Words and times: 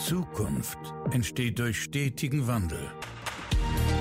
Zukunft 0.00 0.78
entsteht 1.10 1.58
durch 1.58 1.82
stetigen 1.82 2.46
Wandel. 2.46 2.90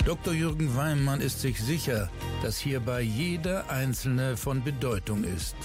Dr. 0.05 0.33
Jürgen 0.33 0.73
Weimann 0.77 1.19
ist 1.19 1.41
sich 1.41 1.61
sicher, 1.61 2.09
dass 2.41 2.57
hierbei 2.57 3.01
jeder 3.01 3.69
Einzelne 3.69 4.37
von 4.37 4.63
Bedeutung 4.63 5.25
ist. 5.25 5.57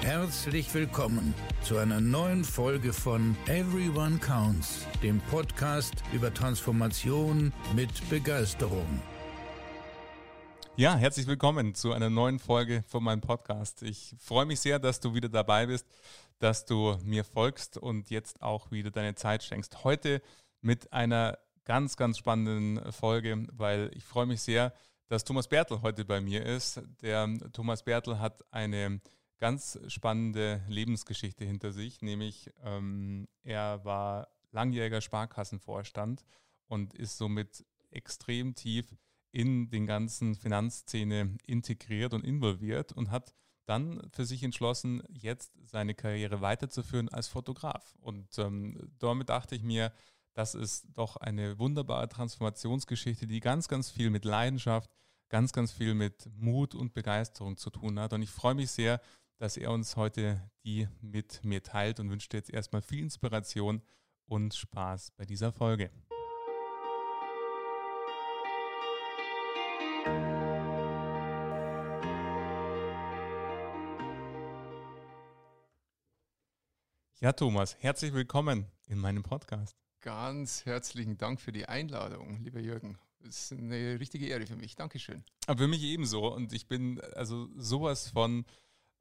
Herzlich 0.00 0.74
willkommen 0.74 1.32
zu 1.62 1.78
einer 1.78 2.00
neuen 2.00 2.42
Folge 2.42 2.92
von 2.92 3.36
Everyone 3.46 4.18
Counts, 4.18 4.84
dem 5.00 5.20
Podcast 5.30 5.94
über 6.12 6.34
Transformation 6.34 7.52
mit 7.76 8.10
Begeisterung. 8.10 9.00
Ja, 10.74 10.96
herzlich 10.96 11.26
willkommen 11.26 11.74
zu 11.74 11.92
einer 11.92 12.08
neuen 12.08 12.38
Folge 12.38 12.82
von 12.88 13.04
meinem 13.04 13.20
Podcast. 13.20 13.82
Ich 13.82 14.16
freue 14.18 14.46
mich 14.46 14.58
sehr, 14.58 14.78
dass 14.78 15.00
du 15.00 15.14
wieder 15.14 15.28
dabei 15.28 15.66
bist, 15.66 15.86
dass 16.42 16.64
du 16.64 16.98
mir 17.04 17.22
folgst 17.22 17.78
und 17.78 18.10
jetzt 18.10 18.42
auch 18.42 18.72
wieder 18.72 18.90
deine 18.90 19.14
Zeit 19.14 19.44
schenkst. 19.44 19.84
Heute 19.84 20.20
mit 20.60 20.92
einer 20.92 21.38
ganz, 21.64 21.96
ganz 21.96 22.18
spannenden 22.18 22.90
Folge, 22.92 23.46
weil 23.52 23.92
ich 23.94 24.02
freue 24.02 24.26
mich 24.26 24.42
sehr, 24.42 24.72
dass 25.06 25.22
Thomas 25.22 25.46
Bertel 25.46 25.82
heute 25.82 26.04
bei 26.04 26.20
mir 26.20 26.44
ist. 26.44 26.82
Der 27.00 27.28
Thomas 27.52 27.84
Bertel 27.84 28.18
hat 28.18 28.44
eine 28.52 29.00
ganz 29.38 29.78
spannende 29.86 30.64
Lebensgeschichte 30.66 31.44
hinter 31.44 31.70
sich, 31.70 32.02
nämlich 32.02 32.50
ähm, 32.64 33.28
er 33.44 33.84
war 33.84 34.26
langjähriger 34.50 35.00
Sparkassenvorstand 35.00 36.24
und 36.66 36.92
ist 36.94 37.18
somit 37.18 37.64
extrem 37.92 38.56
tief 38.56 38.96
in 39.30 39.70
den 39.70 39.86
ganzen 39.86 40.34
Finanzszene 40.34 41.36
integriert 41.46 42.14
und 42.14 42.24
involviert 42.24 42.90
und 42.90 43.12
hat 43.12 43.32
dann 43.64 44.02
für 44.12 44.24
sich 44.24 44.42
entschlossen, 44.42 45.02
jetzt 45.08 45.52
seine 45.64 45.94
Karriere 45.94 46.40
weiterzuführen 46.40 47.08
als 47.08 47.28
Fotograf. 47.28 47.94
Und 48.00 48.38
ähm, 48.38 48.90
damit 48.98 49.28
dachte 49.28 49.54
ich 49.54 49.62
mir, 49.62 49.92
das 50.34 50.54
ist 50.54 50.86
doch 50.94 51.16
eine 51.16 51.58
wunderbare 51.58 52.08
Transformationsgeschichte, 52.08 53.26
die 53.26 53.40
ganz, 53.40 53.68
ganz 53.68 53.90
viel 53.90 54.10
mit 54.10 54.24
Leidenschaft, 54.24 54.90
ganz, 55.28 55.52
ganz 55.52 55.72
viel 55.72 55.94
mit 55.94 56.28
Mut 56.36 56.74
und 56.74 56.94
Begeisterung 56.94 57.56
zu 57.56 57.70
tun 57.70 57.98
hat. 58.00 58.12
Und 58.12 58.22
ich 58.22 58.30
freue 58.30 58.54
mich 58.54 58.70
sehr, 58.70 59.00
dass 59.38 59.56
er 59.56 59.70
uns 59.72 59.96
heute 59.96 60.40
die 60.64 60.88
mit 61.00 61.44
mir 61.44 61.62
teilt 61.62 62.00
und 62.00 62.10
wünsche 62.10 62.28
jetzt 62.32 62.50
erstmal 62.50 62.82
viel 62.82 63.00
Inspiration 63.00 63.82
und 64.26 64.54
Spaß 64.54 65.12
bei 65.16 65.24
dieser 65.24 65.52
Folge. 65.52 65.90
Ja, 77.22 77.30
Thomas, 77.32 77.76
herzlich 77.78 78.12
willkommen 78.14 78.66
in 78.88 78.98
meinem 78.98 79.22
Podcast. 79.22 79.76
Ganz 80.00 80.66
herzlichen 80.66 81.18
Dank 81.18 81.40
für 81.40 81.52
die 81.52 81.66
Einladung, 81.66 82.42
lieber 82.42 82.58
Jürgen. 82.58 82.98
Das 83.20 83.52
ist 83.52 83.52
eine 83.52 84.00
richtige 84.00 84.26
Ehre 84.26 84.44
für 84.44 84.56
mich. 84.56 84.74
Dankeschön. 84.74 85.22
Aber 85.46 85.60
für 85.60 85.68
mich 85.68 85.84
ebenso. 85.84 86.34
Und 86.34 86.52
ich 86.52 86.66
bin 86.66 87.00
also 87.14 87.48
sowas 87.56 88.08
von 88.08 88.44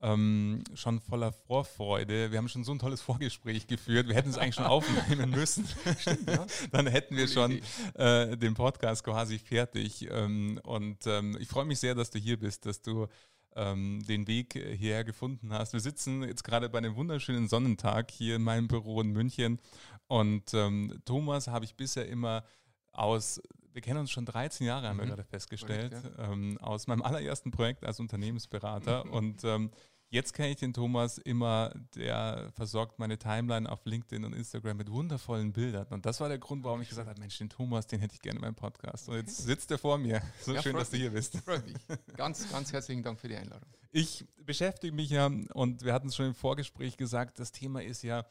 ähm, 0.03 0.63
schon 0.75 1.01
voller 1.01 1.31
Vorfreude. 1.31 2.29
Wir 2.29 2.37
haben 2.37 2.47
schon 2.47 2.63
so 2.63 2.73
ein 2.73 2.77
tolles 2.77 3.01
Vorgespräch 3.01 3.65
geführt. 3.65 4.07
Wir 4.07 4.13
hätten 4.13 4.29
es 4.29 4.37
eigentlich 4.37 4.53
schon 4.53 4.65
aufnehmen 4.67 5.31
müssen. 5.31 5.67
Stimmt, 5.97 6.29
ja? 6.29 6.45
Dann 6.71 6.85
hätten 6.85 7.17
wir 7.17 7.27
schon 7.27 7.59
äh, 7.95 8.37
den 8.37 8.53
Podcast 8.53 9.03
quasi 9.03 9.39
fertig. 9.39 10.07
Ähm, 10.11 10.59
und 10.61 11.07
ähm, 11.07 11.35
ich 11.39 11.47
freue 11.47 11.65
mich 11.65 11.79
sehr, 11.79 11.95
dass 11.95 12.11
du 12.11 12.19
hier 12.19 12.37
bist, 12.37 12.67
dass 12.67 12.83
du 12.83 13.07
ähm, 13.55 14.03
den 14.07 14.27
Weg 14.27 14.53
hierher 14.53 15.03
gefunden 15.03 15.53
hast. 15.53 15.73
Wir 15.73 15.79
sitzen 15.79 16.23
jetzt 16.23 16.43
gerade 16.43 16.69
bei 16.69 16.77
einem 16.77 16.95
wunderschönen 16.95 17.47
Sonnentag 17.47 18.11
hier 18.11 18.37
in 18.37 18.43
meinem 18.43 18.67
Büro 18.67 19.01
in 19.01 19.11
München 19.11 19.59
und 20.07 20.53
ähm, 20.53 21.01
Thomas 21.05 21.47
habe 21.47 21.65
ich 21.65 21.75
bisher 21.75 22.07
immer 22.07 22.43
aus, 22.91 23.41
wir 23.73 23.81
kennen 23.81 23.99
uns 23.99 24.11
schon 24.11 24.25
13 24.25 24.67
Jahre, 24.67 24.87
haben 24.87 24.97
mhm. 24.97 25.01
wir 25.01 25.07
gerade 25.07 25.23
festgestellt, 25.23 25.91
Projekt, 25.91 26.17
ja. 26.17 26.31
ähm, 26.31 26.57
aus 26.59 26.87
meinem 26.87 27.01
allerersten 27.01 27.51
Projekt 27.51 27.85
als 27.85 27.99
Unternehmensberater 27.99 29.05
und 29.11 29.43
ähm, 29.43 29.71
Jetzt 30.13 30.33
kenne 30.33 30.49
ich 30.49 30.57
den 30.57 30.73
Thomas 30.73 31.17
immer, 31.19 31.73
der 31.95 32.51
versorgt 32.51 32.99
meine 32.99 33.17
Timeline 33.17 33.71
auf 33.71 33.85
LinkedIn 33.85 34.25
und 34.25 34.33
Instagram 34.33 34.75
mit 34.75 34.91
wundervollen 34.91 35.53
Bildern. 35.53 35.87
Und 35.89 36.05
das 36.05 36.19
war 36.19 36.27
der 36.27 36.37
Grund, 36.37 36.65
warum 36.65 36.81
ich 36.81 36.89
gesagt 36.89 37.07
habe, 37.07 37.17
Mensch, 37.17 37.37
den 37.37 37.47
Thomas, 37.47 37.87
den 37.87 38.01
hätte 38.01 38.15
ich 38.15 38.21
gerne 38.21 38.35
in 38.35 38.41
meinem 38.41 38.55
Podcast. 38.55 39.07
Und 39.07 39.15
jetzt 39.15 39.37
sitzt 39.37 39.71
er 39.71 39.77
vor 39.77 39.97
mir. 39.97 40.21
So 40.41 40.53
ja, 40.53 40.61
schön, 40.61 40.75
dass 40.75 40.89
du 40.89 40.97
hier 40.97 41.11
bist. 41.11 41.37
Freut 41.37 41.65
mich. 41.65 41.77
Ganz, 42.17 42.51
ganz 42.51 42.73
herzlichen 42.73 43.03
Dank 43.03 43.21
für 43.21 43.29
die 43.29 43.37
Einladung. 43.37 43.69
Ich 43.93 44.25
beschäftige 44.45 44.93
mich 44.93 45.11
ja, 45.11 45.27
und 45.53 45.85
wir 45.85 45.93
hatten 45.93 46.09
es 46.09 46.15
schon 46.17 46.25
im 46.25 46.35
Vorgespräch 46.35 46.97
gesagt, 46.97 47.39
das 47.39 47.53
Thema 47.53 47.81
ist 47.81 48.01
ja, 48.03 48.25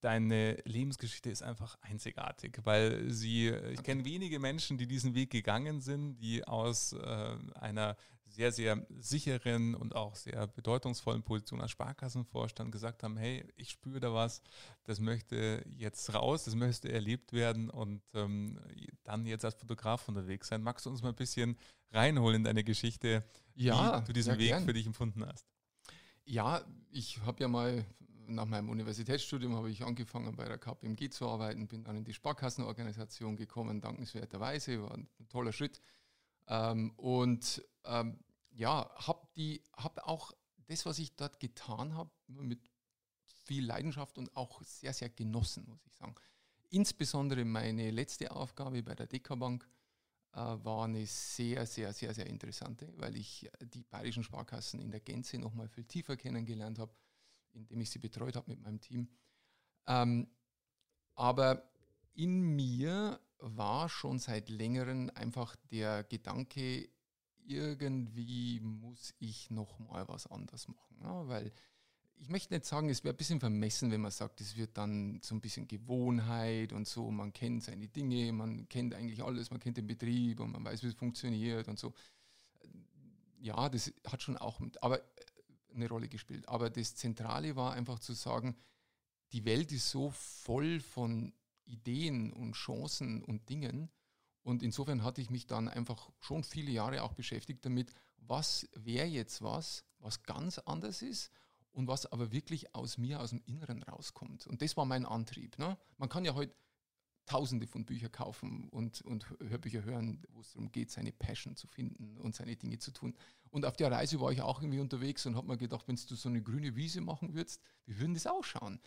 deine 0.00 0.54
Lebensgeschichte 0.64 1.30
ist 1.30 1.42
einfach 1.42 1.76
einzigartig, 1.80 2.60
weil 2.64 3.10
sie, 3.10 3.48
ich 3.48 3.82
kenne 3.82 4.04
wenige 4.04 4.38
Menschen, 4.38 4.78
die 4.78 4.86
diesen 4.86 5.14
Weg 5.14 5.30
gegangen 5.30 5.80
sind, 5.80 6.18
die 6.18 6.44
aus 6.46 6.92
äh, 6.92 7.36
einer 7.54 7.96
sehr, 8.28 8.52
sehr 8.52 8.86
sicheren 8.98 9.74
und 9.74 9.94
auch 9.94 10.14
sehr 10.14 10.46
bedeutungsvollen 10.46 11.22
Position 11.22 11.60
als 11.60 11.70
Sparkassenvorstand 11.70 12.72
gesagt 12.72 13.02
haben, 13.02 13.16
hey, 13.16 13.44
ich 13.56 13.70
spüre 13.70 14.00
da 14.00 14.12
was, 14.12 14.42
das 14.84 15.00
möchte 15.00 15.64
jetzt 15.68 16.12
raus, 16.12 16.44
das 16.44 16.54
möchte 16.54 16.92
erlebt 16.92 17.32
werden 17.32 17.70
und 17.70 18.02
ähm, 18.14 18.60
dann 19.04 19.24
jetzt 19.26 19.44
als 19.44 19.54
Fotograf 19.54 20.08
unterwegs 20.08 20.48
sein. 20.48 20.62
Magst 20.62 20.86
du 20.86 20.90
uns 20.90 21.02
mal 21.02 21.10
ein 21.10 21.14
bisschen 21.14 21.56
reinholen 21.92 22.36
in 22.36 22.44
deine 22.44 22.64
Geschichte, 22.64 23.24
ja, 23.54 24.02
wie 24.02 24.06
du 24.06 24.12
diesen 24.12 24.38
Weg 24.38 24.48
gern. 24.48 24.64
für 24.64 24.72
dich 24.72 24.86
empfunden 24.86 25.24
hast? 25.24 25.46
Ja, 26.24 26.62
ich 26.90 27.20
habe 27.22 27.40
ja 27.40 27.48
mal 27.48 27.86
nach 28.28 28.46
meinem 28.46 28.68
Universitätsstudium 28.68 29.54
habe 29.54 29.70
ich 29.70 29.84
angefangen 29.84 30.34
bei 30.36 30.44
der 30.44 30.58
KPMG 30.58 31.10
zu 31.10 31.28
arbeiten, 31.28 31.68
bin 31.68 31.84
dann 31.84 31.96
in 31.96 32.04
die 32.04 32.14
Sparkassenorganisation 32.14 33.36
gekommen, 33.36 33.80
dankenswerterweise, 33.80 34.82
war 34.82 34.92
ein 34.92 35.08
toller 35.28 35.52
Schritt. 35.52 35.80
Ähm, 36.48 36.92
und 36.96 37.64
ähm, 37.84 38.18
ja, 38.50 38.90
habe 38.96 39.60
hab 39.76 40.06
auch 40.06 40.32
das, 40.68 40.86
was 40.86 40.98
ich 40.98 41.14
dort 41.16 41.40
getan 41.40 41.94
habe, 41.94 42.10
mit 42.26 42.60
viel 43.44 43.64
Leidenschaft 43.64 44.18
und 44.18 44.34
auch 44.36 44.62
sehr, 44.62 44.92
sehr 44.92 45.08
genossen, 45.08 45.64
muss 45.68 45.84
ich 45.86 45.94
sagen. 45.94 46.14
Insbesondere 46.70 47.44
meine 47.44 47.90
letzte 47.90 48.32
Aufgabe 48.32 48.82
bei 48.82 48.94
der 48.94 49.06
Dekabank 49.06 49.68
äh, 50.32 50.38
war 50.38 50.84
eine 50.84 51.06
sehr, 51.06 51.66
sehr, 51.66 51.92
sehr, 51.92 52.12
sehr 52.12 52.26
interessante, 52.26 52.92
weil 52.96 53.16
ich 53.16 53.48
die 53.60 53.84
bayerischen 53.84 54.24
Sparkassen 54.24 54.80
in 54.80 54.90
der 54.90 55.00
Gänze 55.00 55.38
nochmal 55.38 55.68
viel 55.68 55.84
tiefer 55.84 56.16
kennengelernt 56.16 56.78
habe 56.78 56.92
indem 57.56 57.80
ich 57.80 57.90
sie 57.90 57.98
betreut 57.98 58.36
habe 58.36 58.50
mit 58.50 58.60
meinem 58.60 58.80
Team. 58.80 59.08
Ähm, 59.86 60.28
aber 61.14 61.68
in 62.14 62.40
mir 62.40 63.20
war 63.38 63.88
schon 63.88 64.18
seit 64.18 64.48
längerem 64.48 65.10
einfach 65.14 65.56
der 65.70 66.04
Gedanke, 66.04 66.88
irgendwie 67.44 68.60
muss 68.60 69.14
ich 69.18 69.50
noch 69.50 69.78
mal 69.78 70.08
was 70.08 70.26
anders 70.26 70.68
machen. 70.68 70.98
Ja, 71.02 71.28
weil 71.28 71.52
ich 72.18 72.28
möchte 72.28 72.54
nicht 72.54 72.64
sagen, 72.64 72.88
es 72.88 73.04
wäre 73.04 73.14
ein 73.14 73.18
bisschen 73.18 73.40
vermessen, 73.40 73.90
wenn 73.90 74.00
man 74.00 74.10
sagt, 74.10 74.40
es 74.40 74.56
wird 74.56 74.76
dann 74.78 75.20
so 75.22 75.34
ein 75.34 75.40
bisschen 75.40 75.68
Gewohnheit 75.68 76.72
und 76.72 76.88
so, 76.88 77.10
man 77.10 77.32
kennt 77.32 77.64
seine 77.64 77.88
Dinge, 77.88 78.32
man 78.32 78.68
kennt 78.68 78.94
eigentlich 78.94 79.22
alles, 79.22 79.50
man 79.50 79.60
kennt 79.60 79.76
den 79.76 79.86
Betrieb 79.86 80.40
und 80.40 80.52
man 80.52 80.64
weiß, 80.64 80.82
wie 80.82 80.88
es 80.88 80.94
funktioniert 80.94 81.68
und 81.68 81.78
so. 81.78 81.92
Ja, 83.38 83.68
das 83.68 83.92
hat 84.06 84.22
schon 84.22 84.36
auch, 84.38 84.60
aber 84.80 85.00
eine 85.76 85.88
Rolle 85.88 86.08
gespielt. 86.08 86.48
Aber 86.48 86.70
das 86.70 86.94
Zentrale 86.96 87.56
war 87.56 87.72
einfach 87.72 87.98
zu 87.98 88.12
sagen, 88.12 88.56
die 89.32 89.44
Welt 89.44 89.72
ist 89.72 89.90
so 89.90 90.10
voll 90.10 90.80
von 90.80 91.32
Ideen 91.64 92.32
und 92.32 92.52
Chancen 92.52 93.22
und 93.22 93.48
Dingen. 93.48 93.90
Und 94.42 94.62
insofern 94.62 95.02
hatte 95.02 95.20
ich 95.20 95.30
mich 95.30 95.46
dann 95.46 95.68
einfach 95.68 96.10
schon 96.20 96.44
viele 96.44 96.70
Jahre 96.70 97.02
auch 97.02 97.14
beschäftigt 97.14 97.64
damit, 97.64 97.92
was 98.18 98.68
wäre 98.74 99.06
jetzt 99.06 99.42
was, 99.42 99.84
was 99.98 100.22
ganz 100.22 100.58
anders 100.58 101.02
ist 101.02 101.30
und 101.72 101.88
was 101.88 102.06
aber 102.06 102.32
wirklich 102.32 102.74
aus 102.74 102.98
mir, 102.98 103.20
aus 103.20 103.30
dem 103.30 103.42
Inneren 103.46 103.82
rauskommt. 103.82 104.46
Und 104.46 104.62
das 104.62 104.76
war 104.76 104.84
mein 104.84 105.04
Antrieb. 105.04 105.58
Ne? 105.58 105.76
Man 105.98 106.08
kann 106.08 106.24
ja 106.24 106.34
heute 106.34 106.54
tausende 107.26 107.66
von 107.66 107.84
Büchern 107.84 108.12
kaufen 108.12 108.68
und, 108.70 109.02
und 109.02 109.28
Hörbücher 109.40 109.84
hören, 109.84 110.24
wo 110.30 110.40
es 110.40 110.52
darum 110.52 110.70
geht, 110.72 110.90
seine 110.90 111.12
Passion 111.12 111.56
zu 111.56 111.66
finden 111.66 112.16
und 112.18 112.34
seine 112.34 112.56
Dinge 112.56 112.78
zu 112.78 112.92
tun. 112.92 113.14
Und 113.50 113.66
auf 113.66 113.76
der 113.76 113.90
Reise 113.90 114.20
war 114.20 114.32
ich 114.32 114.42
auch 114.42 114.62
irgendwie 114.62 114.80
unterwegs 114.80 115.26
und 115.26 115.36
habe 115.36 115.48
mir 115.48 115.56
gedacht, 115.56 115.88
wenn 115.88 115.96
du 115.96 116.14
so 116.14 116.28
eine 116.28 116.42
grüne 116.42 116.76
Wiese 116.76 117.00
machen 117.00 117.34
würdest, 117.34 117.60
wie 117.84 117.98
würden 117.98 118.14
das 118.14 118.26
ausschauen? 118.26 118.80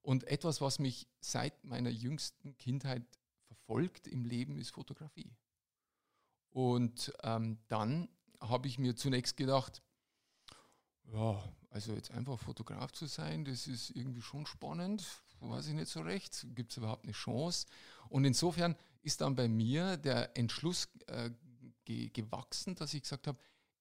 Und 0.00 0.24
etwas, 0.24 0.60
was 0.60 0.78
mich 0.78 1.06
seit 1.20 1.64
meiner 1.64 1.90
jüngsten 1.90 2.56
Kindheit 2.56 3.04
verfolgt 3.46 4.08
im 4.08 4.24
Leben, 4.24 4.58
ist 4.58 4.70
Fotografie. 4.70 5.36
Und 6.50 7.12
ähm, 7.22 7.58
dann 7.68 8.08
habe 8.40 8.68
ich 8.68 8.78
mir 8.78 8.96
zunächst 8.96 9.36
gedacht, 9.36 9.82
ja, 11.04 11.42
also 11.72 11.94
jetzt 11.94 12.10
einfach 12.10 12.38
Fotograf 12.38 12.92
zu 12.92 13.06
sein, 13.06 13.44
das 13.44 13.66
ist 13.66 13.90
irgendwie 13.90 14.20
schon 14.20 14.46
spannend, 14.46 15.04
weiß 15.40 15.68
ich 15.68 15.74
nicht 15.74 15.88
so 15.88 16.00
recht, 16.00 16.46
gibt 16.54 16.70
es 16.70 16.76
überhaupt 16.76 17.04
eine 17.04 17.12
Chance? 17.12 17.66
Und 18.08 18.24
insofern 18.24 18.76
ist 19.00 19.22
dann 19.22 19.34
bei 19.34 19.48
mir 19.48 19.96
der 19.96 20.36
Entschluss 20.36 20.88
äh, 21.06 21.30
ge 21.84 22.10
gewachsen, 22.10 22.74
dass 22.74 22.94
ich 22.94 23.02
gesagt 23.02 23.26
habe, 23.26 23.38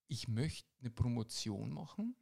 ich 0.08 0.28
möchte 0.28 0.68
eine 0.80 0.90
Promotion 0.90 1.72
machen, 1.72 2.16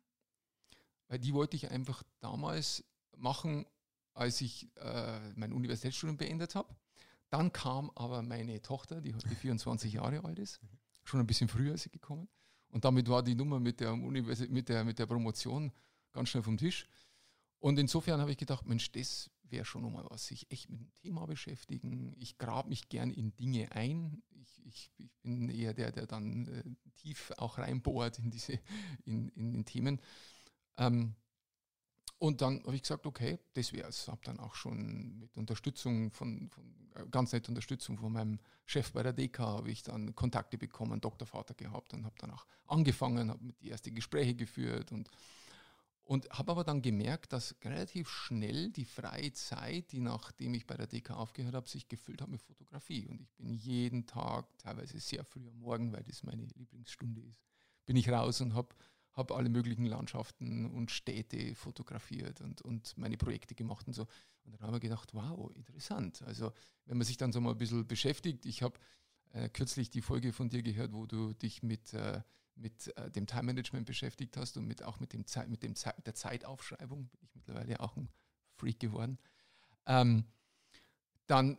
weil 1.07 1.19
die 1.19 1.33
wollte 1.33 1.55
ich 1.55 1.69
einfach 1.71 2.03
damals 2.19 2.83
machen, 3.15 3.65
als 4.13 4.41
ich 4.41 4.75
äh, 4.77 5.19
mein 5.35 5.53
Universitätsstudium 5.53 6.17
beendet 6.17 6.55
habe. 6.55 6.75
Dann 7.29 7.53
kam 7.53 7.91
aber 7.95 8.23
meine 8.23 8.61
Tochter, 8.61 9.01
die 9.01 9.13
heute 9.13 9.35
24 9.35 9.93
Jahre 9.93 10.23
alt 10.25 10.39
ist, 10.39 10.59
schon 11.03 11.19
ein 11.19 11.27
bisschen 11.27 11.47
früher 11.47 11.75
ist 11.75 11.83
sie 11.83 11.91
gekommen. 11.91 12.27
Und 12.69 12.85
damit 12.85 13.07
war 13.09 13.23
die 13.23 13.35
Nummer 13.35 13.59
mit 13.59 13.79
der, 13.79 13.95
mit 13.95 14.69
der, 14.69 14.83
mit 14.83 14.99
der 14.99 15.05
Promotion 15.05 15.71
ganz 16.11 16.29
schnell 16.29 16.43
vom 16.43 16.57
Tisch. 16.57 16.87
Und 17.59 17.77
insofern 17.77 18.21
habe 18.21 18.31
ich 18.31 18.37
gedacht, 18.37 18.65
Mensch, 18.65 18.91
das 18.91 19.29
wäre 19.43 19.65
schon 19.65 19.81
nochmal 19.81 20.05
was, 20.09 20.27
sich 20.27 20.49
echt 20.51 20.69
mit 20.69 20.79
dem 20.79 20.93
Thema 20.93 21.25
beschäftigen. 21.25 22.15
Ich 22.17 22.37
grabe 22.37 22.69
mich 22.69 22.87
gern 22.89 23.11
in 23.11 23.35
Dinge 23.35 23.71
ein. 23.71 24.21
Ich, 24.29 24.65
ich, 24.65 24.91
ich 24.97 25.11
bin 25.21 25.49
eher 25.49 25.73
der, 25.73 25.91
der 25.91 26.07
dann 26.07 26.47
äh, 26.47 26.63
tief 26.95 27.31
auch 27.37 27.57
reinbohrt 27.57 28.19
in 28.19 28.29
diese, 28.29 28.59
in, 29.05 29.29
in 29.29 29.51
den 29.51 29.65
Themen. 29.65 29.99
Ähm, 30.77 31.15
und 32.19 32.41
dann 32.41 32.61
habe 32.63 32.75
ich 32.75 32.81
gesagt, 32.81 33.05
okay, 33.05 33.39
das 33.53 33.71
wäre 33.73 33.87
es. 33.87 34.07
Habe 34.07 34.21
dann 34.25 34.39
auch 34.39 34.53
schon 34.53 35.19
mit 35.19 35.35
Unterstützung 35.37 36.11
von, 36.11 36.49
von 36.49 36.63
äh, 36.95 37.05
ganz 37.09 37.31
nette 37.31 37.49
Unterstützung 37.49 37.97
von 37.97 38.11
meinem 38.11 38.39
Chef 38.65 38.91
bei 38.91 39.03
der 39.03 39.13
DK 39.13 39.39
habe 39.39 39.71
ich 39.71 39.83
dann 39.83 40.13
Kontakte 40.15 40.57
bekommen, 40.57 40.99
Doktorvater 40.99 41.53
gehabt 41.53 41.93
und 41.93 42.05
habe 42.05 42.15
dann 42.19 42.31
auch 42.31 42.45
angefangen, 42.67 43.29
habe 43.29 43.43
mit 43.43 43.61
die 43.61 43.71
ersten 43.71 43.95
Gespräche 43.95 44.35
geführt 44.35 44.91
und 44.91 45.09
und 46.09 46.27
habe 46.31 46.53
aber 46.53 46.63
dann 46.63 46.81
gemerkt, 46.81 47.33
dass 47.33 47.55
relativ 47.63 48.09
schnell 48.09 48.71
die 48.71 48.85
freie 48.85 49.31
Zeit, 49.33 49.91
die 49.91 49.99
nachdem 49.99 50.55
ich 50.55 50.65
bei 50.65 50.75
der 50.75 50.87
DK 50.87 51.11
aufgehört 51.11 51.53
habe, 51.53 51.69
sich 51.69 51.87
gefüllt 51.87 52.23
hat 52.23 52.29
mit 52.29 52.41
Fotografie. 52.41 53.07
Und 53.07 53.21
ich 53.21 53.31
bin 53.33 53.53
jeden 53.53 54.07
Tag, 54.07 54.47
teilweise 54.57 54.99
sehr 54.99 55.23
früh 55.23 55.47
am 55.47 55.59
Morgen, 55.59 55.93
weil 55.93 56.01
das 56.01 56.23
meine 56.23 56.45
Lieblingsstunde 56.55 57.21
ist, 57.21 57.39
bin 57.85 57.95
ich 57.95 58.09
raus 58.09 58.41
und 58.41 58.55
habe 58.55 58.73
hab 59.19 59.31
alle 59.31 59.49
möglichen 59.49 59.85
Landschaften 59.85 60.65
und 60.71 60.91
Städte 60.91 61.53
fotografiert 61.55 62.41
und, 62.41 62.61
und 62.61 62.97
meine 62.97 63.17
Projekte 63.17 63.53
gemacht 63.53 63.87
und 63.87 63.93
so. 63.93 64.07
Und 64.43 64.53
dann 64.53 64.61
habe 64.61 64.77
ich 64.77 64.81
gedacht, 64.81 65.13
wow, 65.13 65.51
interessant. 65.55 66.23
Also 66.23 66.51
wenn 66.85 66.97
man 66.97 67.05
sich 67.05 67.17
dann 67.17 67.31
so 67.31 67.41
mal 67.41 67.51
ein 67.51 67.57
bisschen 67.57 67.85
beschäftigt, 67.85 68.45
ich 68.45 68.63
habe 68.63 68.79
äh, 69.33 69.49
kürzlich 69.49 69.89
die 69.89 70.01
Folge 70.01 70.33
von 70.33 70.49
dir 70.49 70.63
gehört, 70.63 70.93
wo 70.93 71.05
du 71.05 71.33
dich 71.33 71.61
mit... 71.61 71.93
Äh, 71.93 72.21
mit 72.55 72.95
äh, 72.97 73.09
dem 73.09 73.25
Time 73.25 73.43
Management 73.43 73.85
beschäftigt 73.85 74.35
hast 74.35 74.57
und 74.57 74.67
mit, 74.67 74.83
auch 74.83 74.99
mit, 74.99 75.13
dem 75.13 75.25
Zeit, 75.25 75.47
mit, 75.47 75.63
dem 75.63 75.75
Zeit, 75.75 75.95
der 76.05 76.13
Zeitaufschreibung, 76.13 77.07
bin 77.07 77.19
ich 77.21 77.33
mittlerweile 77.33 77.79
auch 77.79 77.95
ein 77.95 78.09
Freak 78.57 78.81
geworden. 78.81 79.17
Ähm, 79.85 80.25
dann 81.25 81.57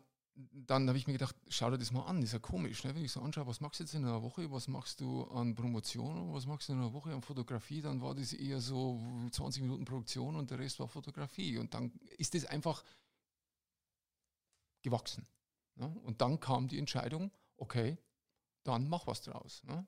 dann 0.53 0.89
habe 0.89 0.99
ich 0.99 1.07
mir 1.07 1.13
gedacht, 1.15 1.37
schau 1.49 1.71
dir 1.71 1.79
das 1.79 1.93
mal 1.93 2.05
an, 2.05 2.17
das 2.21 2.31
ist 2.31 2.33
ja 2.35 2.39
komisch, 2.39 2.85
ne? 2.85 2.95
wenn 2.95 3.05
ich 3.05 3.13
so 3.13 3.21
anschaue, 3.21 3.47
was 3.47 3.61
machst 3.61 3.81
du 3.81 3.85
jetzt 3.85 3.95
in 3.95 4.05
einer 4.05 4.23
Woche, 4.23 4.51
was 4.51 4.69
machst 4.69 5.01
du 5.01 5.25
an 5.25 5.55
Promotion, 5.55 6.33
was 6.33 6.47
machst 6.47 6.69
du 6.69 6.73
in 6.73 6.79
einer 6.79 6.93
Woche 6.93 7.13
an 7.13 7.23
Fotografie, 7.23 7.81
dann 7.81 8.01
war 8.01 8.15
das 8.15 8.33
eher 8.33 8.61
so 8.61 9.01
20 9.31 9.63
Minuten 9.63 9.85
Produktion 9.85 10.37
und 10.37 10.51
der 10.51 10.59
Rest 10.59 10.79
war 10.81 10.89
Fotografie 10.89 11.59
und 11.59 11.75
dann 11.75 11.93
ist 12.19 12.35
das 12.35 12.45
einfach 12.45 12.85
gewachsen. 14.83 15.27
Ne? 15.77 15.89
Und 16.05 16.21
dann 16.21 16.41
kam 16.41 16.69
die 16.69 16.79
Entscheidung, 16.79 17.31
okay, 17.57 17.99
dann 18.65 18.89
mach 18.89 19.07
was 19.07 19.23
draus. 19.23 19.63
Ne? 19.65 19.87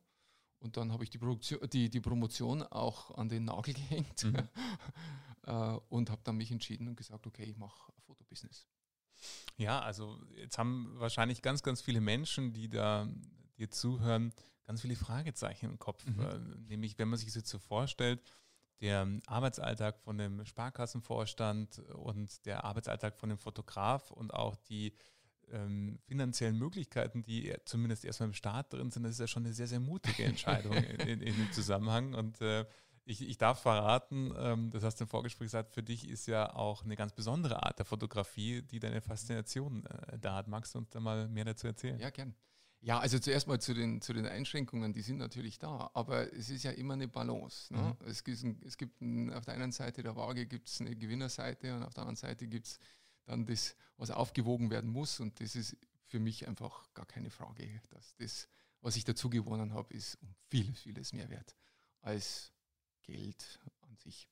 Und 0.58 0.76
dann 0.76 0.92
habe 0.92 1.04
ich 1.04 1.10
die, 1.10 1.18
Produktion, 1.18 1.58
die, 1.70 1.90
die 1.90 2.00
Promotion 2.00 2.62
auch 2.62 3.10
an 3.12 3.28
den 3.28 3.44
Nagel 3.44 3.74
gehängt 3.74 4.24
mhm. 4.24 4.48
Äh, 5.44 5.76
und 5.88 6.08
habe 6.08 6.22
dann 6.22 6.36
mich 6.36 6.52
entschieden 6.52 6.86
und 6.86 6.94
gesagt, 6.94 7.26
okay, 7.26 7.42
ich 7.42 7.56
mache 7.56 7.92
Fotobusiness. 8.06 8.68
Ja, 9.56 9.80
also 9.80 10.18
jetzt 10.36 10.58
haben 10.58 10.92
wahrscheinlich 10.96 11.42
ganz, 11.42 11.62
ganz 11.62 11.80
viele 11.80 12.00
Menschen, 12.00 12.52
die 12.52 12.68
da 12.68 13.08
dir 13.58 13.70
zuhören, 13.70 14.32
ganz 14.66 14.82
viele 14.82 14.96
Fragezeichen 14.96 15.66
im 15.66 15.78
Kopf. 15.78 16.04
Mhm. 16.06 16.20
Äh, 16.20 16.38
nämlich, 16.68 16.98
wenn 16.98 17.08
man 17.08 17.18
sich 17.18 17.28
das 17.28 17.36
jetzt 17.36 17.50
so 17.50 17.58
vorstellt, 17.58 18.20
der 18.80 19.06
Arbeitsalltag 19.26 20.00
von 20.00 20.18
dem 20.18 20.44
Sparkassenvorstand 20.44 21.78
und 21.94 22.44
der 22.46 22.64
Arbeitsalltag 22.64 23.16
von 23.16 23.28
dem 23.28 23.38
Fotograf 23.38 24.10
und 24.10 24.34
auch 24.34 24.56
die 24.56 24.92
ähm, 25.52 25.98
finanziellen 26.04 26.58
Möglichkeiten, 26.58 27.22
die 27.22 27.54
zumindest 27.64 28.04
erstmal 28.04 28.30
im 28.30 28.34
Start 28.34 28.72
drin 28.72 28.90
sind, 28.90 29.04
das 29.04 29.12
ist 29.12 29.20
ja 29.20 29.26
schon 29.28 29.44
eine 29.44 29.54
sehr, 29.54 29.68
sehr 29.68 29.80
mutige 29.80 30.24
Entscheidung 30.24 30.72
in, 30.76 31.00
in, 31.00 31.20
in, 31.20 31.36
dem 31.36 31.52
Zusammenhang. 31.52 32.14
Und 32.14 32.40
äh, 32.40 32.64
ich, 33.04 33.28
ich 33.28 33.38
darf 33.38 33.60
verraten, 33.60 34.32
ähm, 34.36 34.70
das 34.70 34.84
hast 34.84 35.00
du 35.00 35.04
im 35.04 35.08
Vorgespräch 35.08 35.46
gesagt, 35.46 35.72
für 35.72 35.82
dich 35.82 36.08
ist 36.08 36.26
ja 36.26 36.54
auch 36.54 36.84
eine 36.84 36.96
ganz 36.96 37.12
besondere 37.12 37.62
Art 37.62 37.78
der 37.78 37.86
Fotografie, 37.86 38.62
die 38.62 38.78
deine 38.78 39.00
Faszination 39.00 39.84
äh, 39.86 40.18
da 40.18 40.36
hat. 40.36 40.48
Magst 40.48 40.74
du 40.74 40.78
uns 40.78 40.90
da 40.90 41.00
mal 41.00 41.28
mehr 41.28 41.44
dazu 41.44 41.66
erzählen? 41.66 41.98
Ja, 41.98 42.10
gern. 42.10 42.34
Ja, 42.80 42.98
also 42.98 43.18
zuerst 43.18 43.46
mal 43.46 43.60
zu 43.60 43.74
den, 43.74 44.00
zu 44.00 44.12
den 44.12 44.26
Einschränkungen, 44.26 44.92
die 44.92 45.02
sind 45.02 45.18
natürlich 45.18 45.58
da, 45.58 45.90
aber 45.94 46.32
es 46.32 46.50
ist 46.50 46.64
ja 46.64 46.72
immer 46.72 46.94
eine 46.94 47.06
Balance. 47.06 47.72
Ne? 47.72 47.96
Mhm. 48.00 48.06
Es, 48.08 48.24
gibt, 48.24 48.42
es 48.64 48.76
gibt 48.76 49.00
ein, 49.00 49.32
auf 49.32 49.44
der 49.44 49.54
einen 49.54 49.70
Seite 49.70 50.02
der 50.02 50.16
Waage 50.16 50.46
gibt 50.46 50.68
es 50.68 50.80
eine 50.80 50.96
Gewinnerseite 50.96 51.76
und 51.76 51.84
auf 51.84 51.94
der 51.94 52.02
anderen 52.02 52.16
Seite 52.16 52.48
gibt 52.48 52.66
es 52.66 52.78
dann 53.24 53.46
das, 53.46 53.76
was 53.98 54.10
aufgewogen 54.10 54.70
werden 54.70 54.90
muss. 54.90 55.20
Und 55.20 55.40
das 55.40 55.54
ist 55.54 55.76
für 56.06 56.18
mich 56.18 56.48
einfach 56.48 56.92
gar 56.92 57.06
keine 57.06 57.30
Frage, 57.30 57.80
dass 57.90 58.16
das, 58.16 58.48
was 58.80 58.96
ich 58.96 59.04
dazu 59.04 59.30
gewonnen 59.30 59.74
habe, 59.74 59.94
ist 59.94 60.16
um 60.20 60.34
vieles, 60.50 60.80
vieles 60.80 61.12
mehr 61.12 61.30
wert 61.30 61.54
als 62.02 62.51
Geld 63.02 63.60
an 63.82 63.96
sich. 63.96 64.28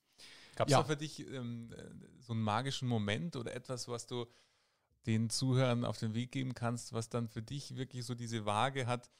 Gab 0.56 0.68
es 0.68 0.72
ja. 0.72 0.78
da 0.78 0.84
für 0.84 0.96
dich 0.96 1.26
ähm, 1.26 1.74
so 2.18 2.32
einen 2.32 2.42
magischen 2.42 2.88
Moment 2.88 3.36
oder 3.36 3.54
etwas, 3.54 3.88
was 3.88 4.06
du 4.06 4.26
den 5.06 5.30
Zuhörern 5.30 5.84
auf 5.84 5.98
den 5.98 6.14
Weg 6.14 6.32
geben 6.32 6.54
kannst, 6.54 6.92
was 6.92 7.08
dann 7.08 7.28
für 7.28 7.42
dich 7.42 7.76
wirklich 7.76 8.04
so 8.04 8.14
diese 8.14 8.44
Waage 8.44 8.86
hat, 8.86 9.10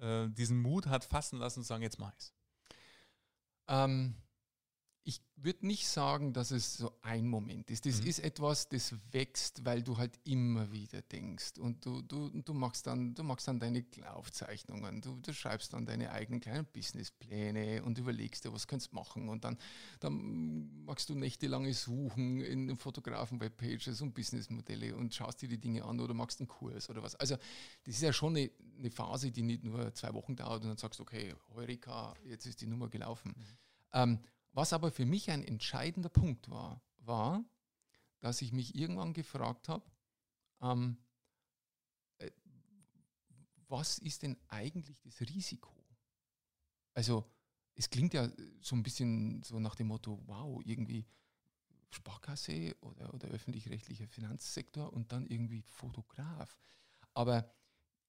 äh, 0.00 0.28
diesen 0.28 0.60
Mut 0.60 0.86
hat 0.86 1.04
fassen 1.04 1.38
lassen 1.38 1.60
und 1.60 1.64
sagen, 1.64 1.82
jetzt 1.82 1.98
mach 1.98 2.12
ich's? 2.14 2.32
Ähm, 3.66 4.14
ich 5.06 5.20
würde 5.36 5.66
nicht 5.66 5.86
sagen, 5.86 6.32
dass 6.32 6.50
es 6.50 6.78
so 6.78 6.90
ein 7.02 7.28
Moment 7.28 7.70
ist. 7.70 7.84
Das 7.84 8.00
mhm. 8.00 8.06
ist 8.06 8.20
etwas, 8.20 8.70
das 8.70 8.94
wächst, 9.12 9.62
weil 9.66 9.82
du 9.82 9.98
halt 9.98 10.18
immer 10.24 10.72
wieder 10.72 11.02
denkst. 11.02 11.58
Und 11.58 11.84
du, 11.84 12.00
du, 12.00 12.30
du, 12.30 12.54
machst, 12.54 12.86
dann, 12.86 13.14
du 13.14 13.22
machst 13.22 13.46
dann 13.46 13.60
deine 13.60 13.84
Aufzeichnungen, 14.06 15.02
du, 15.02 15.20
du 15.20 15.34
schreibst 15.34 15.74
dann 15.74 15.84
deine 15.84 16.10
eigenen 16.10 16.40
kleinen 16.40 16.64
Businesspläne 16.64 17.84
und 17.84 17.98
überlegst 17.98 18.46
dir, 18.46 18.52
was 18.54 18.66
kannst 18.66 18.92
du 18.92 18.94
machen. 18.94 19.28
Und 19.28 19.44
dann, 19.44 19.58
dann 20.00 20.84
machst 20.86 21.10
du 21.10 21.14
nächtelange 21.14 21.74
Suchen 21.74 22.40
in, 22.40 22.74
Fotografen-Webpages 22.74 24.00
und 24.00 24.14
Businessmodelle 24.14 24.96
und 24.96 25.14
schaust 25.14 25.42
dir 25.42 25.48
die 25.48 25.60
Dinge 25.60 25.84
an 25.84 26.00
oder 26.00 26.14
machst 26.14 26.40
einen 26.40 26.48
Kurs 26.48 26.88
oder 26.88 27.02
was. 27.02 27.14
Also 27.16 27.36
das 27.84 27.96
ist 27.96 28.02
ja 28.02 28.12
schon 28.12 28.36
eine, 28.36 28.50
eine 28.78 28.90
Phase, 28.90 29.30
die 29.30 29.42
nicht 29.42 29.64
nur 29.64 29.92
zwei 29.92 30.14
Wochen 30.14 30.34
dauert 30.34 30.62
und 30.62 30.68
dann 30.70 30.78
sagst, 30.78 30.98
okay, 31.00 31.34
Heureka, 31.54 32.14
jetzt 32.24 32.46
ist 32.46 32.62
die 32.62 32.66
Nummer 32.66 32.88
gelaufen. 32.88 33.34
Mhm. 33.36 33.44
Ähm, 33.94 34.18
was 34.54 34.72
aber 34.72 34.90
für 34.90 35.04
mich 35.04 35.30
ein 35.30 35.42
entscheidender 35.42 36.08
Punkt 36.08 36.48
war, 36.48 36.80
war, 36.98 37.44
dass 38.20 38.40
ich 38.40 38.52
mich 38.52 38.74
irgendwann 38.74 39.12
gefragt 39.12 39.68
habe, 39.68 39.84
ähm, 40.62 40.96
äh, 42.18 42.30
was 43.68 43.98
ist 43.98 44.22
denn 44.22 44.38
eigentlich 44.48 44.98
das 45.02 45.20
Risiko? 45.20 45.74
Also 46.94 47.28
es 47.74 47.90
klingt 47.90 48.14
ja 48.14 48.30
so 48.60 48.76
ein 48.76 48.82
bisschen 48.82 49.42
so 49.42 49.58
nach 49.58 49.74
dem 49.74 49.88
Motto, 49.88 50.22
wow, 50.26 50.62
irgendwie 50.64 51.04
Sparkasse 51.90 52.76
oder, 52.80 53.12
oder 53.12 53.28
öffentlich-rechtlicher 53.28 54.06
Finanzsektor 54.06 54.92
und 54.92 55.12
dann 55.12 55.26
irgendwie 55.26 55.62
Fotograf. 55.62 56.56
Aber 57.12 57.52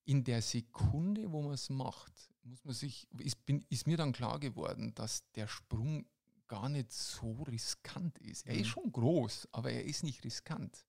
in 0.06 0.24
der 0.24 0.42
Sekunde, 0.42 1.32
wo 1.32 1.42
man 1.42 1.54
es 1.54 1.70
macht, 1.70 2.30
muss 2.44 2.64
man 2.64 2.76
sich, 2.76 3.08
ist, 3.20 3.44
bin, 3.46 3.66
ist 3.70 3.88
mir 3.88 3.98
dann 3.98 4.14
klar 4.14 4.40
geworden, 4.40 4.94
dass 4.94 5.30
der 5.32 5.48
Sprung 5.48 6.06
gar 6.48 6.70
nicht 6.70 6.92
so 6.92 7.44
riskant 7.44 8.18
ist. 8.20 8.46
Er 8.46 8.56
mhm. 8.56 8.62
ist 8.62 8.68
schon 8.68 8.92
groß, 8.92 9.50
aber 9.52 9.72
er 9.72 9.86
ist 9.86 10.04
nicht 10.04 10.24
riskant. 10.24 10.86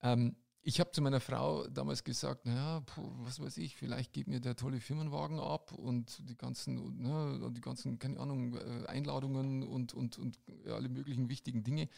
Ähm, 0.00 0.36
ich 0.64 0.78
habe 0.78 0.92
zu 0.92 1.02
meiner 1.02 1.20
Frau 1.20 1.66
damals 1.66 2.04
gesagt, 2.04 2.46
naja, 2.46 2.84
was 2.96 3.40
weiß 3.40 3.56
ich, 3.56 3.74
vielleicht 3.74 4.12
geht 4.12 4.28
mir 4.28 4.40
der 4.40 4.54
tolle 4.54 4.80
Firmenwagen 4.80 5.40
ab 5.40 5.72
und 5.72 6.28
die 6.28 6.36
ganzen, 6.36 6.98
ne, 6.98 7.50
die 7.52 7.60
ganzen, 7.60 7.98
keine 7.98 8.20
Ahnung, 8.20 8.54
äh, 8.54 8.86
Einladungen 8.86 9.64
und, 9.64 9.92
und, 9.92 10.18
und 10.18 10.38
alle 10.66 10.88
möglichen 10.88 11.28
wichtigen 11.28 11.64
Dinge. 11.64 11.88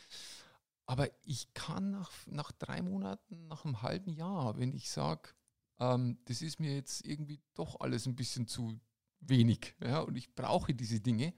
Aber 0.86 1.08
ich 1.22 1.52
kann 1.52 1.90
nach, 1.90 2.10
nach 2.26 2.52
drei 2.52 2.80
Monaten, 2.80 3.46
nach 3.48 3.64
einem 3.64 3.82
halben 3.82 4.12
Jahr, 4.12 4.58
wenn 4.58 4.72
ich 4.72 4.90
sage, 4.90 5.30
ähm, 5.78 6.18
das 6.24 6.40
ist 6.40 6.58
mir 6.58 6.74
jetzt 6.74 7.04
irgendwie 7.04 7.40
doch 7.54 7.80
alles 7.80 8.06
ein 8.06 8.16
bisschen 8.16 8.46
zu 8.46 8.80
wenig 9.20 9.74
ja, 9.80 10.00
und 10.00 10.16
ich 10.16 10.34
brauche 10.34 10.74
diese 10.74 11.00
Dinge, 11.00 11.34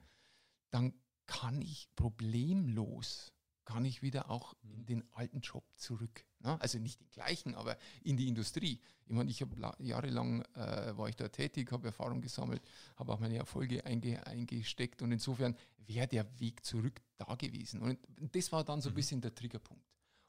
dann 0.69 0.93
kann 1.25 1.61
ich 1.61 1.89
problemlos, 1.95 3.33
kann 3.65 3.83
ich 3.83 4.01
wieder 4.01 4.29
auch 4.29 4.55
in 4.61 4.79
mhm. 4.79 4.85
den 4.85 5.13
alten 5.13 5.41
Job 5.41 5.65
zurück. 5.75 6.25
Ne? 6.39 6.59
Also 6.61 6.79
nicht 6.79 7.01
den 7.01 7.09
gleichen, 7.09 7.53
aber 7.55 7.77
in 8.01 8.15
die 8.15 8.27
Industrie. 8.27 8.79
Ich 9.05 9.13
meine, 9.13 9.29
ich 9.29 9.41
habe 9.41 9.55
jahrelang, 9.79 10.41
äh, 10.55 10.97
war 10.97 11.09
ich 11.09 11.15
da 11.15 11.27
tätig, 11.27 11.71
habe 11.71 11.87
Erfahrung 11.87 12.21
gesammelt, 12.21 12.61
habe 12.95 13.13
auch 13.13 13.19
meine 13.19 13.35
Erfolge 13.35 13.85
einge 13.85 14.25
eingesteckt 14.25 15.01
und 15.01 15.11
insofern 15.11 15.55
wäre 15.79 16.07
der 16.07 16.39
Weg 16.39 16.63
zurück 16.65 17.01
da 17.17 17.35
gewesen. 17.35 17.81
Und 17.81 17.99
das 18.35 18.51
war 18.51 18.63
dann 18.63 18.81
so 18.81 18.89
ein 18.89 18.93
mhm. 18.93 18.95
bisschen 18.95 19.21
der 19.21 19.35
Triggerpunkt, 19.35 19.83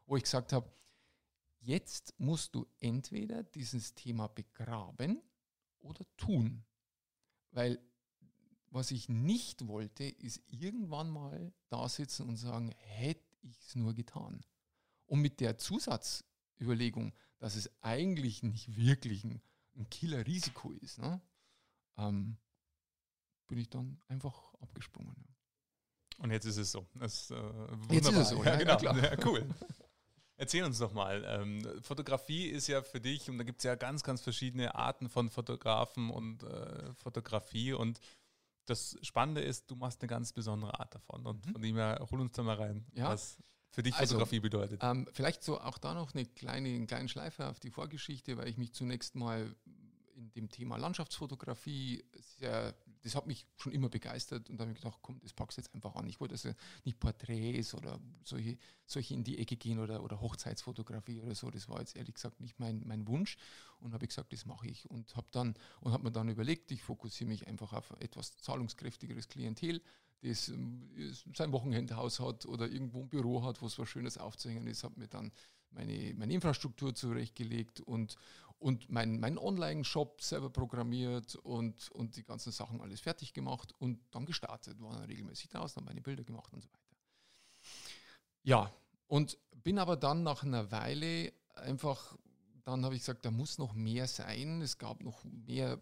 wo 0.07 0.17
ich 0.17 0.25
gesagt 0.25 0.53
habe, 0.53 0.71
jetzt 1.61 2.15
musst 2.19 2.55
du 2.55 2.67
entweder 2.81 3.43
dieses 3.43 3.95
Thema 3.95 4.29
begraben 4.29 5.23
oder 5.81 6.05
tun. 6.17 6.65
Weil 7.51 7.79
was 8.71 8.91
ich 8.91 9.09
nicht 9.09 9.67
wollte, 9.67 10.05
ist 10.05 10.43
irgendwann 10.47 11.11
mal 11.11 11.53
da 11.69 11.89
sitzen 11.89 12.29
und 12.29 12.37
sagen, 12.37 12.75
hätte 12.79 13.25
ich 13.43 13.59
es 13.61 13.75
nur 13.75 13.95
getan. 13.95 14.45
Und 15.07 15.21
mit 15.21 15.41
der 15.41 15.57
Zusatzüberlegung, 15.57 17.15
dass 17.39 17.57
es 17.57 17.71
eigentlich 17.83 18.43
nicht 18.43 18.77
wirklich 18.77 19.25
ein, 19.25 19.41
ein 19.77 19.89
Killer-Risiko 19.89 20.73
ist, 20.73 20.99
ne, 20.99 21.21
ähm, 21.97 22.37
bin 23.47 23.59
ich 23.59 23.71
dann 23.71 24.01
einfach 24.09 24.55
abgesprungen. 24.55 25.15
Ja. 25.17 26.25
Und 26.25 26.31
jetzt 26.31 26.45
ist 26.45 26.59
es 26.59 26.73
so. 26.73 26.87
Das, 26.95 27.31
äh, 27.31 27.37
jetzt 27.91 28.09
ist 28.09 28.17
es 28.17 28.29
so, 28.31 28.45
ja, 28.45 28.59
ja 28.61 28.77
genau. 28.77 28.97
Ja, 28.97 29.17
cool. 29.25 29.49
Erzähl 30.37 30.63
uns 30.65 30.79
doch 30.79 30.93
mal. 30.93 31.25
Ähm, 31.27 31.67
Fotografie 31.83 32.47
ist 32.47 32.67
ja 32.69 32.83
für 32.83 33.01
dich, 33.01 33.29
und 33.29 33.39
da 33.39 33.45
gibt 33.45 33.59
es 33.59 33.65
ja 33.65 33.75
ganz, 33.75 34.03
ganz 34.03 34.21
verschiedene 34.21 34.75
Arten 34.75 35.09
von 35.09 35.31
Fotografen 35.31 36.11
und 36.11 36.43
äh, 36.43 36.93
Fotografie. 36.95 37.73
Und 37.73 38.01
das 38.69 38.99
Spannende 39.03 39.41
ist, 39.41 39.71
du 39.71 39.77
machst 39.77 40.01
eine 40.03 40.09
ganz 40.09 40.33
besondere 40.33 40.79
Art 40.79 40.95
davon. 40.95 41.27
Und 41.27 41.47
mhm. 41.47 41.53
von 41.53 41.63
dem 41.63 41.77
her, 41.77 42.07
hol 42.11 42.21
uns 42.21 42.33
da 42.33 42.43
mal 42.43 42.57
rein, 42.57 42.87
ja. 42.95 43.09
was 43.09 43.39
für 43.71 43.83
dich 43.83 43.95
also, 43.95 44.15
Fotografie 44.15 44.41
bedeutet. 44.41 44.81
Ähm, 44.83 45.07
vielleicht 45.13 45.43
so 45.43 45.61
auch 45.61 45.79
da 45.79 45.95
noch 45.95 46.15
eine 46.15 46.25
kleine, 46.25 46.69
einen 46.69 46.87
kleinen 46.87 47.09
Schleife 47.09 47.49
auf 47.49 47.61
die 47.61 47.71
Vorgeschichte, 47.71 48.37
weil 48.37 48.49
ich 48.49 48.57
mich 48.57 48.73
zunächst 48.73 49.15
mal 49.15 49.55
in 50.15 50.31
dem 50.33 50.51
Thema 50.51 50.77
Landschaftsfotografie 50.77 52.05
sehr, 52.39 52.75
das 53.09 53.15
hat 53.15 53.27
mich 53.27 53.47
schon 53.57 53.73
immer 53.73 53.89
begeistert 53.89 54.51
und 54.51 54.59
da 54.59 54.63
habe 54.65 54.73
ich 54.73 54.79
gedacht, 54.79 54.99
komm, 55.01 55.19
das 55.23 55.33
packst 55.33 55.57
du 55.57 55.63
jetzt 55.63 55.75
einfach 55.75 55.95
an. 55.95 56.07
Ich 56.07 56.21
wollte 56.21 56.35
also 56.35 56.53
nicht 56.85 57.01
Porträts 57.01 57.73
oder 57.73 57.99
solche, 58.23 58.59
solche 58.85 59.15
in 59.15 59.25
die 59.25 59.39
Ecke 59.39 59.57
gehen 59.57 59.79
oder, 59.79 60.03
oder 60.03 60.21
Hochzeitsfotografie 60.21 61.23
oder 61.23 61.35
so. 61.35 61.51
Das 61.51 61.71
war 61.71 61.81
jetzt 61.81 61.97
ehrlich 61.97 62.15
gesagt 62.15 62.39
nicht 62.41 62.61
mein, 62.61 62.83
mein 62.87 63.09
Wunsch 63.09 63.39
und 63.81 63.95
habe 63.95 64.07
gesagt, 64.07 64.35
das 64.35 64.45
mache 64.45 64.69
ich 64.69 64.91
und 64.91 65.17
habe 65.17 65.27
dann 65.31 65.55
und 65.81 65.93
habe 65.93 66.05
mir 66.05 66.13
dann 66.13 66.29
überlegt, 66.29 66.71
ich 66.71 66.83
fokussiere 66.83 67.29
mich 67.29 67.47
einfach 67.47 67.73
auf 67.73 67.91
etwas 67.99 68.37
zahlungskräftigeres 68.37 69.29
Klientel, 69.29 69.81
das 70.21 70.49
ähm, 70.49 70.91
sein 71.35 71.53
Wochenendhaus 71.53 72.21
hat 72.21 72.45
oder 72.45 72.69
irgendwo 72.69 73.01
ein 73.01 73.09
Büro 73.09 73.43
hat, 73.43 73.63
wo 73.63 73.67
es 73.67 73.79
was 73.79 73.89
Schönes 73.89 74.19
aufzuhängen 74.19 74.67
ist, 74.67 74.85
habe 74.85 75.01
mir 75.01 75.09
dann 75.09 75.33
meine, 75.71 76.15
meine 76.15 76.35
Infrastruktur 76.35 76.95
zurechtgelegt 76.95 77.81
und, 77.81 78.17
und 78.59 78.91
meinen 78.91 79.21
mein 79.21 79.39
Online-Shop 79.39 80.21
selber 80.21 80.51
programmiert 80.51 81.37
und, 81.37 81.91
und 81.93 82.17
die 82.17 82.25
ganzen 82.25 82.53
Sachen 82.53 82.81
alles 82.81 83.01
fertig 83.01 83.33
gemacht 83.33 83.73
und 83.79 84.01
dann 84.11 84.27
gestartet, 84.27 84.81
war 84.81 84.93
dann 84.93 85.05
regelmäßig 85.05 85.51
da, 85.51 85.67
dann 85.67 85.85
meine 85.85 86.01
Bilder 86.01 86.25
gemacht 86.25 86.53
und 86.53 86.63
so 86.63 86.69
weiter. 86.69 86.97
Ja, 88.43 88.73
und 89.07 89.39
bin 89.63 89.79
aber 89.79 89.97
dann 89.97 90.23
nach 90.23 90.43
einer 90.43 90.71
Weile 90.71 91.33
einfach, 91.55 92.17
dann 92.65 92.85
habe 92.85 92.95
ich 92.95 93.03
gesagt, 93.03 93.25
da 93.25 93.31
muss 93.31 93.59
noch 93.59 93.75
mehr 93.75 94.07
sein. 94.07 94.61
Es 94.63 94.79
gab 94.79 95.03
noch 95.03 95.25
mehr 95.25 95.81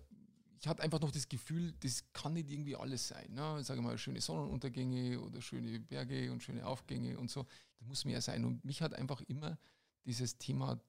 ich 0.61 0.67
hatte 0.69 0.83
einfach 0.83 1.01
noch 1.01 1.11
das 1.11 1.29
Gefühl, 1.29 1.73
das 1.81 2.05
kann 2.13 2.33
nicht 2.33 2.51
irgendwie 2.51 2.77
alles 2.77 3.09
sein. 3.09 3.33
Ne? 3.33 3.63
Sage 3.63 3.83
mal, 3.83 3.97
schöne 3.99 4.21
Sonnenuntergänge 4.21 5.21
oder 5.21 5.41
schöne 5.41 5.79
Berge 5.79 6.33
und 6.33 6.43
schöne 6.43 6.67
Aufgänge 6.67 7.19
und 7.19 7.31
so. 7.31 7.47
Das 7.79 7.87
muss 7.87 8.05
mehr 8.05 8.21
sein. 8.21 8.45
Und 8.45 8.65
mich 8.65 8.83
hat 8.83 8.95
einfach 8.95 9.21
immer 9.23 9.59
dieses 10.07 10.39
Thema 10.39 10.81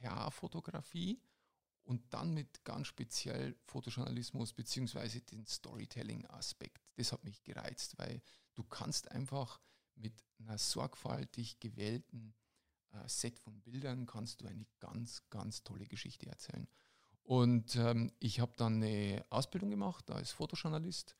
Dokumentarfotografie 0.00 1.20
und 1.84 2.12
dann 2.12 2.34
mit 2.34 2.64
ganz 2.64 2.86
speziell 2.86 3.56
Fotojournalismus 3.64 4.52
beziehungsweise 4.52 5.20
den 5.22 5.46
Storytelling-Aspekt. 5.46 6.80
Das 6.96 7.12
hat 7.12 7.24
mich 7.24 7.42
gereizt, 7.42 7.98
weil 7.98 8.22
du 8.54 8.64
kannst 8.64 9.10
einfach 9.10 9.60
mit 9.94 10.14
einer 10.38 10.58
sorgfältig 10.58 11.60
gewählten 11.60 12.34
äh, 12.92 13.08
Set 13.08 13.38
von 13.38 13.60
Bildern 13.60 14.06
kannst 14.06 14.40
du 14.40 14.46
eine 14.46 14.66
ganz, 14.78 15.22
ganz 15.30 15.62
tolle 15.62 15.86
Geschichte 15.86 16.26
erzählen. 16.26 16.68
Und 17.22 17.76
ähm, 17.76 18.12
ich 18.18 18.40
habe 18.40 18.52
dann 18.56 18.82
eine 18.82 19.24
Ausbildung 19.30 19.70
gemacht 19.70 20.10
als 20.10 20.32
Fotojournalist 20.32 21.16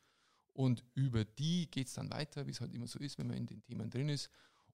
und 0.52 0.84
über 0.94 1.25
die 1.25 1.70
geht 1.70 1.88
es 1.88 1.94
dann 1.94 2.10
weiter, 2.10 2.46
wie 2.46 2.50
es 2.50 2.60
halt 2.60 2.75
immer 2.75 2.87
so 2.87 2.99
ist, 2.99 3.18
wenn 3.18 3.28
man 3.28 3.37
in 3.37 3.46
den 3.46 3.62
Themen 3.62 3.90
drin 3.90 4.08
ist. 4.08 4.30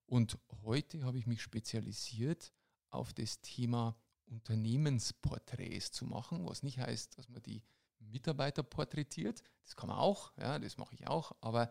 Und 0.07 0.39
heute 0.63 1.05
habe 1.05 1.19
ich 1.19 1.27
mich 1.27 1.43
spezialisiert 1.43 2.53
auf 2.91 3.13
das 3.13 3.41
Thema 3.41 3.97
Unternehmensporträts 4.27 5.93
zu 5.93 6.05
machen, 6.05 6.47
was 6.47 6.63
nicht 6.63 6.79
heißt, 6.79 7.19
dass 7.19 7.29
man 7.29 7.43
die 7.43 7.63
Mitarbeiter 7.99 8.63
porträtiert. 8.63 9.43
Das 9.63 9.77
kann 9.77 9.89
man 9.89 9.99
auch, 9.99 10.37
ja, 10.39 10.59
das 10.59 10.77
mache 10.77 10.95
ich 10.95 11.07
auch. 11.07 11.33
Aber, 11.41 11.71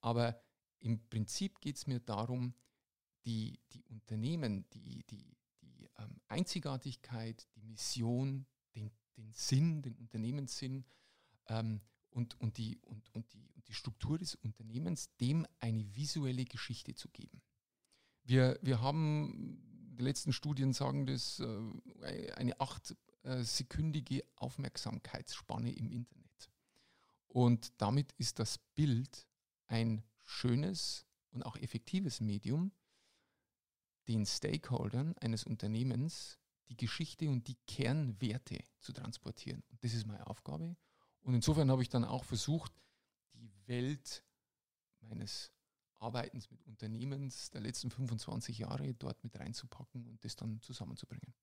aber 0.00 0.40
im 0.78 1.08
Prinzip 1.08 1.60
geht 1.60 1.76
es 1.76 1.86
mir 1.86 2.00
darum, 2.00 2.54
die, 3.24 3.60
die 3.72 3.82
Unternehmen, 3.84 4.68
die, 4.70 5.04
die, 5.04 5.36
die 5.60 5.88
ähm, 5.98 6.20
Einzigartigkeit, 6.28 7.46
die 7.56 7.62
Mission, 7.62 8.46
den, 8.74 8.90
den 9.16 9.32
Sinn, 9.32 9.82
den 9.82 9.96
Unternehmenssinn 9.96 10.84
ähm, 11.48 11.80
und, 12.10 12.40
und, 12.40 12.56
die, 12.56 12.78
und, 12.82 13.12
und, 13.14 13.32
die, 13.32 13.50
und 13.54 13.66
die 13.68 13.74
Struktur 13.74 14.18
des 14.18 14.34
Unternehmens, 14.36 15.14
dem 15.16 15.46
eine 15.58 15.94
visuelle 15.94 16.44
Geschichte 16.44 16.94
zu 16.94 17.08
geben. 17.08 17.42
Wir, 18.22 18.58
wir 18.62 18.80
haben, 18.80 19.65
die 19.96 20.04
letzten 20.04 20.32
Studien 20.32 20.72
sagen 20.72 21.06
das, 21.06 21.40
äh, 21.40 22.32
eine 22.32 22.60
achtsekündige 22.60 24.24
Aufmerksamkeitsspanne 24.36 25.72
im 25.72 25.90
Internet. 25.90 26.50
Und 27.28 27.72
damit 27.78 28.12
ist 28.12 28.38
das 28.38 28.58
Bild 28.74 29.26
ein 29.66 30.02
schönes 30.24 31.06
und 31.30 31.44
auch 31.44 31.56
effektives 31.56 32.20
Medium, 32.20 32.72
den 34.08 34.24
Stakeholdern 34.24 35.14
eines 35.18 35.44
Unternehmens 35.44 36.38
die 36.68 36.76
Geschichte 36.76 37.28
und 37.28 37.46
die 37.48 37.56
Kernwerte 37.66 38.58
zu 38.80 38.92
transportieren. 38.92 39.62
Und 39.68 39.84
das 39.84 39.94
ist 39.94 40.06
meine 40.06 40.26
Aufgabe. 40.26 40.76
Und 41.20 41.34
insofern 41.34 41.70
habe 41.70 41.82
ich 41.82 41.88
dann 41.88 42.04
auch 42.04 42.24
versucht, 42.24 42.72
die 43.34 43.52
Welt 43.66 44.24
meines 45.00 45.52
Arbeitens 45.98 46.50
mit 46.50 46.64
Unternehmens 46.66 47.50
der 47.50 47.60
letzten 47.60 47.90
25 47.90 48.58
Jahre 48.58 48.94
dort 48.94 49.22
mit 49.24 49.38
reinzupacken 49.38 50.06
und 50.06 50.24
das 50.24 50.36
dann 50.36 50.60
zusammenzubringen. 50.60 51.34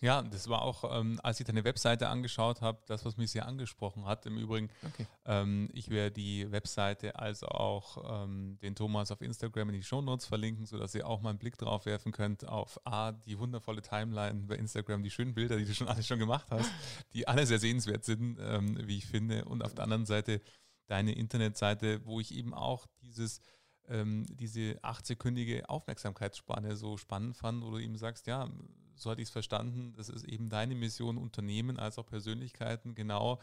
Ja, 0.00 0.22
das 0.22 0.48
war 0.48 0.62
auch, 0.62 0.98
ähm, 0.98 1.20
als 1.22 1.40
ich 1.40 1.46
deine 1.46 1.64
Webseite 1.64 2.08
angeschaut 2.08 2.60
habe, 2.60 2.80
das, 2.86 3.04
was 3.04 3.16
mich 3.16 3.30
sehr 3.30 3.46
angesprochen 3.46 4.04
hat. 4.04 4.26
Im 4.26 4.36
Übrigen, 4.36 4.68
okay. 4.84 5.06
ähm, 5.24 5.68
ich 5.72 5.88
werde 5.88 6.12
die 6.12 6.50
Webseite 6.50 7.18
als 7.18 7.42
auch 7.42 8.24
ähm, 8.24 8.58
den 8.60 8.74
Thomas 8.74 9.10
auf 9.10 9.20
Instagram 9.22 9.70
in 9.70 9.76
die 9.76 9.82
Shownotes 9.82 10.26
verlinken, 10.26 10.66
sodass 10.66 10.94
ihr 10.94 11.06
auch 11.06 11.20
mal 11.20 11.30
einen 11.30 11.38
Blick 11.38 11.56
drauf 11.56 11.86
werfen 11.86 12.12
könnt 12.12 12.46
auf 12.46 12.78
A, 12.84 13.12
die 13.12 13.38
wundervolle 13.38 13.82
Timeline 13.82 14.42
bei 14.46 14.56
Instagram, 14.56 15.02
die 15.02 15.10
schönen 15.10 15.34
Bilder, 15.34 15.56
die 15.56 15.64
du 15.64 15.74
schon 15.74 15.88
alles 15.88 16.06
schon 16.06 16.18
gemacht 16.18 16.46
hast, 16.50 16.70
die 17.12 17.26
alle 17.26 17.46
sehr 17.46 17.58
sehenswert 17.58 18.04
sind, 18.04 18.38
ähm, 18.40 18.86
wie 18.86 18.98
ich 18.98 19.06
finde. 19.06 19.44
Und 19.46 19.64
auf 19.64 19.74
der 19.74 19.84
anderen 19.84 20.06
Seite 20.06 20.42
deine 20.86 21.12
Internetseite, 21.12 22.04
wo 22.04 22.20
ich 22.20 22.34
eben 22.34 22.54
auch 22.54 22.86
dieses 23.02 23.40
ähm, 23.88 24.26
diese 24.28 24.78
achtsekündige 24.82 25.68
Aufmerksamkeitsspanne 25.68 26.76
so 26.76 26.96
spannend 26.96 27.36
fand, 27.36 27.62
wo 27.62 27.70
du 27.70 27.78
eben 27.78 27.96
sagst, 27.96 28.26
ja, 28.26 28.50
so 28.94 29.10
hatte 29.10 29.22
ich 29.22 29.28
es 29.28 29.32
verstanden, 29.32 29.92
das 29.92 30.08
ist 30.08 30.24
eben 30.24 30.48
deine 30.48 30.74
Mission, 30.74 31.18
Unternehmen 31.18 31.78
als 31.78 31.98
auch 31.98 32.06
Persönlichkeiten 32.06 32.94
genau 32.94 33.40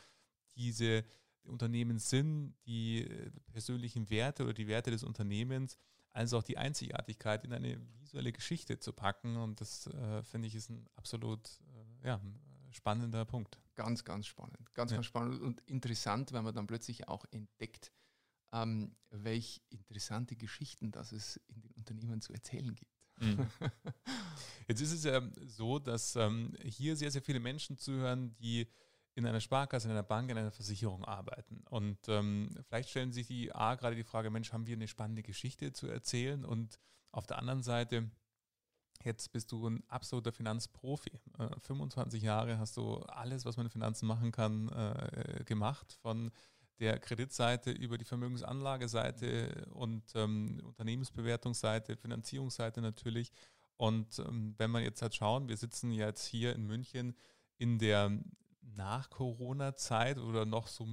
diese 0.55 1.03
Unternehmen 1.43 1.99
sind, 1.99 2.55
die 2.65 3.03
äh, 3.03 3.31
persönlichen 3.51 4.09
Werte 4.09 4.43
oder 4.43 4.53
die 4.53 4.67
Werte 4.67 4.91
des 4.91 5.03
Unternehmens, 5.03 5.77
als 6.11 6.33
auch 6.33 6.43
die 6.43 6.57
Einzigartigkeit 6.57 7.43
in 7.43 7.53
eine 7.53 7.79
visuelle 7.99 8.31
Geschichte 8.31 8.79
zu 8.79 8.93
packen. 8.93 9.35
Und 9.37 9.61
das 9.61 9.87
äh, 9.87 10.23
finde 10.23 10.47
ich 10.47 10.55
ist 10.55 10.69
ein 10.69 10.87
absolut 10.95 11.59
äh, 12.03 12.07
ja, 12.07 12.21
spannender 12.73 13.25
Punkt. 13.25 13.59
Ganz, 13.75 14.03
ganz 14.03 14.27
spannend. 14.27 14.73
Ganz, 14.73 14.91
ja. 14.91 14.97
ganz 14.97 15.05
spannend 15.05 15.41
und 15.41 15.61
interessant, 15.61 16.31
weil 16.33 16.41
man 16.41 16.53
dann 16.53 16.67
plötzlich 16.67 17.07
auch 17.07 17.25
entdeckt, 17.31 17.91
ähm, 18.51 18.95
welch 19.09 19.61
interessante 19.69 20.35
Geschichten 20.35 20.91
das 20.91 21.11
es 21.11 21.37
in 21.47 21.61
den 21.61 21.71
Unternehmen 21.71 22.21
zu 22.21 22.33
erzählen 22.33 22.75
gibt. 22.75 22.91
Mhm. 23.19 23.47
Jetzt 24.67 24.81
ist 24.81 24.91
es 24.91 25.03
ja 25.03 25.21
so, 25.45 25.79
dass 25.79 26.15
ähm, 26.15 26.53
hier 26.63 26.95
sehr, 26.95 27.11
sehr 27.11 27.21
viele 27.21 27.39
Menschen 27.39 27.77
zuhören, 27.77 28.35
die 28.35 28.67
in 29.15 29.25
einer 29.25 29.41
Sparkasse, 29.41 29.87
in 29.87 29.91
einer 29.91 30.03
Bank, 30.03 30.31
in 30.31 30.37
einer 30.37 30.51
Versicherung 30.51 31.05
arbeiten. 31.05 31.63
Und 31.69 31.99
ähm, 32.07 32.49
vielleicht 32.67 32.89
stellen 32.89 33.11
sich 33.11 33.27
die 33.27 33.53
A 33.53 33.75
gerade 33.75 33.95
die 33.95 34.03
Frage, 34.03 34.31
Mensch, 34.31 34.51
haben 34.53 34.65
wir 34.65 34.75
eine 34.75 34.87
spannende 34.87 35.21
Geschichte 35.21 35.71
zu 35.71 35.87
erzählen? 35.87 36.43
Und 36.45 36.79
auf 37.11 37.27
der 37.27 37.37
anderen 37.37 37.61
Seite, 37.61 38.09
jetzt 39.05 39.31
bist 39.31 39.51
du 39.51 39.67
ein 39.67 39.83
absoluter 39.87 40.31
Finanzprofi. 40.31 41.11
Äh, 41.37 41.49
25 41.59 42.23
Jahre 42.23 42.57
hast 42.57 42.77
du 42.77 42.95
alles, 43.07 43.45
was 43.45 43.57
man 43.57 43.67
in 43.67 43.71
Finanzen 43.71 44.07
machen 44.07 44.31
kann, 44.31 44.69
äh, 44.69 45.43
gemacht. 45.45 45.97
Von 46.01 46.31
der 46.79 46.99
Kreditseite 46.99 47.71
über 47.71 47.97
die 47.97 48.05
Vermögensanlageseite 48.05 49.67
und 49.73 50.03
ähm, 50.15 50.61
Unternehmensbewertungsseite, 50.65 51.95
Finanzierungsseite 51.95 52.81
natürlich. 52.81 53.31
Und 53.77 54.19
ähm, 54.19 54.55
wenn 54.57 54.71
man 54.71 54.83
jetzt 54.83 55.01
halt 55.01 55.15
schauen, 55.15 55.47
wir 55.47 55.57
sitzen 55.57 55.91
jetzt 55.91 56.25
hier 56.25 56.55
in 56.55 56.65
München 56.65 57.15
in 57.57 57.79
der 57.79 58.11
Nach-Corona-Zeit 58.61 60.17
oder 60.17 60.45
noch 60.45 60.67
so 60.67 60.87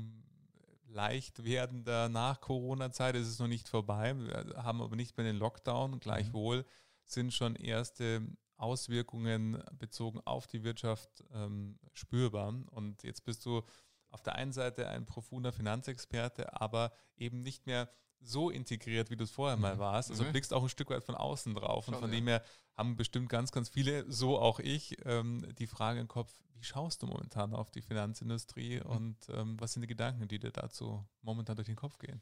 leicht 0.87 1.45
werdender 1.45 2.09
Nach-Corona-Zeit. 2.09 3.15
Es 3.15 3.29
ist 3.29 3.41
noch 3.41 3.49
nicht 3.49 3.69
vorbei. 3.69 4.17
Wir 4.19 4.63
haben 4.63 4.83
aber 4.83 4.97
nicht 4.97 5.17
mehr 5.17 5.27
den 5.27 5.37
Lockdown. 5.37 6.01
Gleichwohl 6.01 6.65
sind 7.13 7.33
schon 7.33 7.57
erste 7.57 8.27
Auswirkungen 8.57 9.63
bezogen 9.79 10.21
auf 10.25 10.47
die 10.47 10.63
Wirtschaft 10.65 11.25
ähm, 11.33 11.79
spürbar. 11.95 12.55
Und 12.71 13.03
jetzt 13.03 13.25
bist 13.25 13.45
du 13.47 13.63
auf 14.11 14.23
der 14.23 14.35
einen 14.35 14.53
Seite 14.53 14.89
ein 14.89 15.07
profunder 15.07 15.53
Finanzexperte, 15.53 16.61
aber 16.61 16.93
eben 17.17 17.43
nicht 17.43 17.67
mehr 17.67 17.89
so 18.21 18.51
integriert, 18.51 19.11
wie 19.11 19.17
du 19.17 19.25
es 19.25 19.31
vorher 19.31 19.57
mal 19.57 19.77
mhm. 19.77 19.81
warst. 19.81 20.11
Also 20.11 20.25
mhm. 20.25 20.33
blickst 20.33 20.53
auch 20.53 20.63
ein 20.63 20.69
Stück 20.69 20.91
weit 20.91 21.05
von 21.05 21.15
außen 21.15 21.55
drauf. 21.55 21.89
Und 21.89 21.95
Schon, 21.95 22.03
von 22.03 22.13
ja. 22.13 22.17
dem 22.17 22.27
her 22.27 22.45
haben 22.77 22.97
bestimmt 22.97 23.29
ganz, 23.29 23.51
ganz 23.51 23.69
viele, 23.69 24.11
so 24.11 24.39
auch 24.39 24.59
ich, 24.59 24.97
ähm, 25.07 25.47
die 25.59 25.67
Frage 25.67 26.01
im 26.01 26.09
Kopf, 26.09 26.35
wie 26.55 26.65
schaust 26.65 27.03
du 27.03 27.07
momentan 27.07 27.55
auf 27.55 27.71
die 27.71 27.81
Finanzindustrie 27.81 28.81
mhm. 28.81 28.87
und 28.87 29.17
ähm, 29.31 29.59
was 29.59 29.73
sind 29.73 29.83
die 29.83 29.89
Gedanken, 29.89 30.29
die 30.29 30.39
dir 30.39 30.51
dazu 30.51 31.03
momentan 31.23 31.57
durch 31.57 31.67
den 31.67 31.77
Kopf 31.77 31.99
gehen? 31.99 32.21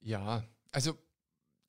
Ja, 0.00 0.42
also 0.72 0.98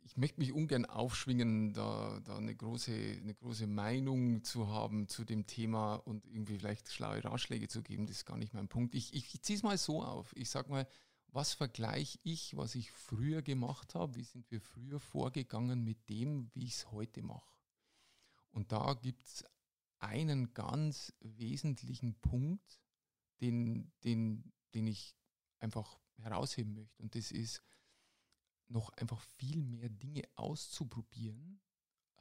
ich 0.05 0.17
möchte 0.17 0.39
mich 0.39 0.53
ungern 0.53 0.85
aufschwingen, 0.85 1.73
da, 1.73 2.19
da 2.23 2.37
eine, 2.37 2.55
große, 2.55 2.93
eine 2.93 3.33
große 3.33 3.65
Meinung 3.65 4.43
zu 4.43 4.67
haben 4.67 5.07
zu 5.07 5.25
dem 5.25 5.47
Thema 5.47 5.95
und 5.95 6.27
irgendwie 6.27 6.59
vielleicht 6.59 6.91
schlaue 6.91 7.23
Ratschläge 7.23 7.67
zu 7.67 7.81
geben. 7.81 8.05
Das 8.05 8.17
ist 8.17 8.25
gar 8.25 8.37
nicht 8.37 8.53
mein 8.53 8.67
Punkt. 8.67 8.93
Ich, 8.93 9.13
ich, 9.15 9.33
ich 9.33 9.41
ziehe 9.41 9.57
es 9.57 9.63
mal 9.63 9.77
so 9.79 10.03
auf. 10.03 10.31
Ich 10.37 10.51
sage 10.51 10.69
mal, 10.69 10.87
was 11.29 11.53
vergleiche 11.53 12.19
ich, 12.21 12.55
was 12.55 12.75
ich 12.75 12.91
früher 12.91 13.41
gemacht 13.41 13.95
habe, 13.95 14.15
wie 14.15 14.23
sind 14.23 14.49
wir 14.51 14.61
früher 14.61 14.99
vorgegangen 14.99 15.83
mit 15.83 16.07
dem, 16.07 16.51
wie 16.53 16.65
ich 16.65 16.75
es 16.75 16.91
heute 16.91 17.23
mache. 17.23 17.51
Und 18.51 18.71
da 18.71 18.93
gibt 18.93 19.25
es 19.25 19.43
einen 19.97 20.53
ganz 20.53 21.13
wesentlichen 21.19 22.13
Punkt, 22.21 22.79
den, 23.41 23.91
den, 24.03 24.53
den 24.75 24.85
ich 24.85 25.17
einfach 25.59 25.99
herausheben 26.17 26.75
möchte. 26.75 27.01
Und 27.01 27.15
das 27.15 27.31
ist, 27.31 27.63
noch 28.67 28.89
einfach 28.91 29.21
viel 29.37 29.63
mehr 29.63 29.89
Dinge 29.89 30.23
auszuprobieren, 30.35 31.59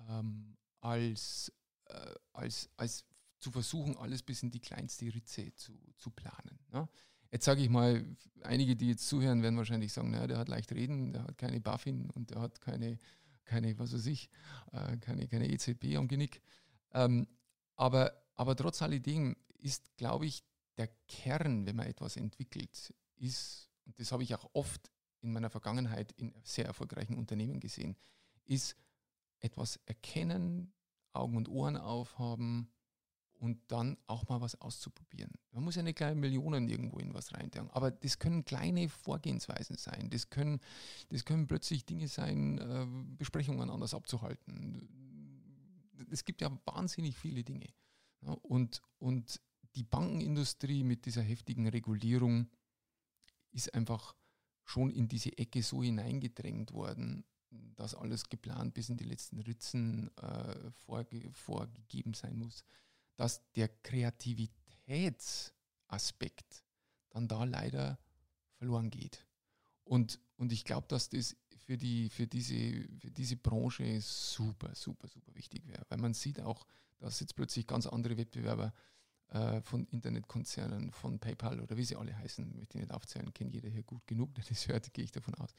ähm, 0.09 0.57
als, 0.81 1.53
äh, 1.87 2.15
als, 2.33 2.71
als 2.77 3.05
zu 3.39 3.51
versuchen, 3.51 3.97
alles 3.97 4.23
bis 4.23 4.43
in 4.43 4.51
die 4.51 4.61
kleinste 4.61 5.07
Ritze 5.07 5.55
zu, 5.55 5.79
zu 5.97 6.11
planen. 6.11 6.59
Ne? 6.73 6.89
Jetzt 7.31 7.45
sage 7.45 7.63
ich 7.63 7.69
mal, 7.69 8.05
einige, 8.43 8.77
die 8.77 8.89
jetzt 8.89 9.09
zuhören, 9.09 9.43
werden 9.43 9.57
wahrscheinlich 9.57 9.93
sagen, 9.93 10.11
naja, 10.11 10.27
der 10.27 10.39
hat 10.39 10.49
leicht 10.49 10.73
reden, 10.73 11.13
der 11.13 11.25
hat 11.25 11.37
keine 11.37 11.61
Buffin 11.61 12.11
und 12.11 12.31
der 12.31 12.41
hat 12.41 12.61
keine, 12.61 12.99
keine 13.45 13.79
was 13.79 13.93
weiß 13.93 14.07
ich, 14.07 14.31
äh, 14.73 14.97
keine, 14.99 15.27
keine 15.29 15.49
EZB 15.51 15.97
am 15.97 16.09
Genick. 16.09 16.41
Ähm, 16.93 17.27
aber, 17.77 18.13
aber 18.35 18.55
trotz 18.57 18.83
alledem 18.83 19.37
ist, 19.59 19.97
glaube 19.97 20.27
ich, 20.27 20.45
der 20.77 20.89
Kern, 21.09 21.67
wenn 21.67 21.77
man 21.77 21.87
etwas 21.87 22.17
entwickelt, 22.17 22.95
ist, 23.17 23.69
und 23.85 23.99
das 23.99 24.13
habe 24.13 24.23
ich 24.23 24.35
auch 24.35 24.49
oft 24.53 24.91
in 25.25 25.33
meiner 25.33 25.51
Vergangenheit 25.51 26.13
in 26.13 26.33
sehr 26.43 26.67
erfolgreichen 26.67 27.17
Unternehmen 27.17 27.61
gesehen, 27.61 27.97
ist 28.45 28.77
etwas 29.41 29.81
erkennen, 29.87 30.73
Augen 31.13 31.37
und 31.37 31.49
Ohren 31.49 31.77
aufhaben, 31.77 32.71
und 33.45 33.61
dann 33.69 33.99
auch 34.07 34.27
mal 34.29 34.41
was 34.41 34.61
auszuprobieren. 34.61 35.31
Man 35.53 35.65
muss 35.65 35.75
ja 35.75 35.83
nicht 35.83 35.97
gleich 35.97 36.15
Millionen 36.15 36.69
irgendwo 36.69 36.99
in 36.99 37.13
was 37.13 37.35
reintragen, 37.35 37.71
aber 37.73 37.91
das 37.91 38.19
können 38.19 38.45
kleine 38.45 38.89
Vorgehensweisen 38.89 39.77
sein. 39.77 40.09
Das 40.11 40.31
können, 40.31 40.61
das 41.11 41.25
können 41.25 41.47
plötzlich 41.47 41.85
Dinge 41.85 42.09
sein, 42.09 42.59
äh, 42.59 42.87
Besprechungen 43.19 43.71
anders 43.71 43.93
abzuhalten. 43.93 44.89
Es 46.11 46.25
gibt 46.25 46.41
ja 46.41 46.51
wahnsinnig 46.65 47.17
viele 47.17 47.45
Dinge. 47.45 47.69
Und, 48.43 48.83
und 48.99 49.41
die 49.75 49.85
Bankenindustrie 49.85 50.83
mit 50.83 51.05
dieser 51.05 51.23
heftigen 51.23 51.69
Regulierung 51.69 52.49
ist 53.51 53.75
einfach 53.75 54.15
schon 54.65 54.91
in 54.91 55.09
diese 55.09 55.37
Ecke 55.37 55.63
so 55.63 55.83
hineingedrängt 55.83 56.73
worden, 56.73 57.25
dass 57.77 57.95
alles 57.95 58.29
geplant 58.29 58.75
bis 58.75 58.89
in 58.89 58.97
die 58.97 59.05
letzten 59.05 59.41
Ritzen 59.41 60.11
äh, 60.17 60.71
vorge 60.73 61.31
vorgegeben 61.33 62.15
sein 62.15 62.37
muss 62.37 62.65
dass 63.17 63.43
der 63.53 63.69
Kreativitätsaspekt 63.69 66.65
dann 67.11 67.29
da 67.29 67.45
leider 67.45 68.01
verloren 68.57 68.91
geht. 68.91 69.25
Und, 69.85 70.19
und 70.37 70.51
ich 70.53 70.65
glaube, 70.65 70.89
dass 70.89 71.11
das 71.11 71.37
für, 71.67 71.77
die, 71.77 72.09
für, 72.09 72.27
diese, 72.27 72.89
für 72.99 73.11
diese 73.11 73.37
Branche 73.37 74.01
super, 74.01 74.75
super, 74.75 75.07
super 75.09 75.35
wichtig 75.35 75.69
wäre. 75.69 75.85
Weil 75.89 75.99
man 75.99 76.15
sieht 76.15 76.41
auch, 76.41 76.67
dass 76.99 77.21
jetzt 77.21 77.37
plötzlich 77.37 77.67
ganz 77.67 77.87
andere 77.87 78.17
Wettbewerber 78.17 78.73
äh, 79.29 79.61
von 79.63 79.87
Internetkonzernen, 79.87 80.91
von 80.93 81.19
PayPal 81.19 81.61
oder 81.61 81.77
wie 81.77 81.85
sie 81.85 81.97
alle 81.97 82.17
heißen, 82.17 82.57
möchte 82.57 82.79
ich 82.79 82.85
nicht 82.85 82.93
aufzählen, 82.93 83.33
kennt 83.33 83.53
jeder 83.53 83.69
hier 83.69 83.83
gut 83.83 84.07
genug, 84.07 84.35
der 84.35 84.45
das 84.45 84.69
hört, 84.69 84.93
gehe 84.95 85.05
ich 85.05 85.13
davon 85.13 85.35
aus. 85.37 85.55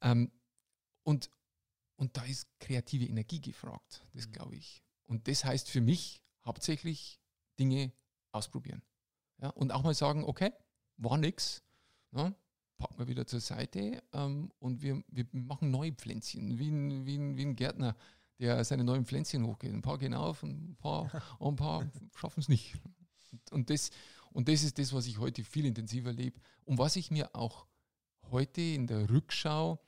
Ähm, 0.00 0.30
und, 1.02 1.30
und 1.96 2.16
da 2.16 2.24
ist 2.24 2.46
kreative 2.58 3.06
Energie 3.06 3.40
gefragt, 3.40 4.06
das 4.12 4.26
mhm. 4.26 4.32
glaube 4.32 4.56
ich. 4.56 4.82
Und 5.04 5.28
das 5.28 5.44
heißt 5.44 5.68
für 5.68 5.80
mich 5.80 6.22
hauptsächlich 6.44 7.20
Dinge 7.58 7.92
ausprobieren. 8.32 8.82
Ja, 9.38 9.48
und 9.50 9.72
auch 9.72 9.82
mal 9.82 9.94
sagen, 9.94 10.24
okay, 10.24 10.52
war 10.96 11.16
nix, 11.16 11.62
ja, 12.12 12.34
packen 12.78 12.98
wir 12.98 13.08
wieder 13.08 13.26
zur 13.26 13.40
Seite 13.40 14.02
ähm, 14.12 14.50
und 14.58 14.82
wir, 14.82 15.02
wir 15.08 15.26
machen 15.32 15.70
neue 15.70 15.92
Pflänzchen, 15.92 16.58
wie 16.58 16.70
ein, 16.70 17.06
wie, 17.06 17.16
ein, 17.16 17.36
wie 17.36 17.44
ein 17.44 17.56
Gärtner, 17.56 17.96
der 18.38 18.64
seine 18.64 18.84
neuen 18.84 19.04
Pflänzchen 19.04 19.46
hochgeht. 19.46 19.72
Ein 19.72 19.82
paar 19.82 19.98
gehen 19.98 20.14
auf, 20.14 20.42
ein 20.42 20.76
paar, 20.78 21.10
ein 21.40 21.56
paar 21.56 21.90
schaffen 22.14 22.40
es 22.40 22.48
nicht. 22.48 22.76
Und, 23.50 23.70
das, 23.70 23.90
und 24.32 24.48
das 24.48 24.62
ist 24.62 24.78
das, 24.78 24.92
was 24.92 25.06
ich 25.06 25.18
heute 25.18 25.44
viel 25.44 25.66
intensiver 25.66 26.12
lebe 26.12 26.40
und 26.64 26.78
was 26.78 26.96
ich 26.96 27.10
mir 27.10 27.34
auch 27.34 27.66
heute 28.30 28.60
in 28.60 28.86
der 28.86 29.10
Rückschau 29.10 29.80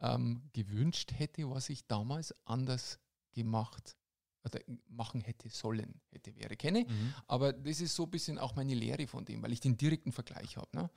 ähm, 0.00 0.42
gewünscht 0.52 1.12
hätte, 1.16 1.50
was 1.50 1.68
ich 1.68 1.86
damals 1.86 2.34
anders 2.44 2.98
gemacht 3.32 3.96
oder 4.44 4.60
machen 4.88 5.22
hätte 5.22 5.48
sollen, 5.48 6.00
hätte, 6.10 6.36
wäre, 6.36 6.56
kenne. 6.56 6.84
Mhm. 6.88 7.14
Aber 7.26 7.52
das 7.52 7.80
ist 7.80 7.94
so 7.94 8.04
ein 8.04 8.10
bisschen 8.10 8.38
auch 8.38 8.54
meine 8.54 8.74
Lehre 8.74 9.06
von 9.06 9.24
dem, 9.24 9.42
weil 9.42 9.52
ich 9.52 9.60
den 9.60 9.76
direkten 9.76 10.12
Vergleich 10.12 10.56
habe. 10.56 10.68
Ne? 10.76 10.90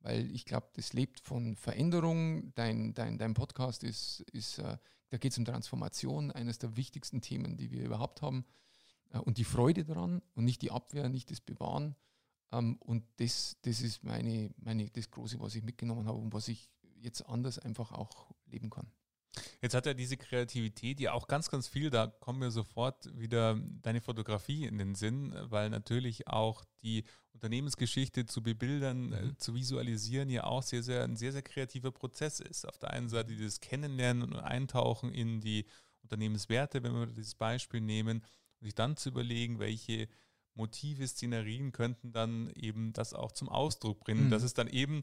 Weil 0.00 0.30
ich 0.32 0.44
glaube, 0.44 0.68
das 0.74 0.92
lebt 0.92 1.20
von 1.20 1.56
Veränderung. 1.56 2.52
Dein, 2.54 2.94
dein, 2.94 3.18
dein 3.18 3.34
Podcast 3.34 3.84
ist, 3.84 4.20
ist 4.32 4.58
äh, 4.58 4.76
da 5.10 5.16
geht 5.16 5.32
es 5.32 5.38
um 5.38 5.44
Transformation, 5.44 6.30
eines 6.32 6.58
der 6.58 6.76
wichtigsten 6.76 7.20
Themen, 7.20 7.56
die 7.56 7.70
wir 7.70 7.82
überhaupt 7.82 8.20
haben. 8.20 8.44
Äh, 9.12 9.18
und 9.18 9.38
die 9.38 9.44
Freude 9.44 9.84
daran 9.84 10.22
und 10.34 10.44
nicht 10.44 10.62
die 10.62 10.70
Abwehr, 10.70 11.08
nicht 11.08 11.30
das 11.30 11.40
Bewahren. 11.40 11.96
Ähm, 12.52 12.76
und 12.80 13.04
das, 13.16 13.56
das 13.62 13.80
ist 13.80 14.04
meine, 14.04 14.50
meine, 14.58 14.88
das 14.90 15.10
Große, 15.10 15.40
was 15.40 15.54
ich 15.54 15.62
mitgenommen 15.62 16.06
habe 16.06 16.18
und 16.18 16.32
was 16.32 16.48
ich 16.48 16.70
jetzt 17.00 17.22
anders 17.22 17.58
einfach 17.58 17.92
auch 17.92 18.30
leben 18.46 18.70
kann. 18.70 18.90
Jetzt 19.60 19.74
hat 19.74 19.86
er 19.86 19.94
diese 19.94 20.16
Kreativität 20.16 20.98
ja 21.00 21.12
auch 21.12 21.28
ganz, 21.28 21.50
ganz 21.50 21.68
viel, 21.68 21.90
da 21.90 22.06
kommen 22.06 22.40
mir 22.40 22.50
sofort 22.50 23.08
wieder 23.16 23.56
deine 23.82 24.00
Fotografie 24.00 24.64
in 24.64 24.78
den 24.78 24.94
Sinn, 24.94 25.34
weil 25.44 25.70
natürlich 25.70 26.26
auch 26.26 26.64
die 26.82 27.04
Unternehmensgeschichte 27.32 28.26
zu 28.26 28.42
bebildern, 28.42 29.12
äh, 29.12 29.22
mhm. 29.22 29.38
zu 29.38 29.54
visualisieren 29.54 30.28
ja 30.30 30.44
auch 30.44 30.62
sehr, 30.62 30.82
sehr, 30.82 31.04
ein 31.04 31.16
sehr, 31.16 31.32
sehr 31.32 31.42
kreativer 31.42 31.92
Prozess 31.92 32.40
ist. 32.40 32.66
Auf 32.66 32.78
der 32.78 32.90
einen 32.90 33.08
Seite 33.08 33.32
dieses 33.34 33.60
Kennenlernen 33.60 34.24
und 34.24 34.36
Eintauchen 34.36 35.12
in 35.12 35.40
die 35.40 35.66
Unternehmenswerte, 36.02 36.82
wenn 36.82 36.94
wir 36.94 37.06
dieses 37.06 37.34
Beispiel 37.34 37.80
nehmen, 37.80 38.24
und 38.60 38.66
sich 38.66 38.74
dann 38.74 38.96
zu 38.96 39.10
überlegen, 39.10 39.58
welche 39.58 40.08
Motive, 40.54 41.06
Szenerien 41.06 41.72
könnten 41.72 42.12
dann 42.12 42.50
eben 42.50 42.92
das 42.92 43.14
auch 43.14 43.32
zum 43.32 43.48
Ausdruck 43.48 44.00
bringen, 44.00 44.26
mhm. 44.26 44.30
dass 44.30 44.42
es 44.42 44.54
dann 44.54 44.68
eben 44.68 45.02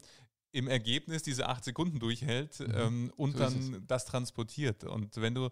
im 0.52 0.68
Ergebnis 0.68 1.22
diese 1.22 1.48
acht 1.48 1.64
Sekunden 1.64 1.98
durchhält 1.98 2.60
mhm. 2.60 2.74
ähm, 2.74 3.12
und 3.16 3.32
so 3.32 3.38
dann 3.38 3.84
das 3.86 4.04
transportiert. 4.04 4.84
Und 4.84 5.16
wenn 5.16 5.34
du 5.34 5.50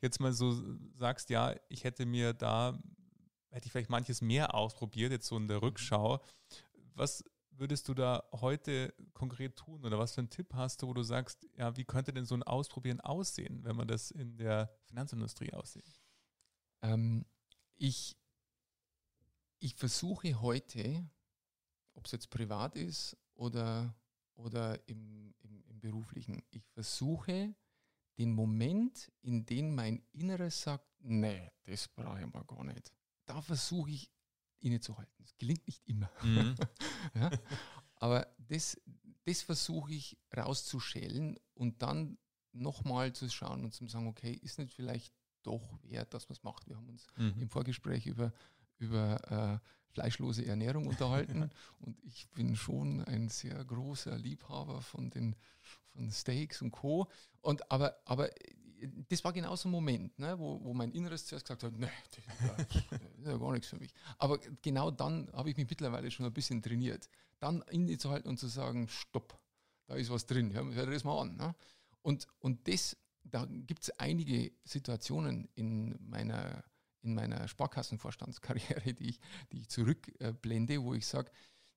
jetzt 0.00 0.20
mal 0.20 0.32
so 0.32 0.60
sagst, 0.96 1.30
ja, 1.30 1.54
ich 1.68 1.84
hätte 1.84 2.06
mir 2.06 2.32
da, 2.32 2.78
hätte 3.50 3.66
ich 3.66 3.72
vielleicht 3.72 3.90
manches 3.90 4.22
mehr 4.22 4.54
ausprobiert, 4.54 5.12
jetzt 5.12 5.26
so 5.26 5.36
in 5.36 5.48
der 5.48 5.58
mhm. 5.58 5.64
Rückschau, 5.64 6.20
was 6.94 7.24
würdest 7.50 7.88
du 7.88 7.94
da 7.94 8.24
heute 8.32 8.94
konkret 9.12 9.56
tun 9.56 9.84
oder 9.84 9.98
was 9.98 10.14
für 10.14 10.22
einen 10.22 10.30
Tipp 10.30 10.54
hast 10.54 10.80
du, 10.80 10.88
wo 10.88 10.94
du 10.94 11.02
sagst, 11.02 11.46
ja, 11.56 11.76
wie 11.76 11.84
könnte 11.84 12.12
denn 12.12 12.24
so 12.24 12.34
ein 12.34 12.42
Ausprobieren 12.42 13.00
aussehen, 13.00 13.62
wenn 13.64 13.76
man 13.76 13.86
das 13.86 14.10
in 14.10 14.36
der 14.38 14.74
Finanzindustrie 14.84 15.52
aussieht? 15.52 16.00
Ähm, 16.82 17.26
ich, 17.80 18.16
ich 19.58 19.74
versuche 19.74 20.40
heute, 20.40 21.08
ob 21.94 22.04
es 22.04 22.12
jetzt 22.12 22.30
privat 22.30 22.76
ist 22.76 23.16
oder 23.34 23.94
oder 24.34 24.88
im, 24.88 25.34
im, 25.40 25.62
im 25.66 25.80
beruflichen. 25.80 26.42
Ich 26.50 26.64
versuche 26.72 27.54
den 28.18 28.32
Moment, 28.32 29.12
in 29.22 29.44
dem 29.44 29.74
mein 29.74 30.02
Inneres 30.12 30.62
sagt, 30.62 30.86
nee, 31.00 31.50
das 31.64 31.88
brauche 31.88 32.20
ich 32.20 32.32
mal 32.32 32.44
gar 32.44 32.64
nicht. 32.64 32.92
Da 33.26 33.40
versuche 33.42 33.90
ich 33.90 34.10
innezuhalten. 34.60 35.14
Das 35.18 35.36
gelingt 35.36 35.66
nicht 35.66 35.86
immer. 35.86 36.10
Mhm. 36.22 36.54
ja? 37.14 37.30
Aber 37.96 38.26
das, 38.38 38.80
das 39.24 39.42
versuche 39.42 39.92
ich 39.92 40.18
rauszuschälen 40.34 41.38
und 41.54 41.82
dann 41.82 42.18
nochmal 42.52 43.12
zu 43.12 43.28
schauen 43.28 43.64
und 43.64 43.74
zu 43.74 43.86
sagen, 43.86 44.08
okay, 44.08 44.32
ist 44.32 44.58
nicht 44.58 44.72
vielleicht 44.72 45.14
doch 45.42 45.78
wert, 45.82 46.14
dass 46.14 46.28
man 46.28 46.36
es 46.36 46.42
macht. 46.42 46.68
Wir 46.68 46.76
haben 46.76 46.88
uns 46.88 47.06
mhm. 47.16 47.34
im 47.40 47.48
Vorgespräch 47.48 48.06
über, 48.06 48.32
über 48.78 49.60
äh, 49.62 49.92
fleischlose 49.92 50.46
Ernährung 50.46 50.86
unterhalten. 50.86 51.50
und 51.80 51.98
ich 52.04 52.28
bin 52.30 52.56
schon 52.56 53.04
ein 53.04 53.28
sehr 53.28 53.64
großer 53.64 54.16
Liebhaber 54.16 54.80
von 54.82 55.10
den 55.10 55.36
von 55.92 56.10
Steaks 56.10 56.62
und 56.62 56.70
Co. 56.70 57.08
Und 57.40 57.70
aber, 57.70 57.96
aber 58.04 58.30
das 59.08 59.22
war 59.24 59.32
genau 59.32 59.56
so 59.56 59.68
ein 59.68 59.72
Moment, 59.72 60.18
ne, 60.18 60.38
wo, 60.38 60.62
wo 60.62 60.72
mein 60.72 60.92
Inneres 60.92 61.26
zuerst 61.26 61.46
gesagt 61.46 61.62
hat, 61.64 61.72
nee, 61.76 61.88
das 62.10 62.18
ist, 62.18 62.74
ja, 62.80 62.98
das 62.98 63.18
ist 63.18 63.26
ja 63.26 63.36
gar 63.36 63.52
nichts 63.52 63.68
für 63.68 63.76
mich. 63.76 63.92
Aber 64.18 64.38
genau 64.62 64.90
dann 64.90 65.28
habe 65.32 65.50
ich 65.50 65.56
mich 65.56 65.68
mittlerweile 65.68 66.10
schon 66.10 66.26
ein 66.26 66.32
bisschen 66.32 66.62
trainiert. 66.62 67.08
Dann 67.38 67.62
innezuhalten 67.70 68.28
und 68.28 68.38
zu 68.38 68.48
sagen, 68.48 68.88
stopp, 68.88 69.38
da 69.86 69.94
ist 69.96 70.10
was 70.10 70.26
drin, 70.26 70.52
hör, 70.52 70.64
hör 70.72 70.86
das 70.86 71.04
mal 71.04 71.20
an. 71.20 71.36
Ne? 71.36 71.54
Und, 72.02 72.26
und 72.38 72.66
das, 72.68 72.96
da 73.30 73.46
gibt 73.46 73.82
es 73.82 73.90
einige 73.98 74.52
Situationen 74.64 75.48
in 75.54 75.96
meiner, 76.08 76.64
in 77.02 77.14
meiner 77.14 77.48
Sparkassenvorstandskarriere, 77.48 78.94
die 78.94 79.10
ich, 79.10 79.20
die 79.52 79.58
ich 79.58 79.68
zurückblende, 79.68 80.82
wo 80.82 80.94
ich 80.94 81.06
sage, 81.06 81.30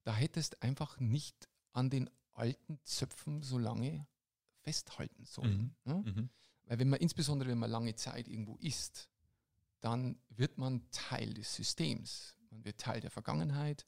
da 0.04 0.13
hättest 0.13 0.62
einfach 0.62 1.00
nicht 1.00 1.50
an 1.72 1.89
den 1.89 2.10
alten 2.34 2.80
Zöpfen 2.84 3.42
so 3.42 3.58
lange 3.58 4.08
festhalten 4.62 5.26
sollen. 5.26 5.76
Mhm. 5.86 5.94
Ne? 5.94 6.04
Mhm. 6.06 6.30
Weil 6.66 6.80
wenn 6.80 6.89
man, 6.89 7.00
insbesondere 7.00 7.50
wenn 7.50 7.60
man 7.60 7.70
lange 7.70 7.96
Zeit 7.96 8.28
irgendwo 8.28 8.58
ist, 8.58 9.10
dann 9.82 10.18
wird 10.30 10.58
man 10.58 10.89
Teil 10.92 11.34
des 11.34 11.54
Systems. 11.56 12.36
Man 12.50 12.63
wird 12.63 12.80
Teil 12.80 13.02
der 13.02 13.12
Vergangenheit. 13.12 13.86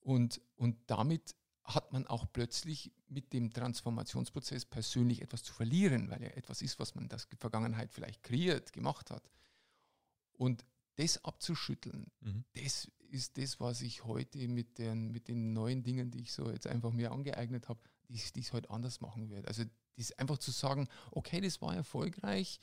Und, 0.00 0.40
und 0.56 0.78
damit 0.86 1.34
hat 1.64 1.92
man 1.92 2.06
auch 2.06 2.26
plötzlich 2.32 2.92
mit 3.08 3.32
dem 3.32 3.52
Transformationsprozess 3.52 4.64
persönlich 4.64 5.22
etwas 5.22 5.42
zu 5.42 5.52
verlieren, 5.52 6.10
weil 6.10 6.22
er 6.22 6.36
etwas 6.36 6.62
ist, 6.62 6.78
was 6.78 6.94
man 6.94 7.04
in 7.04 7.08
der 7.08 7.20
Vergangenheit 7.38 7.92
vielleicht 7.92 8.22
kreiert, 8.22 8.72
gemacht 8.72 9.10
hat. 9.10 9.30
Und 10.32 10.64
das 10.96 11.24
abzuschütteln, 11.24 12.10
mhm. 12.20 12.44
das 12.54 12.90
ist 13.08 13.38
das, 13.38 13.60
was 13.60 13.82
ich 13.82 14.04
heute 14.04 14.48
mit 14.48 14.78
den, 14.78 15.12
mit 15.12 15.28
den 15.28 15.52
neuen 15.52 15.82
Dingen, 15.82 16.10
die 16.10 16.22
ich 16.22 16.32
so 16.32 16.50
jetzt 16.50 16.66
einfach 16.66 16.92
mir 16.92 17.12
angeeignet 17.12 17.68
habe, 17.68 17.80
die, 18.08 18.20
die 18.34 18.40
ich 18.40 18.52
heute 18.52 18.70
anders 18.70 19.00
machen 19.00 19.30
werde. 19.30 19.48
Also 19.48 19.64
das 19.96 20.12
einfach 20.12 20.38
zu 20.38 20.50
sagen, 20.50 20.88
okay, 21.10 21.40
das 21.40 21.60
war 21.60 21.74
erfolgreich, 21.74 22.58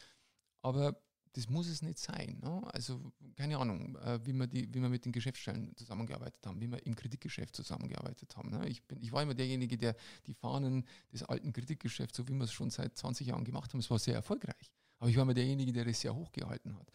aber 0.61 1.01
das 1.33 1.49
muss 1.49 1.67
es 1.67 1.81
nicht 1.81 1.99
sein. 1.99 2.39
Ne? 2.41 2.61
Also 2.73 3.11
keine 3.35 3.57
Ahnung, 3.57 3.95
äh, 3.97 4.19
wie, 4.25 4.33
wir 4.33 4.47
die, 4.47 4.73
wie 4.73 4.81
wir 4.81 4.89
mit 4.89 5.05
den 5.05 5.11
Geschäftsstellen 5.11 5.75
zusammengearbeitet 5.75 6.45
haben, 6.45 6.59
wie 6.59 6.67
wir 6.67 6.85
im 6.85 6.95
Kreditgeschäft 6.95 7.55
zusammengearbeitet 7.55 8.35
haben. 8.35 8.49
Ne? 8.49 8.67
Ich, 8.67 8.83
bin, 8.83 9.01
ich 9.01 9.11
war 9.11 9.21
immer 9.21 9.35
derjenige, 9.35 9.77
der 9.77 9.95
die 10.27 10.33
Fahnen 10.33 10.85
des 11.13 11.23
alten 11.23 11.53
Kreditgeschäfts, 11.53 12.17
so 12.17 12.27
wie 12.27 12.33
wir 12.33 12.43
es 12.43 12.51
schon 12.51 12.69
seit 12.69 12.97
20 12.97 13.27
Jahren 13.27 13.43
gemacht 13.43 13.71
haben, 13.71 13.79
es 13.79 13.89
war 13.89 13.99
sehr 13.99 14.15
erfolgreich. 14.15 14.71
Aber 14.97 15.09
ich 15.09 15.15
war 15.15 15.23
immer 15.23 15.33
derjenige, 15.33 15.71
der 15.71 15.85
das 15.85 16.01
sehr 16.01 16.15
hochgehalten 16.15 16.75
hat. 16.77 16.91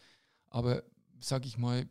Aber 0.49 0.83
sage 1.19 1.47
ich 1.47 1.57
mal, 1.57 1.87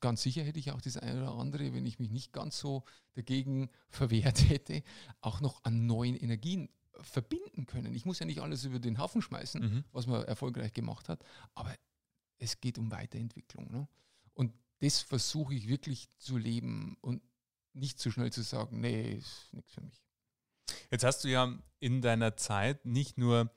ganz 0.00 0.22
sicher 0.22 0.42
hätte 0.42 0.58
ich 0.58 0.70
auch 0.70 0.80
das 0.80 0.96
eine 0.96 1.22
oder 1.22 1.34
andere, 1.34 1.72
wenn 1.72 1.86
ich 1.86 1.98
mich 1.98 2.10
nicht 2.10 2.32
ganz 2.32 2.58
so 2.58 2.84
dagegen 3.14 3.70
verwehrt 3.88 4.40
hätte, 4.48 4.82
auch 5.20 5.40
noch 5.40 5.64
an 5.64 5.86
neuen 5.86 6.16
Energien 6.16 6.68
verbinden 7.00 7.66
können. 7.66 7.94
Ich 7.94 8.04
muss 8.04 8.18
ja 8.18 8.26
nicht 8.26 8.40
alles 8.40 8.64
über 8.64 8.78
den 8.78 8.98
Haufen 8.98 9.22
schmeißen, 9.22 9.60
mhm. 9.60 9.84
was 9.92 10.06
man 10.06 10.24
erfolgreich 10.24 10.72
gemacht 10.72 11.08
hat, 11.08 11.24
aber 11.54 11.74
es 12.38 12.60
geht 12.60 12.78
um 12.78 12.90
Weiterentwicklung. 12.90 13.70
Ne? 13.70 13.88
Und 14.34 14.52
das 14.80 15.00
versuche 15.00 15.54
ich 15.54 15.68
wirklich 15.68 16.08
zu 16.18 16.36
leben 16.36 16.96
und 17.00 17.22
nicht 17.72 17.98
zu 17.98 18.10
schnell 18.10 18.32
zu 18.32 18.42
sagen, 18.42 18.80
nee, 18.80 19.14
ist 19.14 19.52
nichts 19.52 19.72
für 19.72 19.82
mich. 19.82 20.02
Jetzt 20.90 21.04
hast 21.04 21.24
du 21.24 21.28
ja 21.28 21.56
in 21.80 22.00
deiner 22.00 22.36
Zeit 22.36 22.84
nicht 22.84 23.18
nur 23.18 23.50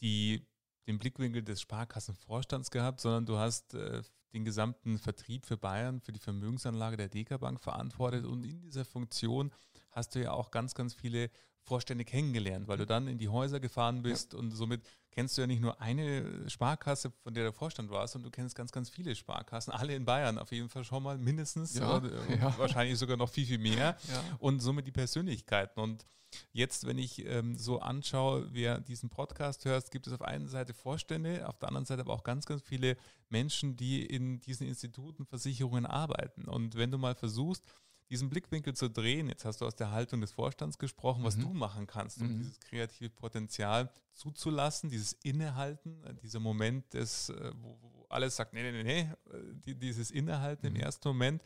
die, 0.00 0.46
den 0.86 0.98
Blickwinkel 0.98 1.42
des 1.42 1.60
Sparkassenvorstands 1.60 2.70
gehabt, 2.70 3.00
sondern 3.00 3.26
du 3.26 3.36
hast 3.36 3.74
äh, 3.74 4.02
den 4.32 4.44
gesamten 4.44 4.98
Vertrieb 4.98 5.46
für 5.46 5.56
Bayern, 5.56 6.00
für 6.00 6.12
die 6.12 6.20
Vermögensanlage 6.20 6.96
der 6.96 7.08
Deka 7.08 7.38
Bank 7.38 7.60
verantwortet 7.60 8.24
und 8.24 8.44
in 8.44 8.60
dieser 8.60 8.84
Funktion 8.84 9.52
hast 9.90 10.14
du 10.14 10.22
ja 10.22 10.32
auch 10.32 10.50
ganz, 10.50 10.74
ganz 10.74 10.94
viele 10.94 11.30
Vorstände 11.66 12.04
kennengelernt, 12.04 12.68
weil 12.68 12.78
du 12.78 12.86
dann 12.86 13.08
in 13.08 13.18
die 13.18 13.28
Häuser 13.28 13.60
gefahren 13.60 14.02
bist 14.02 14.32
ja. 14.32 14.38
und 14.38 14.52
somit 14.52 14.82
kennst 15.10 15.36
du 15.36 15.42
ja 15.42 15.46
nicht 15.46 15.60
nur 15.60 15.80
eine 15.80 16.48
Sparkasse, 16.48 17.10
von 17.22 17.34
der 17.34 17.44
der 17.44 17.52
Vorstand 17.52 17.90
warst, 17.90 18.12
sondern 18.12 18.30
du 18.30 18.34
kennst 18.36 18.54
ganz, 18.54 18.70
ganz 18.70 18.88
viele 18.88 19.14
Sparkassen, 19.14 19.72
alle 19.72 19.94
in 19.94 20.04
Bayern 20.04 20.38
auf 20.38 20.52
jeden 20.52 20.68
Fall 20.68 20.84
schon 20.84 21.02
mal 21.02 21.18
mindestens, 21.18 21.74
ja, 21.74 21.98
äh, 21.98 22.38
ja. 22.38 22.56
wahrscheinlich 22.58 22.98
sogar 22.98 23.16
noch 23.16 23.28
viel, 23.28 23.46
viel 23.46 23.58
mehr 23.58 23.96
und 24.38 24.60
somit 24.60 24.86
die 24.86 24.92
Persönlichkeiten. 24.92 25.80
Und 25.80 26.06
jetzt, 26.52 26.86
wenn 26.86 26.98
ich 26.98 27.24
ähm, 27.26 27.56
so 27.56 27.80
anschaue, 27.80 28.48
wer 28.52 28.80
diesen 28.80 29.08
Podcast 29.10 29.64
hört, 29.64 29.90
gibt 29.90 30.06
es 30.06 30.12
auf 30.12 30.22
einer 30.22 30.48
Seite 30.48 30.74
Vorstände, 30.74 31.48
auf 31.48 31.58
der 31.58 31.68
anderen 31.68 31.86
Seite 31.86 32.02
aber 32.02 32.12
auch 32.12 32.24
ganz, 32.24 32.46
ganz 32.46 32.62
viele 32.62 32.96
Menschen, 33.28 33.76
die 33.76 34.04
in 34.04 34.40
diesen 34.40 34.66
Instituten, 34.66 35.26
Versicherungen 35.26 35.86
arbeiten. 35.86 36.44
Und 36.44 36.76
wenn 36.76 36.90
du 36.90 36.98
mal 36.98 37.14
versuchst, 37.14 37.64
diesen 38.10 38.28
Blickwinkel 38.28 38.74
zu 38.74 38.88
drehen. 38.88 39.28
Jetzt 39.28 39.44
hast 39.44 39.60
du 39.60 39.66
aus 39.66 39.74
der 39.74 39.90
Haltung 39.90 40.20
des 40.20 40.32
Vorstands 40.32 40.78
gesprochen, 40.78 41.24
was 41.24 41.36
mhm. 41.36 41.42
du 41.42 41.48
machen 41.54 41.86
kannst, 41.86 42.20
um 42.20 42.28
mhm. 42.28 42.38
dieses 42.38 42.60
kreative 42.60 43.10
Potenzial 43.10 43.90
zuzulassen, 44.12 44.90
dieses 44.90 45.12
Innehalten, 45.22 46.02
äh, 46.04 46.14
dieser 46.14 46.40
Moment, 46.40 46.92
des, 46.94 47.28
äh, 47.30 47.52
wo, 47.60 47.78
wo 47.82 48.06
alles 48.08 48.36
sagt, 48.36 48.52
nee, 48.52 48.62
nee, 48.62 48.82
nee, 48.82 48.82
nee, 48.82 49.70
äh, 49.70 49.74
dieses 49.74 50.10
Innehalten 50.10 50.68
mhm. 50.68 50.76
im 50.76 50.82
ersten 50.82 51.08
Moment. 51.08 51.42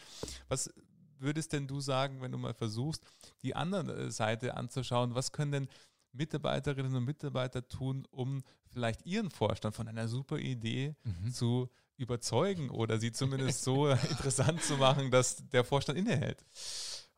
Was 0.49 0.73
würdest 1.19 1.53
denn 1.53 1.67
du 1.67 1.81
sagen, 1.81 2.21
wenn 2.21 2.33
du 2.33 2.39
mal 2.39 2.55
versuchst, 2.55 3.05
die 3.43 3.55
andere 3.55 4.11
Seite 4.11 4.57
anzuschauen, 4.57 5.15
was 5.15 5.33
können 5.33 5.53
denn 5.53 5.69
Mitarbeiterinnen 6.13 6.95
und 6.95 7.05
Mitarbeiter 7.05 7.67
tun, 7.69 8.07
um 8.11 8.43
vielleicht 8.67 9.07
ihren 9.07 9.31
Vorstand 9.31 9.77
von 9.77 9.89
einer 9.89 10.09
super 10.09 10.39
Idee 10.39 10.95
mhm. 11.05 11.33
zu 11.33 11.71
überzeugen 12.01 12.71
oder 12.71 12.99
sie 12.99 13.13
zumindest 13.13 13.63
so 13.63 13.89
interessant 14.11 14.63
zu 14.63 14.77
machen, 14.79 15.11
dass 15.11 15.49
der 15.49 15.65
Vorstand 15.65 15.99
innehält? 15.99 16.45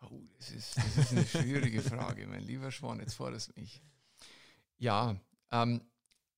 Oh, 0.01 0.21
das 0.37 0.51
ist, 0.51 0.77
das 0.77 0.97
ist 0.97 1.12
eine 1.12 1.25
schwierige 1.25 1.81
Frage, 1.81 2.27
mein 2.27 2.42
lieber 2.42 2.71
Schwan, 2.73 2.99
jetzt 2.99 3.14
forderst 3.14 3.57
mich. 3.57 3.81
Ja, 4.79 5.16
ähm, 5.53 5.81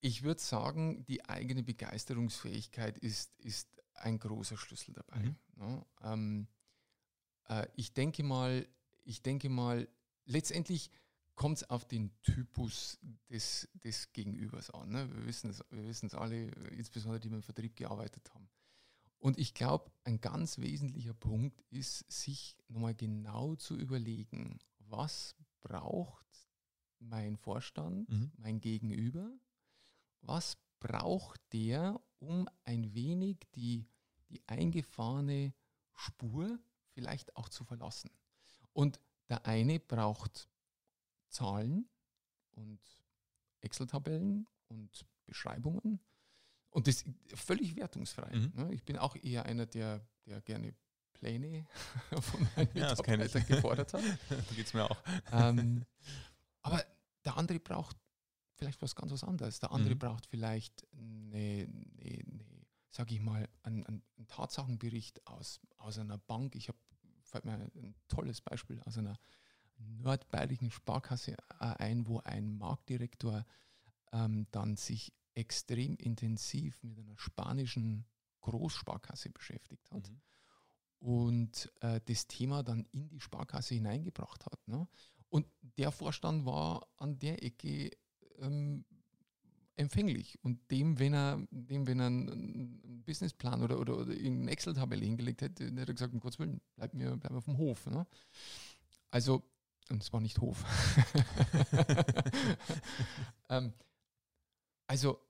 ich 0.01 0.23
würde 0.23 0.41
sagen, 0.41 1.07
die 1.07 1.25
eigene 1.25 1.63
Begeisterungsfähigkeit 1.63 2.99
ist, 2.99 3.33
ist 3.41 3.69
ein 3.95 4.19
großer 4.19 4.59
Schlüssel 4.59 4.93
dabei. 4.93 5.21
Mhm. 5.21 5.37
Ne? 5.57 5.87
ähm, 6.03 6.49
äh, 7.49 7.67
ich 7.75 7.95
denke 7.95 8.23
mal, 8.23 8.69
ich 9.05 9.23
denke 9.23 9.49
mal, 9.49 9.89
letztendlich 10.27 10.91
kommt 11.35 11.59
es 11.59 11.71
auf 11.71 11.85
den 11.85 12.11
Typus 12.23 12.99
des, 13.29 13.69
des 13.75 14.13
Gegenübers 14.13 14.71
an. 14.71 14.91
Ne? 14.91 15.09
Wir 15.15 15.27
wissen 15.27 15.51
es 15.51 15.65
wir 15.71 16.21
alle, 16.21 16.47
insbesondere 16.71 17.21
die 17.21 17.31
wir 17.31 17.37
im 17.37 17.43
Vertrieb 17.43 17.77
gearbeitet 17.77 18.33
haben. 18.35 18.49
Und 19.19 19.39
ich 19.39 19.55
glaube, 19.55 19.91
ein 20.05 20.21
ganz 20.21 20.59
wesentlicher 20.59 21.15
Punkt 21.15 21.63
ist, 21.71 22.11
sich 22.13 22.59
nochmal 22.69 22.95
genau 22.95 23.57
zu 23.57 23.75
überlegen, 23.75 24.59
was 24.79 25.35
braucht 25.63 26.27
mein 26.99 27.37
Vorstand, 27.37 28.09
mhm. 28.09 28.33
mein 28.37 28.61
Gegenüber, 28.61 29.31
was 30.21 30.59
braucht 30.79 31.41
der, 31.53 32.01
um 32.19 32.49
ein 32.65 32.95
wenig 32.95 33.39
die, 33.55 33.89
die 34.29 34.43
eingefahrene 34.47 35.55
Spur 35.95 36.59
vielleicht 36.91 37.37
auch 37.37 37.49
zu 37.49 37.65
verlassen. 37.65 38.11
Und 38.73 39.01
der 39.29 39.47
eine 39.47 39.81
braucht 39.81 40.49
Zahlen 41.35 41.89
und 42.53 42.81
Excel-Tabellen 43.61 44.47
und 44.69 45.07
Beschreibungen. 45.27 46.01
Und 46.71 46.87
das 46.87 47.05
völlig 47.35 47.77
wertungsfrei. 47.77 48.35
Mhm. 48.35 48.53
Ne? 48.55 48.75
Ich 48.75 48.85
bin 48.85 48.99
auch 48.99 49.17
eher 49.17 49.47
einer, 49.47 49.67
der, 49.67 50.07
der 50.27 50.41
gerne 50.41 50.75
Pläne 51.13 51.67
von 52.21 52.41
meinen 52.57 52.71
ja, 52.75 52.91
Mitarbeitern 52.91 53.47
gefordert 53.47 53.95
hat. 53.95 54.03
da 54.29 54.55
geht 54.55 54.67
es 54.67 54.75
mir 54.75 54.85
auch. 54.91 55.03
Ähm, 55.33 55.85
aber 56.63 56.85
der 57.25 57.37
andere 57.37 57.61
braucht 57.61 57.97
vielleicht 58.55 58.81
was 58.81 58.95
ganz 58.95 59.13
was 59.13 59.25
anderes. 59.25 59.59
Der 59.59 59.73
andere 59.73 59.95
mhm. 59.95 59.99
braucht 59.99 60.27
vielleicht 60.27 60.87
eine, 60.93 61.69
eine, 61.99 62.25
eine 62.27 62.45
sage 62.91 63.15
ich 63.15 63.21
mal, 63.21 63.49
einen, 63.63 63.85
einen, 63.87 64.03
Tatsachenbericht 64.29 65.27
aus, 65.27 65.61
aus 65.79 65.99
einer 65.99 66.19
Bank. 66.19 66.55
Ich 66.55 66.69
habe 66.69 66.79
fällt 67.23 67.45
mir 67.45 67.55
ein 67.55 67.95
tolles 68.07 68.41
Beispiel 68.41 68.81
aus 68.83 68.99
einer 68.99 69.19
nordbayerischen 70.01 70.71
Sparkasse 70.71 71.33
äh, 71.33 71.65
ein, 71.79 72.07
wo 72.07 72.21
ein 72.21 72.57
Marktdirektor 72.59 73.45
ähm, 74.13 74.47
dann 74.51 74.77
sich 74.77 75.13
extrem 75.35 75.97
intensiv 75.97 76.83
mit 76.83 76.99
einer 76.99 77.19
spanischen 77.19 78.07
Großsparkasse 78.41 79.31
beschäftigt 79.31 79.91
hat 79.91 80.11
mhm. 80.11 80.21
und 81.01 81.73
äh, 81.81 82.01
das 82.05 82.27
Thema 82.27 82.63
dann 82.63 82.87
in 82.93 83.09
die 83.09 83.21
Sparkasse 83.21 83.75
hineingebracht 83.75 84.47
hat. 84.47 84.69
Ne? 84.69 84.87
Und 85.29 85.47
der 85.79 85.91
Vorstand 85.91 86.45
war 86.45 86.87
an 86.97 87.19
der 87.19 87.43
Ecke 87.43 87.91
ähm, 88.39 88.85
empfänglich 89.77 90.39
und 90.43 90.71
dem, 90.71 90.99
wenn 90.99 91.15
er, 91.15 91.45
dem, 91.51 91.87
wenn 91.87 91.99
er 91.99 92.07
einen 92.07 93.03
Businessplan 93.05 93.63
oder, 93.63 93.81
oder, 93.81 93.99
oder 93.99 94.13
eine 94.13 94.51
Excel-Tabelle 94.51 95.05
hingelegt 95.05 95.43
hätte, 95.43 95.65
hätte 95.65 95.81
er 95.81 95.95
gesagt, 95.95 96.15
um 96.15 96.21
Gottes 96.21 96.39
Willen, 96.39 96.61
bleib 96.77 96.95
mir, 96.95 97.17
bleib 97.17 97.33
mir 97.33 97.43
vom 97.43 97.59
Hof. 97.59 97.87
Ne? 97.87 98.07
Also 99.11 99.43
und 99.91 100.03
es 100.03 100.13
war 100.13 100.21
nicht 100.21 100.39
Hof. 100.41 100.65
ähm, 103.49 103.73
also, 104.87 105.21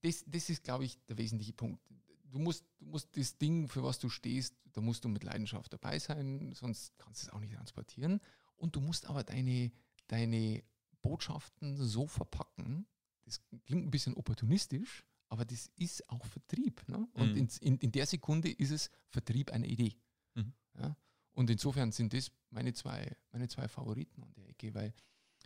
das, 0.00 0.24
das 0.26 0.50
ist, 0.50 0.64
glaube 0.64 0.84
ich, 0.84 1.04
der 1.06 1.18
wesentliche 1.18 1.52
Punkt. 1.52 1.80
Du 2.24 2.38
musst, 2.38 2.64
du 2.78 2.86
musst 2.86 3.16
das 3.16 3.38
Ding, 3.38 3.68
für 3.68 3.82
was 3.82 3.98
du 3.98 4.08
stehst, 4.08 4.54
da 4.72 4.80
musst 4.80 5.04
du 5.04 5.08
mit 5.08 5.24
Leidenschaft 5.24 5.72
dabei 5.72 5.98
sein, 5.98 6.52
sonst 6.54 6.96
kannst 6.98 7.22
du 7.22 7.26
es 7.26 7.32
auch 7.32 7.40
nicht 7.40 7.54
transportieren. 7.54 8.20
Und 8.56 8.76
du 8.76 8.80
musst 8.80 9.06
aber 9.06 9.24
deine, 9.24 9.72
deine 10.06 10.62
Botschaften 11.02 11.76
so 11.76 12.06
verpacken, 12.06 12.86
das 13.24 13.40
klingt 13.64 13.86
ein 13.86 13.90
bisschen 13.90 14.14
opportunistisch, 14.14 15.04
aber 15.28 15.44
das 15.44 15.70
ist 15.76 16.08
auch 16.08 16.24
Vertrieb. 16.26 16.86
Ne? 16.88 17.08
Und 17.14 17.32
mhm. 17.32 17.36
in, 17.36 17.48
in, 17.60 17.78
in, 17.78 17.92
der 17.92 18.06
Sekunde 18.06 18.50
ist 18.50 18.70
es 18.70 18.90
Vertrieb 19.08 19.50
einer 19.50 19.66
Idee. 19.66 19.96
Mhm. 20.34 20.52
Ja? 20.78 20.96
Und 21.36 21.50
insofern 21.50 21.92
sind 21.92 22.14
das 22.14 22.32
meine 22.50 22.72
zwei, 22.72 23.14
meine 23.30 23.46
zwei 23.46 23.68
Favoriten 23.68 24.22
an 24.22 24.32
der 24.34 24.48
Ecke, 24.48 24.74
weil 24.74 24.94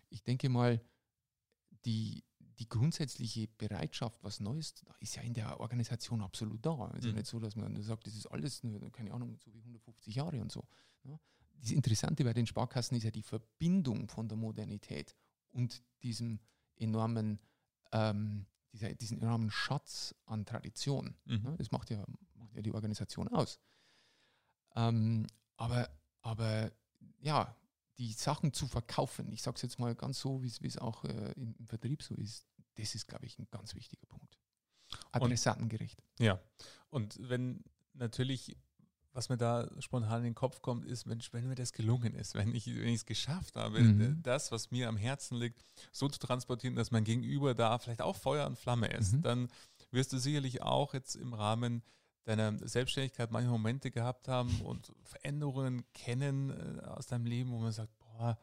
ich 0.08 0.22
denke 0.22 0.48
mal, 0.48 0.80
die, 1.84 2.22
die 2.38 2.68
grundsätzliche 2.68 3.48
Bereitschaft, 3.48 4.22
was 4.22 4.38
Neues, 4.38 4.74
da 4.74 4.94
ist 5.00 5.16
ja 5.16 5.22
in 5.22 5.34
der 5.34 5.58
Organisation 5.58 6.22
absolut 6.22 6.64
da. 6.64 6.90
Es 6.92 6.98
ist 7.00 7.04
ja 7.06 7.10
Mhm. 7.10 7.16
nicht 7.16 7.26
so, 7.26 7.40
dass 7.40 7.56
man 7.56 7.82
sagt, 7.82 8.06
das 8.06 8.14
ist 8.14 8.26
alles, 8.26 8.62
nur, 8.62 8.92
keine 8.92 9.12
Ahnung, 9.12 9.36
so 9.38 9.52
wie 9.52 9.58
150 9.58 10.14
Jahre 10.14 10.40
und 10.40 10.52
so. 10.52 10.64
Ja. 11.04 11.18
Das 11.60 11.72
Interessante 11.72 12.22
bei 12.22 12.34
den 12.34 12.46
Sparkassen 12.46 12.96
ist 12.96 13.02
ja 13.04 13.10
die 13.10 13.22
Verbindung 13.24 14.08
von 14.08 14.28
der 14.28 14.36
Modernität 14.38 15.16
und 15.50 15.82
diesem 16.04 16.38
enormen, 16.76 17.40
ähm, 17.90 18.46
dieser, 18.72 18.94
diesen 18.94 19.20
enormen 19.20 19.50
Schatz 19.50 20.14
an 20.26 20.46
Tradition. 20.46 21.16
Mhm. 21.24 21.42
Ja, 21.44 21.56
das 21.56 21.72
macht 21.72 21.90
ja, 21.90 22.04
macht 22.34 22.54
ja 22.54 22.62
die 22.62 22.72
Organisation 22.72 23.26
aus. 23.28 23.58
Ähm, 24.76 25.26
aber, 25.60 25.88
aber 26.22 26.72
ja, 27.20 27.54
die 27.98 28.12
Sachen 28.12 28.52
zu 28.52 28.66
verkaufen, 28.66 29.30
ich 29.30 29.42
sage 29.42 29.56
es 29.56 29.62
jetzt 29.62 29.78
mal 29.78 29.94
ganz 29.94 30.18
so, 30.20 30.42
wie 30.42 30.46
es- 30.66 30.78
auch 30.78 31.04
äh, 31.04 31.32
im, 31.36 31.54
im 31.58 31.66
Vertrieb 31.66 32.02
so 32.02 32.14
ist, 32.14 32.46
das 32.76 32.94
ist, 32.94 33.06
glaube 33.06 33.26
ich, 33.26 33.38
ein 33.38 33.46
ganz 33.50 33.74
wichtiger 33.74 34.06
Punkt. 34.06 34.38
Adressatengerecht. 35.12 36.02
Ja. 36.18 36.40
Und 36.88 37.16
wenn 37.20 37.62
natürlich, 37.92 38.56
was 39.12 39.28
mir 39.28 39.36
da 39.36 39.68
spontan 39.80 40.18
in 40.18 40.24
den 40.24 40.34
Kopf 40.34 40.62
kommt, 40.62 40.84
ist, 40.86 41.04
Mensch, 41.06 41.32
wenn 41.32 41.46
mir 41.48 41.54
das 41.56 41.72
gelungen 41.72 42.14
ist, 42.14 42.34
wenn 42.34 42.54
ich 42.54 42.66
es 42.66 43.04
geschafft 43.04 43.56
habe, 43.56 43.80
Mhm. 43.80 44.22
das, 44.22 44.50
was 44.52 44.70
mir 44.70 44.88
am 44.88 44.96
Herzen 44.96 45.36
liegt, 45.36 45.62
so 45.92 46.08
zu 46.08 46.18
transportieren, 46.18 46.76
dass 46.76 46.90
mein 46.90 47.04
Gegenüber 47.04 47.54
da 47.54 47.78
vielleicht 47.78 48.02
auch 48.02 48.16
Feuer 48.16 48.46
und 48.46 48.58
Flamme 48.58 48.86
ist, 48.88 49.12
Mhm. 49.14 49.22
dann 49.22 49.48
wirst 49.90 50.12
du 50.12 50.18
sicherlich 50.18 50.62
auch 50.62 50.94
jetzt 50.94 51.16
im 51.16 51.34
Rahmen 51.34 51.82
deiner 52.24 52.56
Selbstständigkeit 52.66 53.30
manche 53.30 53.50
Momente 53.50 53.90
gehabt 53.90 54.28
haben 54.28 54.60
und 54.62 54.92
Veränderungen 55.04 55.84
kennen 55.94 56.50
äh, 56.50 56.84
aus 56.86 57.06
deinem 57.06 57.26
Leben, 57.26 57.50
wo 57.50 57.58
man 57.58 57.72
sagt, 57.72 57.92
boah, 57.98 58.38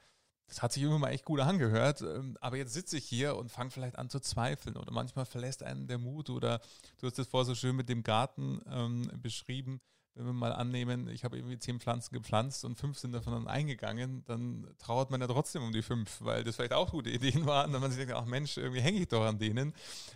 das 0.48 0.62
hat 0.62 0.72
sich 0.72 0.84
immer 0.84 0.98
mal 0.98 1.10
echt 1.10 1.26
gut 1.26 1.40
angehört, 1.40 2.02
ähm, 2.02 2.38
aber 2.40 2.58
jetzt 2.58 2.74
sitze 2.74 2.98
ich 2.98 3.06
hier 3.06 3.36
und 3.36 3.52
fange 3.52 3.70
vielleicht 3.70 3.98
an 3.98 4.10
zu 4.10 4.20
zweifeln 4.20 4.78
oder 4.78 4.92
manchmal 4.92 5.26
verlässt 5.26 5.62
einen 5.64 5.88
der 5.88 5.98
Mut 5.98 6.30
oder 6.30 6.62
du 7.00 7.08
hast 7.08 7.20
das 7.20 7.28
vorher 7.28 7.46
so 7.46 7.56
schön 7.56 7.76
mit 7.76 7.90
dem 7.90 8.04
Garten 8.04 8.62
ähm, 8.70 9.12
beschrieben. 9.22 9.82
Wenn 10.18 10.26
wir 10.26 10.34
mal 10.34 10.52
annehmen, 10.52 11.08
ich 11.10 11.24
habe 11.24 11.38
irgendwie 11.38 11.60
zehn 11.60 11.80
Pflanzen 11.80 12.14
gepflanzt 12.16 12.66
und 12.66 12.76
fünf 12.76 12.98
sind 12.98 13.12
davon 13.12 13.34
dann 13.34 13.48
eingegangen, 13.48 14.24
dann 14.26 14.68
trauert 14.80 15.12
man 15.12 15.22
ja 15.22 15.28
trotzdem 15.28 15.62
um 15.62 15.72
die 15.72 15.84
fünf, 15.84 16.22
weil 16.22 16.44
das 16.44 16.56
vielleicht 16.56 16.74
auch 16.74 16.90
gute 16.92 17.10
Ideen 17.42 17.46
waren 17.46 17.74
und 17.76 17.80
man 17.82 17.92
sich 17.92 18.00
denkt, 18.00 18.14
ach 18.16 18.26
Mensch, 18.26 18.58
irgendwie 18.58 18.82
hänge 18.82 19.00
ich 19.00 19.08
doch 19.08 19.24
an 19.24 19.38
denen. 19.38 19.74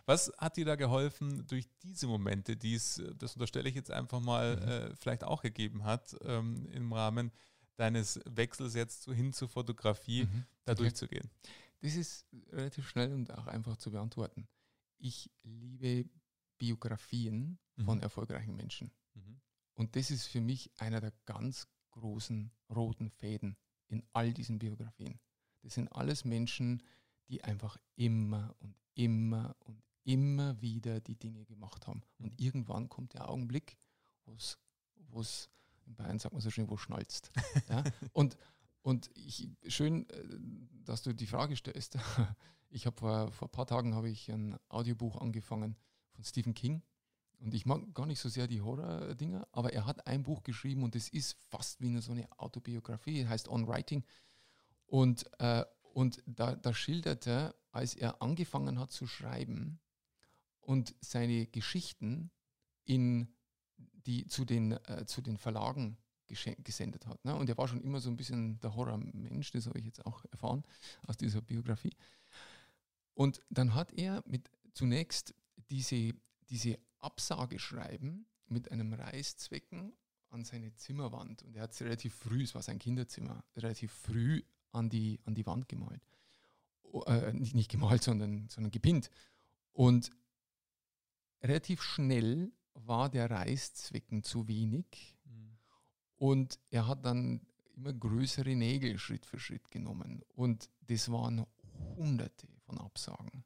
Was 0.07 0.31
hat 0.39 0.57
dir 0.57 0.65
da 0.65 0.75
geholfen 0.75 1.45
durch 1.47 1.67
diese 1.83 2.07
Momente, 2.07 2.57
die 2.57 2.73
es, 2.73 2.99
das 3.19 3.33
unterstelle 3.35 3.69
ich 3.69 3.75
jetzt 3.75 3.91
einfach 3.91 4.19
mal, 4.19 4.55
Mhm. 4.55 4.61
äh, 4.67 4.95
vielleicht 4.95 5.23
auch 5.23 5.41
gegeben 5.43 5.83
hat 5.83 6.15
ähm, 6.23 6.65
im 6.71 6.91
Rahmen 6.91 7.31
deines 7.77 8.19
Wechsels 8.25 8.73
jetzt 8.73 9.03
so 9.03 9.13
hin 9.13 9.33
zur 9.33 9.49
Fotografie, 9.49 10.23
Mhm. 10.23 10.45
da 10.65 10.71
Okay. 10.73 10.81
durchzugehen? 10.81 11.29
Das 11.81 11.95
ist 11.95 12.25
relativ 12.51 12.87
schnell 12.89 13.13
und 13.13 13.31
auch 13.31 13.47
einfach 13.47 13.77
zu 13.77 13.91
beantworten. 13.91 14.47
Ich 14.97 15.29
liebe 15.43 16.09
Biografien 16.57 17.57
von 17.83 17.97
Mhm. 17.97 18.03
erfolgreichen 18.03 18.55
Menschen. 18.55 18.91
Mhm. 19.15 19.39
Und 19.81 19.95
das 19.95 20.11
ist 20.11 20.27
für 20.27 20.41
mich 20.41 20.69
einer 20.77 21.01
der 21.01 21.11
ganz 21.25 21.67
großen 21.89 22.51
roten 22.69 23.09
Fäden 23.09 23.57
in 23.87 24.03
all 24.13 24.31
diesen 24.31 24.59
Biografien. 24.59 25.19
Das 25.63 25.73
sind 25.73 25.87
alles 25.87 26.23
Menschen, 26.23 26.83
die 27.29 27.43
einfach 27.43 27.77
immer 27.95 28.55
und 28.59 28.75
immer 28.93 29.55
und 29.57 29.81
immer 30.03 30.61
wieder 30.61 30.99
die 30.99 31.15
Dinge 31.15 31.45
gemacht 31.45 31.87
haben. 31.87 32.03
Und 32.19 32.33
Mhm. 32.33 32.45
irgendwann 32.45 32.89
kommt 32.89 33.15
der 33.15 33.27
Augenblick, 33.27 33.75
wo 34.25 34.35
es, 35.19 35.49
in 35.87 35.95
Bayern 35.95 36.19
sagt 36.19 36.33
man 36.33 36.43
so 36.43 36.51
schön, 36.51 36.69
wo 36.69 36.77
schnalzt. 36.77 37.31
ja? 37.67 37.83
Und, 38.13 38.37
und 38.83 39.09
ich, 39.15 39.49
schön, 39.65 40.07
äh, 40.11 40.23
dass 40.85 41.01
du 41.01 41.11
die 41.15 41.25
Frage 41.25 41.55
stellst. 41.55 41.97
Ich 42.73 42.85
habe 42.85 42.95
vor, 42.97 43.31
vor 43.33 43.47
ein 43.47 43.51
paar 43.51 43.65
Tagen 43.65 43.95
habe 43.95 44.09
ich 44.09 44.31
ein 44.31 44.57
Audiobuch 44.69 45.17
angefangen 45.19 45.75
von 46.11 46.23
Stephen 46.23 46.53
King. 46.53 46.83
Und 47.41 47.55
ich 47.55 47.65
mag 47.65 47.93
gar 47.95 48.05
nicht 48.05 48.19
so 48.19 48.29
sehr 48.29 48.47
die 48.47 48.61
Horror-Dinger, 48.61 49.47
aber 49.51 49.73
er 49.73 49.85
hat 49.87 50.05
ein 50.05 50.23
Buch 50.23 50.43
geschrieben 50.43 50.83
und 50.83 50.95
es 50.95 51.09
ist 51.09 51.37
fast 51.49 51.81
wie 51.81 51.87
eine, 51.87 52.01
so 52.01 52.11
eine 52.11 52.27
Autobiografie, 52.37 53.25
heißt 53.25 53.49
On 53.49 53.67
Writing. 53.67 54.03
Und, 54.85 55.25
äh, 55.39 55.65
und 55.93 56.21
da, 56.27 56.55
da 56.55 56.73
schildert 56.73 57.25
er, 57.25 57.55
als 57.71 57.95
er 57.95 58.21
angefangen 58.21 58.77
hat 58.77 58.91
zu 58.91 59.07
schreiben 59.07 59.79
und 60.59 60.93
seine 61.01 61.47
Geschichten 61.47 62.29
in 62.85 63.33
die, 64.05 64.27
zu, 64.27 64.45
den, 64.45 64.73
äh, 64.73 65.05
zu 65.07 65.21
den 65.21 65.37
Verlagen 65.37 65.97
gesendet 66.27 67.07
hat. 67.07 67.25
Ne? 67.25 67.35
Und 67.35 67.49
er 67.49 67.57
war 67.57 67.67
schon 67.67 67.81
immer 67.81 67.99
so 67.99 68.09
ein 68.09 68.15
bisschen 68.15 68.59
der 68.59 68.75
Horrormensch, 68.75 69.51
das 69.51 69.65
habe 69.65 69.79
ich 69.79 69.85
jetzt 69.85 70.05
auch 70.05 70.23
erfahren 70.31 70.63
aus 71.07 71.17
dieser 71.17 71.41
Biografie. 71.41 71.95
Und 73.15 73.41
dann 73.49 73.73
hat 73.73 73.91
er 73.93 74.23
mit 74.25 74.49
zunächst 74.73 75.33
diese, 75.69 76.13
diese 76.51 76.77
Absage 76.99 77.57
schreiben 77.59 78.27
mit 78.47 78.71
einem 78.71 78.93
Reißzwecken 78.93 79.93
an 80.29 80.43
seine 80.43 80.73
Zimmerwand. 80.75 81.43
Und 81.43 81.55
er 81.55 81.63
hat 81.63 81.71
es 81.71 81.81
relativ 81.81 82.13
früh, 82.13 82.43
es 82.43 82.53
war 82.53 82.61
sein 82.61 82.79
Kinderzimmer, 82.79 83.43
relativ 83.55 83.91
früh 83.91 84.43
an 84.71 84.89
die, 84.89 85.19
an 85.25 85.33
die 85.33 85.45
Wand 85.45 85.67
gemalt. 85.67 86.01
Äh, 87.05 87.33
nicht, 87.33 87.55
nicht 87.55 87.71
gemalt, 87.71 88.03
sondern, 88.03 88.47
sondern 88.49 88.71
gepinnt. 88.71 89.09
Und 89.73 90.11
relativ 91.41 91.81
schnell 91.81 92.51
war 92.73 93.09
der 93.09 93.29
Reißzwecken 93.29 94.23
zu 94.23 94.47
wenig. 94.47 95.17
Mhm. 95.25 95.57
Und 96.17 96.59
er 96.69 96.87
hat 96.87 97.05
dann 97.05 97.41
immer 97.75 97.93
größere 97.93 98.55
Nägel 98.55 98.97
Schritt 98.99 99.25
für 99.25 99.39
Schritt 99.39 99.71
genommen. 99.71 100.21
Und 100.35 100.69
das 100.87 101.11
waren 101.11 101.45
hunderte 101.97 102.47
von 102.65 102.77
Absagen. 102.77 103.43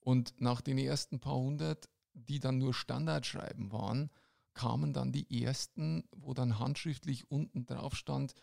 Und 0.00 0.34
nach 0.40 0.60
den 0.60 0.78
ersten 0.78 1.20
paar 1.20 1.36
hundert, 1.36 1.88
die 2.14 2.40
dann 2.40 2.58
nur 2.58 2.74
Standardschreiben 2.74 3.72
waren, 3.72 4.10
kamen 4.54 4.92
dann 4.92 5.12
die 5.12 5.42
ersten, 5.42 6.04
wo 6.14 6.34
dann 6.34 6.58
handschriftlich 6.58 7.30
unten 7.30 7.66
drauf 7.66 7.96
stand, 7.96 8.34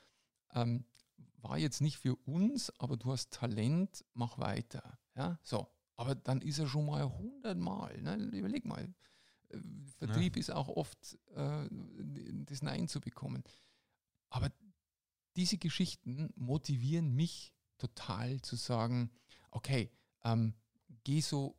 ähm, 0.53 0.85
war 1.41 1.57
jetzt 1.57 1.81
nicht 1.81 1.97
für 1.97 2.15
uns, 2.25 2.71
aber 2.79 2.97
du 2.97 3.11
hast 3.11 3.31
Talent, 3.31 4.03
mach 4.13 4.37
weiter. 4.37 4.99
Ja, 5.15 5.39
so. 5.41 5.67
Aber 5.95 6.15
dann 6.15 6.41
ist 6.41 6.59
er 6.59 6.67
schon 6.67 6.85
mal 6.85 7.03
hundertmal. 7.03 8.01
Ne? 8.01 8.15
Überleg 8.15 8.65
mal. 8.65 8.93
Äh, 9.49 9.57
Vertrieb 9.97 10.37
ist 10.37 10.49
auch 10.49 10.69
oft 10.69 11.17
äh, 11.35 11.67
das 12.45 12.61
Nein 12.61 12.87
zu 12.87 13.01
bekommen. 13.01 13.43
Aber 14.29 14.49
diese 15.35 15.57
Geschichten 15.57 16.31
motivieren 16.35 17.13
mich 17.15 17.53
total 17.77 18.41
zu 18.41 18.55
sagen, 18.55 19.11
okay, 19.51 19.91
ähm, 20.23 20.53
geh 21.03 21.21
so, 21.21 21.58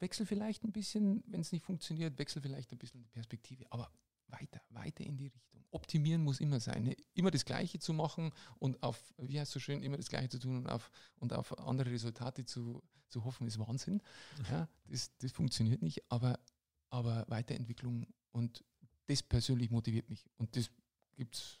wechsel 0.00 0.26
vielleicht 0.26 0.64
ein 0.64 0.72
bisschen, 0.72 1.22
wenn 1.26 1.40
es 1.40 1.52
nicht 1.52 1.64
funktioniert, 1.64 2.18
wechsel 2.18 2.42
vielleicht 2.42 2.72
ein 2.72 2.78
bisschen 2.78 3.02
die 3.02 3.08
Perspektive, 3.08 3.64
aber 3.70 3.90
weiter, 4.28 4.60
weiter 4.70 5.04
in 5.04 5.16
die 5.16 5.26
Richtung. 5.28 5.64
Optimieren 5.72 6.22
muss 6.22 6.40
immer 6.40 6.60
sein, 6.60 6.84
ne? 6.84 6.96
immer 7.14 7.30
das 7.30 7.44
Gleiche 7.44 7.78
zu 7.78 7.92
machen 7.92 8.32
und 8.58 8.82
auf, 8.82 9.14
wie 9.18 9.38
heißt 9.38 9.50
es 9.50 9.54
so 9.54 9.60
schön, 9.60 9.82
immer 9.82 9.96
das 9.96 10.08
Gleiche 10.08 10.28
zu 10.28 10.38
tun 10.38 10.56
und 10.56 10.66
auf, 10.66 10.90
und 11.16 11.32
auf 11.32 11.56
andere 11.58 11.90
Resultate 11.90 12.44
zu, 12.44 12.82
zu 13.08 13.24
hoffen, 13.24 13.46
ist 13.46 13.58
Wahnsinn. 13.58 14.02
Ja, 14.50 14.68
das, 14.86 15.16
das 15.18 15.32
funktioniert 15.32 15.82
nicht, 15.82 16.10
aber, 16.10 16.40
aber 16.88 17.24
Weiterentwicklung 17.28 18.06
und 18.32 18.64
das 19.06 19.22
persönlich 19.22 19.70
motiviert 19.70 20.08
mich. 20.08 20.28
Und 20.36 20.56
das 20.56 20.70
gibt's, 21.16 21.60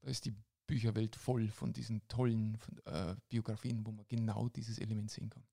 da 0.00 0.10
ist 0.10 0.24
die 0.24 0.34
Bücherwelt 0.66 1.16
voll 1.16 1.48
von 1.48 1.72
diesen 1.72 2.06
tollen 2.08 2.56
von, 2.58 2.78
äh, 2.84 3.16
Biografien, 3.28 3.84
wo 3.86 3.90
man 3.90 4.06
genau 4.06 4.48
dieses 4.48 4.78
Element 4.78 5.10
sehen 5.10 5.30
kann. 5.30 5.44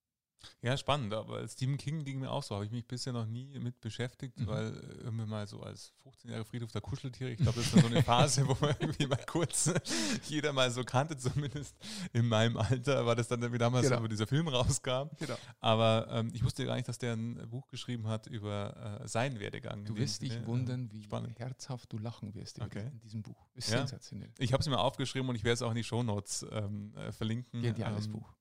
Ja, 0.62 0.78
spannend, 0.78 1.14
aber 1.14 1.48
Stephen 1.48 1.78
King 1.78 2.04
ging 2.04 2.20
mir 2.20 2.32
auch 2.32 2.44
so, 2.44 2.56
habe 2.56 2.66
ich 2.66 2.72
mich 2.72 2.86
bisher 2.88 3.14
noch 3.14 3.26
nie 3.26 3.58
mit 3.60 3.80
beschäftigt, 3.82 4.40
Mhm. 4.40 4.48
weil 4.48 4.68
äh, 4.78 5.04
irgendwie 5.04 5.26
mal 5.26 5.48
so 5.48 5.62
als 5.62 5.94
15 6.04 6.32
Jahre 6.32 6.46
Friedhof 6.46 6.72
der 6.72 6.82
Kuscheltiere, 6.82 7.30
ich 7.32 7.38
glaube, 7.38 7.58
das 7.62 7.74
ist 7.74 7.80
so 7.82 7.88
eine 7.88 8.02
Phase, 8.04 8.48
wo 8.48 8.56
man 8.60 8.76
irgendwie 8.80 9.08
mal 9.08 9.24
kurz 9.28 9.72
jeder 10.30 10.54
mal 10.54 10.70
so 10.72 10.84
kannte, 10.84 11.18
zumindest 11.18 11.76
in 12.14 12.28
meinem 12.28 12.58
Alter, 12.58 13.06
war 13.06 13.16
das 13.16 13.28
dann 13.28 13.52
wie 13.54 13.58
damals, 13.58 13.88
Genau. 13.90 14.02
wo 14.04 14.08
dieser 14.08 14.28
Film 14.28 14.48
rauskam. 14.48 15.10
Genau. 15.20 15.36
Aber 15.60 16.08
ähm, 16.12 16.32
ich 16.34 16.44
wusste 16.44 16.66
gar 16.66 16.76
nicht, 16.76 16.88
dass 16.88 16.98
der 16.98 17.14
ein 17.14 17.50
Buch 17.50 17.68
geschrieben 17.68 18.08
hat 18.08 18.28
über 18.28 19.00
äh, 19.02 19.08
seinen 19.08 19.40
Werdegang. 19.40 19.86
Du 19.86 19.96
wirst 19.96 20.22
dich 20.22 20.34
Sinne. 20.34 20.48
wundern, 20.48 20.92
wie 20.92 21.04
spannend. 21.04 21.40
herzhaft 21.40 21.92
du 21.92 21.98
lachen 21.98 22.34
wirst 22.36 22.60
Okay. 22.62 22.88
in 22.92 23.00
diesem 23.00 23.22
Buch. 23.22 23.48
Ist 23.54 23.70
Ja. 23.70 23.80
sensationell. 23.80 24.32
Ich 24.40 24.54
habe 24.54 24.62
es 24.62 24.68
mir 24.68 24.80
aufgeschrieben 24.80 25.30
und 25.30 25.36
ich 25.36 25.44
werde 25.44 25.54
es 25.54 25.62
auch 25.62 25.70
in 25.72 25.76
die 25.76 25.84
Shownotes 25.84 26.46
ähm, 26.52 26.94
äh, 26.96 27.12
verlinken. 27.12 27.62
Geniales 27.62 28.06
Ähm, 28.08 28.14
Buch. 28.14 28.34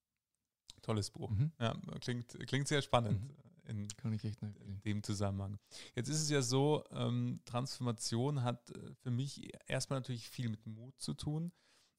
Tolles 0.85 1.11
Buch. 1.11 1.31
Mhm. 1.31 1.53
Ja, 1.59 1.75
klingt, 2.01 2.39
klingt 2.47 2.69
sehr 2.69 2.83
spannend 2.83 3.21
Mhm. 3.21 3.31
in 3.67 4.83
dem 4.85 5.03
Zusammenhang. 5.03 5.59
Jetzt 5.95 6.09
ist 6.09 6.21
es 6.21 6.29
ja 6.29 6.43
so, 6.43 6.85
ähm, 6.91 7.41
Transformation 7.47 8.43
hat 8.43 8.71
äh, 8.71 8.95
für 9.03 9.11
mich 9.11 9.51
erstmal 9.67 10.01
natürlich 10.01 10.29
viel 10.29 10.51
mit 10.51 10.67
Mut 10.67 11.01
zu 11.01 11.15
tun 11.15 11.51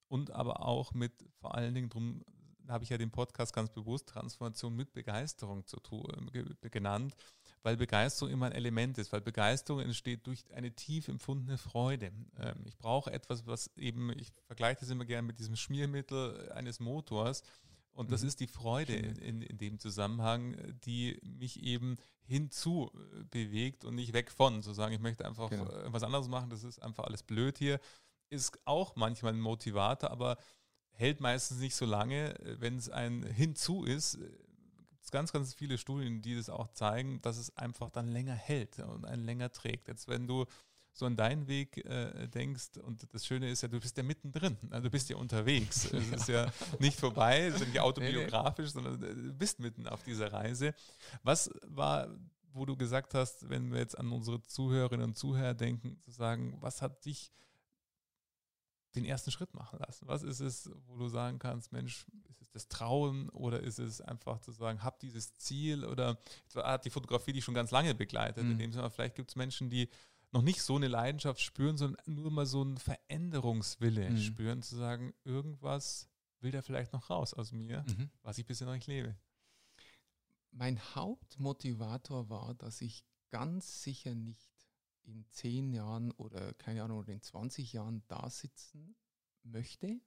und 0.08 0.30
aber 0.32 0.64
auch 0.64 0.94
mit 0.94 1.12
vor 1.40 1.56
allen 1.56 1.74
Dingen 1.74 1.90
drum, 1.90 2.24
habe 2.68 2.84
ich 2.84 2.90
ja 2.92 2.98
den 2.98 3.12
Podcast 3.12 3.54
ganz 3.54 3.72
bewusst 3.72 4.08
Transformation 4.10 4.76
mit 4.76 4.94
Begeisterung 4.94 5.66
zu 5.66 5.80
tun, 5.80 6.30
ge 6.32 6.46
genannt, 6.70 7.16
weil 7.64 7.78
Begeisterung 7.78 8.32
immer 8.32 8.46
ein 8.48 8.52
Element 8.52 8.98
ist, 9.00 9.12
weil 9.12 9.22
Begeisterung 9.22 9.82
entsteht 9.82 10.26
durch 10.28 10.44
eine 10.54 10.72
tief 10.72 11.08
empfundene 11.08 11.58
Freude. 11.58 12.12
Ähm, 12.38 12.62
ich 12.66 12.78
brauche 12.78 13.12
etwas, 13.12 13.48
was 13.48 13.72
eben, 13.76 14.12
ich 14.18 14.32
vergleiche 14.46 14.82
das 14.82 14.90
immer 14.90 15.06
gerne 15.06 15.28
mit 15.28 15.40
diesem 15.40 15.56
Schmiermittel 15.56 16.52
eines 16.52 16.80
Motors. 16.80 17.42
Und 17.96 18.12
das 18.12 18.22
mhm. 18.22 18.28
ist 18.28 18.40
die 18.42 18.48
Freude 18.48 18.94
in, 18.94 19.16
in, 19.16 19.42
in, 19.42 19.58
dem 19.58 19.80
Zusammenhang, 19.80 20.58
die 20.86 21.18
mich 21.24 21.64
eben 21.64 21.96
hinzu 22.24 22.92
äh, 22.94 23.24
bewegt 23.24 23.86
und 23.86 23.96
nicht 23.96 24.12
weg 24.12 24.32
von. 24.32 24.62
Zu 24.62 24.74
sagen, 24.74 24.94
ich 24.94 25.00
möchte 25.00 25.26
einfach 25.26 25.50
genau. 25.50 25.66
Äh, 25.70 25.94
was 25.94 26.04
anderes 26.04 26.28
machen, 26.28 26.50
das 26.50 26.66
ist 26.66 26.84
einfach 26.84 27.06
alles 27.06 27.24
blöd 27.24 27.58
hier. 27.58 27.80
Ist 28.30 28.60
auch 28.66 28.98
manchmal 28.98 29.34
ein 29.34 29.40
Motivator, 29.40 30.12
aber 30.12 30.38
hält 30.92 31.22
meistens 31.22 31.60
nicht 31.60 31.76
so 31.76 31.86
lange. 31.86 32.36
Wenn 32.60 32.76
es 32.76 32.90
ein 32.90 33.24
Hinzu 33.24 33.86
ist, 33.86 34.20
gibt 34.90 35.04
es 35.04 35.12
ganz, 35.12 35.32
ganz 35.32 35.54
viele 35.54 35.78
Studien, 35.78 36.22
die 36.22 36.36
das 36.36 36.50
auch 36.50 36.68
zeigen, 36.74 37.22
dass 37.22 37.38
es 37.38 37.56
einfach 37.56 37.92
dann 37.92 38.10
länger 38.10 38.36
hält 38.36 38.80
und 38.80 39.06
einen 39.06 39.24
länger 39.24 39.54
trägt. 39.54 39.88
Jetzt, 39.88 40.10
wenn 40.10 40.28
du 40.28 40.46
so 40.98 41.06
an 41.06 41.18
deinen 41.18 41.48
Weg 41.48 41.78
äh, 41.86 42.28
denkst. 42.28 42.78
Und 42.78 43.06
das 43.14 43.26
Schöne 43.26 43.50
ist 43.50 43.62
ja, 43.62 43.68
du 43.68 43.80
bist 43.80 43.98
ja 43.98 44.04
mittendrin. 44.04 44.58
Also 44.70 44.86
du 44.86 44.90
bist 44.90 45.10
ja 45.10 45.18
unterwegs. 45.18 45.92
Es 45.96 46.22
ist 46.22 46.30
ja 46.30 46.52
nicht 46.80 47.00
vorbei, 47.00 47.48
es 47.48 47.56
ist 47.56 47.68
nicht 47.68 47.80
autobiografisch, 47.80 48.70
sondern 48.70 49.02
äh, 49.04 49.14
du 49.14 49.34
bist 49.34 49.60
mitten 49.60 49.88
auf 49.88 50.04
dieser 50.04 50.32
Reise. 50.32 50.74
Was 51.24 51.50
war, 51.68 52.08
wo 52.54 52.66
du 52.66 52.78
gesagt 52.78 53.14
hast, 53.14 53.50
wenn 53.50 53.72
wir 53.72 53.80
jetzt 53.80 53.98
an 53.98 54.12
unsere 54.12 54.42
Zuhörerinnen 54.42 55.10
und 55.10 55.18
Zuhörer 55.18 55.54
denken, 55.54 56.00
zu 56.00 56.12
sagen, 56.12 56.58
was 56.62 56.82
hat 56.82 57.06
dich 57.06 57.34
den 58.96 59.04
ersten 59.04 59.32
Schritt 59.32 59.54
machen 59.54 59.80
lassen? 59.80 60.08
Was 60.08 60.24
ist 60.24 60.40
es, 60.40 60.72
wo 60.88 60.96
du 60.96 61.10
sagen 61.10 61.40
kannst, 61.40 61.74
Mensch, 61.74 62.06
ist 62.30 62.42
es 62.42 62.52
das 62.52 62.68
Trauen 62.70 63.30
oder 63.30 63.60
ist 63.60 63.80
es 63.80 64.00
einfach 64.00 64.40
zu 64.40 64.54
sagen, 64.54 64.84
hab 64.84 65.00
dieses 65.00 65.34
Ziel 65.36 65.84
oder 65.84 66.18
hat 66.56 66.86
die 66.86 66.90
Fotografie 66.90 67.34
dich 67.34 67.44
schon 67.44 67.54
ganz 67.54 67.72
lange 67.72 67.94
begleitet? 67.94 68.46
Mhm. 68.46 68.52
In 68.52 68.58
dem 68.60 68.72
Sinne, 68.72 68.90
vielleicht 68.90 69.16
gibt 69.16 69.32
es 69.32 69.36
Menschen, 69.36 69.70
die 69.70 69.90
noch 70.36 70.42
nicht 70.42 70.62
so 70.62 70.76
eine 70.76 70.90
Leidenschaft 70.90 71.40
spüren, 71.40 71.78
sondern 71.78 72.02
nur 72.14 72.30
mal 72.30 72.46
so 72.46 72.62
einen 72.62 72.78
Veränderungswille 72.78 74.10
mhm. 74.10 74.18
spüren, 74.20 74.62
zu 74.62 74.76
sagen, 74.76 75.14
irgendwas 75.24 76.10
will 76.42 76.52
da 76.52 76.62
vielleicht 76.62 76.92
noch 76.92 77.10
raus 77.10 77.34
aus 77.34 77.54
mir, 77.54 77.86
mhm. 77.88 78.10
was 78.22 78.38
ich 78.38 78.46
bisher 78.46 78.68
noch 78.68 78.74
nicht 78.74 78.88
lebe. 78.88 79.16
Mein 80.52 80.78
Hauptmotivator 80.94 82.30
war, 82.30 82.54
dass 82.54 82.82
ich 82.82 83.06
ganz 83.30 83.82
sicher 83.82 84.14
nicht 84.14 84.52
in 85.04 85.26
zehn 85.30 85.72
Jahren 85.72 86.12
oder 86.12 86.54
keine 86.56 86.84
Ahnung, 86.84 87.00
oder 87.00 87.14
in 87.14 87.22
20 87.22 87.72
Jahren 87.72 88.04
da 88.08 88.30
sitzen 88.30 88.98
möchte, 89.44 90.02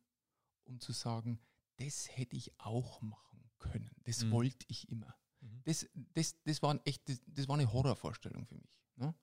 um 0.64 0.78
zu 0.78 0.92
sagen, 0.92 1.40
das 1.76 2.14
hätte 2.16 2.36
ich 2.36 2.52
auch 2.60 3.00
machen 3.00 3.50
können. 3.58 3.90
Das 4.04 4.24
mhm. 4.24 4.32
wollte 4.32 4.66
ich 4.68 4.90
immer. 4.90 5.14
Mhm. 5.40 5.62
Das, 5.64 5.88
das, 5.94 6.36
das, 6.44 6.62
war 6.62 6.74
ein 6.74 6.80
echt, 6.84 7.08
das, 7.08 7.18
das 7.26 7.48
war 7.48 7.54
eine 7.54 7.72
Horrorvorstellung 7.72 8.44
für 8.44 8.56
mich. 8.56 8.76
Ne? 8.96 9.14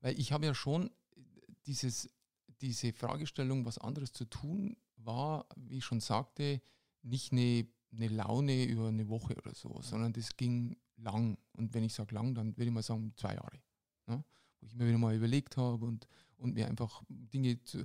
Weil 0.00 0.18
ich 0.18 0.32
habe 0.32 0.46
ja 0.46 0.54
schon 0.54 0.90
dieses, 1.66 2.08
diese 2.60 2.92
Fragestellung, 2.92 3.64
was 3.64 3.78
anderes 3.78 4.12
zu 4.12 4.24
tun, 4.24 4.76
war, 4.96 5.46
wie 5.56 5.78
ich 5.78 5.84
schon 5.84 6.00
sagte, 6.00 6.60
nicht 7.02 7.32
eine, 7.32 7.66
eine 7.92 8.08
Laune 8.08 8.64
über 8.64 8.88
eine 8.88 9.08
Woche 9.08 9.36
oder 9.36 9.54
so, 9.54 9.80
sondern 9.82 10.12
das 10.12 10.36
ging 10.36 10.76
lang. 10.96 11.38
Und 11.52 11.74
wenn 11.74 11.84
ich 11.84 11.94
sage 11.94 12.14
lang, 12.14 12.34
dann 12.34 12.56
würde 12.56 12.66
ich 12.66 12.72
mal 12.72 12.82
sagen 12.82 13.12
zwei 13.16 13.34
Jahre. 13.34 13.60
Ne? 14.06 14.24
Wo 14.60 14.66
ich 14.66 14.74
mir 14.74 14.86
wieder 14.86 14.98
mal 14.98 15.14
überlegt 15.14 15.56
habe 15.56 15.84
und, 15.86 16.08
und 16.36 16.54
mir 16.54 16.66
einfach 16.66 17.02
Dinge 17.08 17.62
zu. 17.62 17.84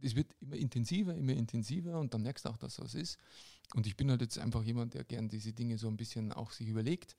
Es 0.00 0.14
wird 0.14 0.34
immer 0.40 0.56
intensiver, 0.56 1.14
immer 1.14 1.32
intensiver 1.32 1.98
und 1.98 2.12
dann 2.12 2.22
merkst 2.22 2.44
du 2.44 2.50
auch, 2.50 2.58
dass 2.58 2.76
das 2.76 2.94
ist. 2.94 3.18
Und 3.74 3.86
ich 3.86 3.96
bin 3.96 4.10
halt 4.10 4.20
jetzt 4.20 4.38
einfach 4.38 4.62
jemand, 4.62 4.92
der 4.92 5.04
gern 5.04 5.28
diese 5.28 5.54
Dinge 5.54 5.78
so 5.78 5.88
ein 5.88 5.96
bisschen 5.96 6.32
auch 6.32 6.50
sich 6.50 6.68
überlegt. 6.68 7.16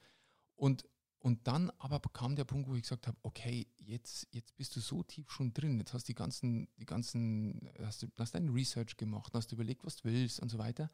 Und 0.55 0.85
und 1.25 1.47
dann 1.47 1.71
aber 1.79 1.99
kam 2.13 2.35
der 2.35 2.43
Punkt, 2.43 2.69
wo 2.69 2.75
ich 2.75 2.83
gesagt 2.83 3.07
habe, 3.07 3.17
okay, 3.23 3.65
jetzt, 3.77 4.27
jetzt 4.29 4.55
bist 4.57 4.75
du 4.75 4.79
so 4.79 5.01
tief 5.01 5.31
schon 5.31 5.51
drin, 5.55 5.79
jetzt 5.79 5.91
hast 5.91 6.07
du 6.07 6.11
die 6.11 6.15
ganzen, 6.15 6.67
die 6.77 6.85
ganzen, 6.85 7.67
hast 7.81 8.03
du 8.03 8.07
hast 8.19 8.35
dein 8.35 8.49
Research 8.49 8.95
gemacht, 8.95 9.33
hast 9.33 9.51
du 9.51 9.55
überlegt, 9.55 9.83
was 9.83 9.95
du 9.95 10.03
willst 10.03 10.39
und 10.39 10.49
so 10.49 10.59
weiter. 10.59 10.91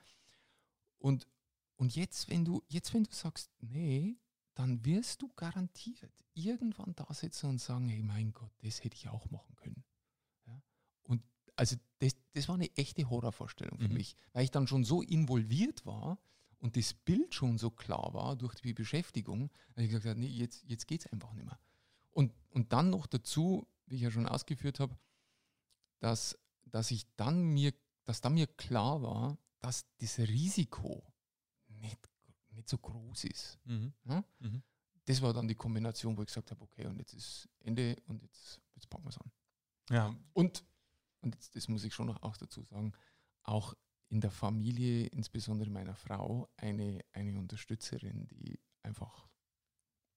Und, 0.99 1.27
und 1.75 1.97
jetzt, 1.97 2.29
wenn 2.29 2.45
du, 2.45 2.63
jetzt, 2.69 2.93
wenn 2.93 3.03
du 3.03 3.11
sagst, 3.11 3.51
nee, 3.59 4.21
dann 4.53 4.85
wirst 4.85 5.21
du 5.21 5.27
garantiert 5.35 6.13
irgendwann 6.33 6.95
da 6.95 7.13
sitzen 7.13 7.49
und 7.49 7.59
sagen, 7.59 7.89
hey 7.89 8.01
mein 8.01 8.31
Gott, 8.31 8.53
das 8.61 8.85
hätte 8.85 8.95
ich 8.95 9.09
auch 9.09 9.29
machen 9.31 9.53
können. 9.57 9.83
Ja? 10.47 10.61
Und 11.03 11.21
also 11.57 11.75
das, 11.99 12.15
das 12.31 12.47
war 12.47 12.55
eine 12.55 12.73
echte 12.77 13.09
Horrorvorstellung 13.09 13.79
für 13.79 13.89
mhm. 13.89 13.95
mich, 13.95 14.15
weil 14.31 14.45
ich 14.45 14.51
dann 14.51 14.65
schon 14.65 14.85
so 14.85 15.01
involviert 15.01 15.85
war, 15.85 16.19
und 16.61 16.77
das 16.77 16.93
Bild 16.93 17.33
schon 17.33 17.57
so 17.57 17.71
klar 17.71 18.13
war 18.13 18.35
durch 18.35 18.53
die 18.55 18.73
Beschäftigung, 18.73 19.49
habe 19.71 19.83
ich 19.83 19.89
gesagt, 19.89 20.17
nee, 20.17 20.27
jetzt, 20.27 20.63
jetzt 20.63 20.87
geht 20.87 21.01
es 21.01 21.11
einfach 21.11 21.33
nicht 21.33 21.45
mehr. 21.45 21.59
Und, 22.11 22.33
und 22.49 22.71
dann 22.71 22.91
noch 22.91 23.07
dazu, 23.07 23.67
wie 23.87 23.95
ich 23.95 24.01
ja 24.01 24.11
schon 24.11 24.27
ausgeführt 24.27 24.79
habe, 24.79 24.95
dass, 25.99 26.37
dass 26.65 26.91
ich 26.91 27.07
dann 27.15 27.41
mir, 27.45 27.73
dass 28.05 28.21
dann 28.21 28.35
mir 28.35 28.45
klar 28.45 29.01
war, 29.01 29.39
dass 29.59 29.85
das 29.97 30.19
Risiko 30.19 31.03
nicht, 31.67 32.09
nicht 32.51 32.69
so 32.69 32.77
groß 32.77 33.23
ist. 33.23 33.59
Mhm. 33.65 33.93
Ja? 34.05 34.23
Mhm. 34.39 34.61
Das 35.05 35.21
war 35.23 35.33
dann 35.33 35.47
die 35.47 35.55
Kombination, 35.55 36.15
wo 36.15 36.21
ich 36.21 36.27
gesagt 36.27 36.51
habe, 36.51 36.61
okay, 36.61 36.85
und 36.85 36.99
jetzt 36.99 37.13
ist 37.13 37.49
Ende 37.59 37.97
und 38.05 38.21
jetzt, 38.21 38.61
jetzt 38.75 38.87
packen 38.87 39.05
wir 39.05 39.09
es 39.09 39.17
an. 39.17 39.31
Ja. 39.89 40.15
Und, 40.33 40.63
und 41.21 41.33
jetzt, 41.33 41.55
das 41.55 41.67
muss 41.67 41.83
ich 41.83 41.93
schon 41.93 42.05
noch 42.05 42.21
auch 42.21 42.37
dazu 42.37 42.61
sagen, 42.61 42.93
auch 43.41 43.73
in 44.11 44.19
der 44.19 44.29
Familie, 44.29 45.07
insbesondere 45.07 45.69
meiner 45.69 45.95
Frau, 45.95 46.49
eine, 46.57 46.99
eine 47.13 47.39
Unterstützerin, 47.39 48.27
die 48.27 48.59
einfach 48.83 49.25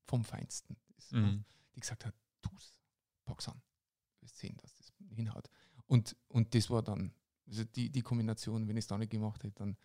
vom 0.05 0.25
Feinsten 0.25 0.77
ist. 0.99 1.13
Ne? 1.13 1.21
Mhm. 1.21 1.45
Die 1.77 1.81
gesagt 1.81 2.05
hat, 2.05 2.15
tu's, 2.43 2.77
pack's 3.25 3.49
an. 3.49 3.63
Wir 4.21 4.29
sehen, 4.29 4.57
dass 4.61 4.75
das 4.75 4.93
hinhaut. 5.15 5.49
Und, 5.87 6.17
und 6.27 6.57
das 6.57 6.71
war 6.71 6.83
dann, 6.83 7.15
also 7.47 7.63
die, 7.63 7.89
die 7.89 8.03
Kombination, 8.03 8.67
wenn 8.67 8.77
ich 8.77 8.83
es 8.83 8.89
da 8.89 8.99
nicht 8.99 9.13
gemacht 9.13 9.45
hätte, 9.45 9.55
dann 9.55 9.77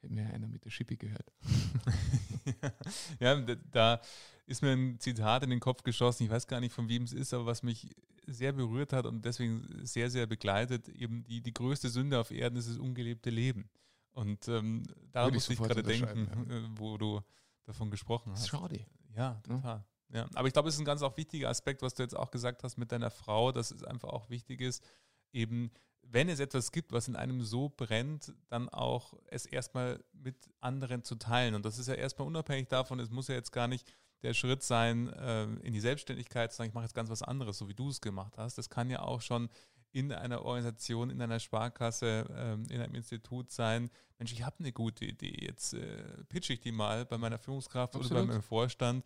hätte 0.00 0.12
mir 0.12 0.26
einer 0.26 0.48
mit 0.48 0.64
der 0.64 0.70
Schippe 0.70 0.96
gehört. 0.96 1.32
ja, 3.20 3.40
da 3.40 4.00
ist 4.46 4.62
mir 4.62 4.72
ein 4.72 4.98
Zitat 4.98 5.44
in 5.44 5.50
den 5.50 5.60
Kopf 5.60 5.84
geschossen, 5.84 6.24
ich 6.24 6.30
weiß 6.30 6.48
gar 6.48 6.58
nicht, 6.58 6.72
von 6.72 6.88
wem 6.88 7.04
es 7.04 7.12
ist, 7.12 7.32
aber 7.32 7.46
was 7.46 7.62
mich 7.62 7.94
sehr 8.26 8.52
berührt 8.52 8.92
hat 8.92 9.06
und 9.06 9.24
deswegen 9.24 9.66
sehr, 9.84 10.10
sehr 10.10 10.26
begleitet, 10.26 10.88
eben 10.88 11.24
die, 11.24 11.40
die 11.40 11.52
größte 11.52 11.88
Sünde 11.88 12.18
auf 12.18 12.30
Erden 12.30 12.56
ist 12.56 12.68
das 12.68 12.78
ungelebte 12.78 13.30
Leben. 13.30 13.68
Und 14.12 14.46
ähm, 14.48 14.84
daran 15.10 15.32
muss 15.34 15.48
ich 15.48 15.58
gerade 15.58 15.82
denken, 15.82 16.28
ja. 16.48 16.56
Äh, 16.56 16.62
wo 16.76 16.98
du 16.98 17.20
davon 17.64 17.90
gesprochen 17.90 18.32
hast. 18.32 18.48
Schade. 18.48 18.84
Ja, 19.16 19.40
total. 19.42 19.84
Ja. 20.10 20.18
ja. 20.18 20.26
Aber 20.34 20.46
ich 20.46 20.52
glaube, 20.52 20.68
es 20.68 20.74
ist 20.74 20.80
ein 20.80 20.86
ganz 20.86 21.02
auch 21.02 21.16
wichtiger 21.16 21.48
Aspekt, 21.48 21.82
was 21.82 21.94
du 21.94 22.02
jetzt 22.02 22.16
auch 22.16 22.30
gesagt 22.30 22.62
hast 22.62 22.76
mit 22.76 22.92
deiner 22.92 23.10
Frau, 23.10 23.52
dass 23.52 23.70
es 23.70 23.82
einfach 23.84 24.10
auch 24.10 24.28
wichtig 24.28 24.60
ist, 24.60 24.84
eben, 25.32 25.70
wenn 26.02 26.28
es 26.28 26.40
etwas 26.40 26.72
gibt, 26.72 26.92
was 26.92 27.08
in 27.08 27.16
einem 27.16 27.42
so 27.42 27.72
brennt, 27.74 28.34
dann 28.48 28.68
auch 28.68 29.14
es 29.28 29.46
erstmal 29.46 30.04
mit 30.12 30.50
anderen 30.60 31.04
zu 31.04 31.14
teilen. 31.14 31.54
Und 31.54 31.64
das 31.64 31.78
ist 31.78 31.88
ja 31.88 31.94
erstmal 31.94 32.28
unabhängig 32.28 32.68
davon, 32.68 33.00
es 33.00 33.10
muss 33.10 33.28
ja 33.28 33.34
jetzt 33.34 33.52
gar 33.52 33.68
nicht 33.68 33.90
der 34.22 34.34
Schritt 34.34 34.62
sein, 34.62 35.08
äh, 35.08 35.44
in 35.44 35.72
die 35.72 35.80
Selbstständigkeit 35.80 36.52
zu 36.52 36.58
sagen, 36.58 36.68
ich 36.68 36.74
mache 36.74 36.84
jetzt 36.84 36.94
ganz 36.94 37.10
was 37.10 37.22
anderes, 37.22 37.58
so 37.58 37.68
wie 37.68 37.74
du 37.74 37.88
es 37.88 38.00
gemacht 38.00 38.38
hast. 38.38 38.58
Das 38.58 38.70
kann 38.70 38.90
ja 38.90 39.02
auch 39.02 39.20
schon 39.20 39.48
in 39.92 40.10
einer 40.12 40.44
Organisation, 40.44 41.10
in 41.10 41.20
einer 41.20 41.38
Sparkasse, 41.38 42.26
ähm, 42.34 42.64
in 42.70 42.80
einem 42.80 42.94
Institut 42.94 43.50
sein. 43.50 43.90
Mensch, 44.18 44.32
ich 44.32 44.44
habe 44.44 44.56
eine 44.60 44.72
gute 44.72 45.04
Idee, 45.04 45.36
jetzt 45.44 45.74
äh, 45.74 46.24
pitche 46.28 46.54
ich 46.54 46.60
die 46.60 46.72
mal 46.72 47.04
bei 47.04 47.18
meiner 47.18 47.38
Führungskraft 47.38 47.94
Absolut. 47.94 48.24
oder 48.24 48.32
beim 48.32 48.42
Vorstand 48.42 49.04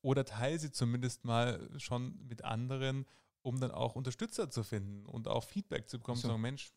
oder 0.00 0.24
teile 0.24 0.58
sie 0.58 0.70
zumindest 0.70 1.24
mal 1.24 1.68
schon 1.78 2.18
mit 2.28 2.44
anderen, 2.44 3.04
um 3.42 3.58
dann 3.58 3.72
auch 3.72 3.96
Unterstützer 3.96 4.50
zu 4.50 4.62
finden 4.62 5.06
und 5.06 5.26
auch 5.26 5.44
Feedback 5.44 5.88
zu 5.88 5.98
bekommen, 5.98 6.20
so. 6.20 6.28
sagen, 6.28 6.40
Mensch, 6.40 6.70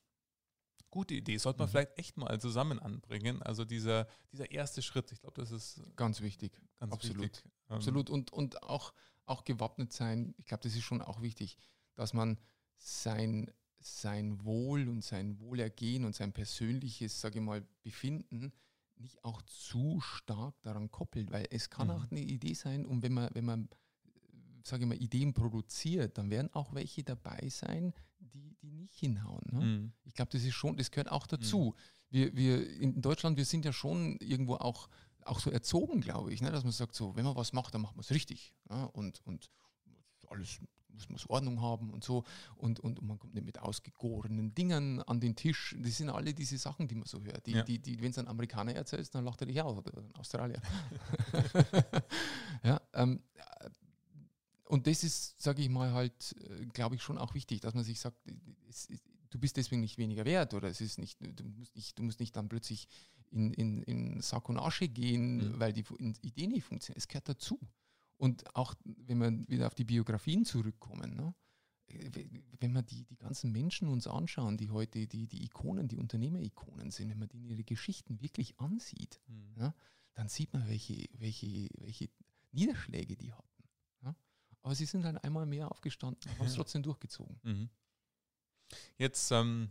gute 0.92 1.16
Idee. 1.16 1.38
Sollte 1.38 1.60
man 1.60 1.68
mhm. 1.68 1.72
vielleicht 1.72 1.98
echt 1.98 2.18
mal 2.18 2.40
zusammen 2.40 2.80
anbringen. 2.80 3.42
Also 3.42 3.66
dieser, 3.66 4.08
dieser 4.32 4.52
erste 4.52 4.82
Schritt, 4.82 5.12
ich 5.12 5.22
glaube, 5.22 5.42
das 5.42 5.52
ist 5.52 5.82
ganz 5.96 6.22
wichtig. 6.22 6.52
Ganz 6.80 6.94
Absolut. 6.94 7.24
Wichtig. 7.24 7.44
Ähm, 7.70 7.78
Absolut. 7.78 8.10
Und, 8.10 8.32
und 8.32 8.62
auch, 8.64 8.94
auch 9.26 9.44
gewappnet 9.44 9.92
sein, 9.94 10.36
ich 10.38 10.46
glaube, 10.46 10.64
das 10.64 10.76
ist 10.76 10.84
schon 10.84 11.02
auch 11.02 11.22
wichtig, 11.22 11.58
dass 11.96 12.14
man 12.14 12.38
sein, 12.78 13.52
sein 13.80 14.44
Wohl 14.44 14.88
und 14.88 15.04
sein 15.04 15.40
Wohlergehen 15.40 16.06
und 16.06 16.14
sein 16.14 16.34
persönliches, 16.34 17.20
sage 17.20 17.40
ich 17.40 17.46
mal, 17.46 17.66
Befinden 17.82 18.54
nicht 18.98 19.24
auch 19.24 19.42
zu 19.44 20.00
stark 20.00 20.62
daran 20.62 20.92
koppelt, 20.92 21.32
weil 21.32 21.48
es 21.50 21.70
kann 21.70 21.88
mhm. 21.88 21.94
auch 21.94 22.12
eine 22.12 22.20
Idee 22.20 22.54
sein 22.54 22.86
und 22.86 23.02
wenn 23.02 23.14
man, 23.14 23.30
wenn 23.34 23.46
man 23.46 23.70
sage 24.64 24.84
ich 24.84 24.90
mal, 24.90 25.02
Ideen 25.02 25.34
produziert, 25.34 26.18
dann 26.18 26.30
werden 26.30 26.54
auch 26.54 26.74
welche 26.74 27.04
dabei 27.04 27.48
sein, 27.50 27.94
die, 28.20 28.56
die 28.62 28.72
nicht 28.72 28.98
hinhauen. 28.98 29.44
Ne? 29.52 29.60
Mhm. 29.60 29.94
Ich 30.04 30.14
glaube, 30.14 30.32
das 30.32 30.44
ist 30.44 30.54
schon, 30.54 30.78
das 30.78 30.92
gehört 30.92 31.12
auch 31.12 31.28
dazu. 31.28 31.76
Mhm. 31.76 31.82
Wir, 32.10 32.36
wir 32.36 32.80
in 32.80 33.02
Deutschland, 33.02 33.38
wir 33.38 33.46
sind 33.46 33.66
ja 33.66 33.74
schon 33.74 34.18
irgendwo 34.18 34.56
auch, 34.56 34.90
auch 35.24 35.40
so 35.40 35.50
erzogen, 35.50 36.02
glaube 36.02 36.34
ich, 36.34 36.42
ne? 36.42 36.52
dass 36.52 36.64
man 36.64 36.74
sagt, 36.74 36.96
so, 36.96 37.16
wenn 37.16 37.26
man 37.26 37.36
was 37.36 37.54
macht, 37.54 37.74
dann 37.74 37.82
macht 37.82 37.96
man 37.96 38.04
es 38.04 38.12
richtig. 38.12 38.54
Ja? 38.70 38.86
Und, 38.86 39.26
und 39.26 39.50
alles 40.28 40.60
muss 40.94 41.08
man 41.10 41.20
Ordnung 41.36 41.62
haben 41.62 41.92
und 41.92 42.04
so. 42.04 42.24
Und, 42.56 42.80
und, 42.80 43.02
man 43.02 43.20
kommt 43.20 43.34
nicht 43.34 43.46
mit 43.46 43.60
ausgegorenen 43.60 44.54
Dingen 44.54 45.02
an 45.02 45.20
den 45.20 45.36
Tisch. 45.36 45.76
Das 45.80 45.98
sind 45.98 46.10
alle 46.10 46.34
diese 46.34 46.58
Sachen, 46.58 46.88
die 46.88 46.96
man 46.96 47.06
so 47.06 47.24
hört. 47.24 47.46
Die, 47.46 47.52
ja. 47.52 47.64
die, 47.64 47.80
die, 47.80 48.02
Wenn 48.02 48.12
es 48.12 48.18
ein 48.18 48.28
Amerikaner 48.28 48.76
erzählt, 48.76 49.14
dann 49.14 49.26
lacht 49.26 49.42
er 49.42 49.48
dich 49.48 49.62
aus 49.62 49.78
oder 49.78 49.98
ein 49.98 50.16
Australier. 50.16 50.62
ja, 52.64 52.82
ähm, 52.94 53.22
und 54.72 54.88
das 54.88 55.04
ist, 55.04 55.42
sage 55.42 55.62
ich 55.62 55.68
mal, 55.68 55.92
halt, 55.92 56.34
äh, 56.50 56.66
glaube 56.68 56.96
ich, 56.96 57.04
schon 57.04 57.18
auch 57.18 57.34
wichtig, 57.34 57.60
dass 57.60 57.74
man 57.74 57.84
sich 57.84 58.00
sagt, 58.00 58.16
ist, 58.70 58.90
du 59.30 59.38
bist 59.38 59.58
deswegen 59.58 59.82
nicht 59.82 59.98
weniger 59.98 60.24
wert 60.24 60.54
oder 60.54 60.70
es 60.70 60.80
ist 60.80 60.98
nicht, 60.98 61.20
du 61.20 61.44
musst 61.44 61.76
nicht, 61.76 62.00
du 62.00 62.04
musst 62.04 62.22
nicht 62.22 62.34
dann 62.38 62.48
plötzlich 62.48 62.88
in, 63.32 63.52
in, 63.52 63.84
in 63.84 64.22
Sack 64.22 64.48
und 64.48 64.58
Asche 64.58 64.88
gehen, 64.88 65.36
mhm. 65.36 65.60
weil 65.60 65.74
die 65.74 65.84
Idee 66.22 66.48
nicht 66.48 66.64
funktioniert. 66.64 67.00
Es 67.00 67.10
gehört 67.10 67.28
dazu. 67.28 67.60
Und 68.16 68.56
auch 68.56 68.74
wenn 68.86 69.18
wir 69.18 69.50
wieder 69.50 69.68
auf 69.68 69.76
die 69.76 69.84
Biografien 69.84 70.46
zurückkommen, 70.46 71.18
ne? 71.18 71.36
wenn 72.62 72.72
wir 72.72 72.82
die, 72.82 73.04
die 73.04 73.18
ganzen 73.18 73.52
Menschen 73.52 73.90
uns 73.90 74.08
anschauen, 74.08 74.56
die 74.56 74.70
heute 74.70 75.06
die, 75.06 75.28
die 75.28 75.44
Ikonen, 75.44 75.90
die 75.90 75.98
Unternehmer-Ikonen 75.98 76.92
sind, 76.92 77.10
wenn 77.10 77.20
man 77.20 77.28
denen 77.28 77.44
ihre 77.44 77.66
Geschichten 77.66 78.22
wirklich 78.22 78.58
ansieht, 78.58 79.20
mhm. 79.28 79.54
ja, 79.58 79.76
dann 80.14 80.30
sieht 80.30 80.54
man, 80.54 80.66
welche, 80.70 81.10
welche, 81.18 81.68
welche 81.78 82.10
Niederschläge 82.54 83.18
die 83.18 83.34
hatten. 83.34 83.51
Aber 84.64 84.76
sie 84.76 84.86
sind 84.86 85.04
dann 85.04 85.16
halt 85.16 85.24
einmal 85.24 85.46
mehr 85.46 85.72
aufgestanden, 85.72 86.20
haben 86.38 86.46
es 86.46 86.54
trotzdem 86.54 86.84
durchgezogen. 86.84 87.40
Mhm. 87.44 87.70
Jetzt 88.98 89.32
ähm, 89.32 89.70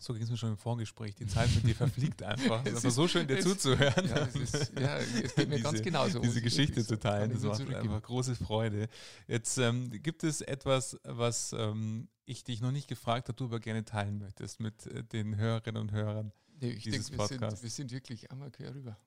so 0.00 0.12
ging 0.12 0.22
es 0.22 0.30
mir 0.30 0.36
schon 0.36 0.50
im 0.50 0.56
Vorgespräch. 0.56 1.14
Die 1.16 1.26
Zeit 1.26 1.52
mit 1.54 1.66
dir 1.66 1.74
verfliegt 1.74 2.22
einfach. 2.22 2.64
es 2.64 2.82
war 2.84 2.90
so 2.90 3.08
schön, 3.08 3.26
dir 3.26 3.40
zuzuhören. 3.40 4.08
Ja, 4.08 4.26
es, 4.26 4.34
ist, 4.36 4.72
ja, 4.78 4.96
es 4.98 5.34
geht 5.34 5.36
mir 5.48 5.56
diese, 5.56 5.62
ganz 5.62 5.82
genauso. 5.82 6.20
Diese 6.20 6.40
Geschichte 6.40 6.84
zu 6.84 6.98
teilen, 6.98 7.32
das 7.32 7.42
macht 7.42 7.74
einfach 7.74 8.02
große 8.02 8.36
Freude. 8.36 8.88
Jetzt 9.26 9.58
ähm, 9.58 9.90
gibt 9.90 10.24
es 10.24 10.40
etwas, 10.40 10.98
was 11.04 11.52
ähm, 11.52 12.08
ich 12.24 12.44
dich 12.44 12.60
noch 12.60 12.70
nicht 12.70 12.88
gefragt 12.88 13.28
habe, 13.28 13.36
du 13.36 13.46
aber 13.46 13.60
gerne 13.60 13.84
teilen 13.84 14.18
möchtest 14.18 14.60
mit 14.60 14.86
äh, 14.86 15.02
den 15.04 15.36
Hörerinnen 15.36 15.80
und 15.80 15.92
Hörern 15.92 16.32
nee, 16.60 16.70
ich 16.70 16.84
dieses 16.84 17.06
denke, 17.06 17.28
Podcasts. 17.28 17.62
Wir 17.62 17.70
sind, 17.70 17.90
wir 17.90 17.90
sind 17.90 17.90
wirklich 17.92 18.30
einmal 18.30 18.50
quer 18.50 18.74
rüber. 18.74 18.98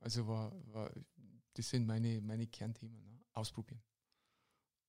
Also 0.00 0.26
war, 0.28 0.52
war, 0.72 0.90
das 1.54 1.70
sind 1.70 1.86
meine, 1.86 2.20
meine 2.20 2.46
Kernthemen. 2.46 3.02
Ne? 3.02 3.20
Ausprobieren. 3.32 3.82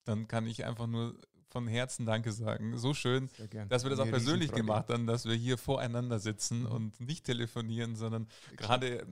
Dann 0.08 0.28
kann 0.28 0.48
ich 0.48 0.66
einfach 0.66 0.88
nur 0.88 1.16
von 1.50 1.68
Herzen 1.68 2.06
Danke 2.06 2.32
sagen. 2.32 2.78
So 2.78 2.94
schön, 2.94 3.30
dass 3.70 3.84
wir 3.84 3.90
das 3.90 4.00
auch 4.00 4.08
persönlich 4.10 4.52
gemacht 4.52 4.90
haben, 4.90 5.08
dass 5.08 5.26
wir 5.26 5.36
hier 5.36 5.58
voreinander 5.58 6.20
sitzen 6.20 6.62
mhm. 6.62 6.72
und 6.72 7.00
nicht 7.00 7.26
telefonieren, 7.26 7.96
sondern 7.96 8.28
gerade 8.56 9.00
äh, 9.00 9.06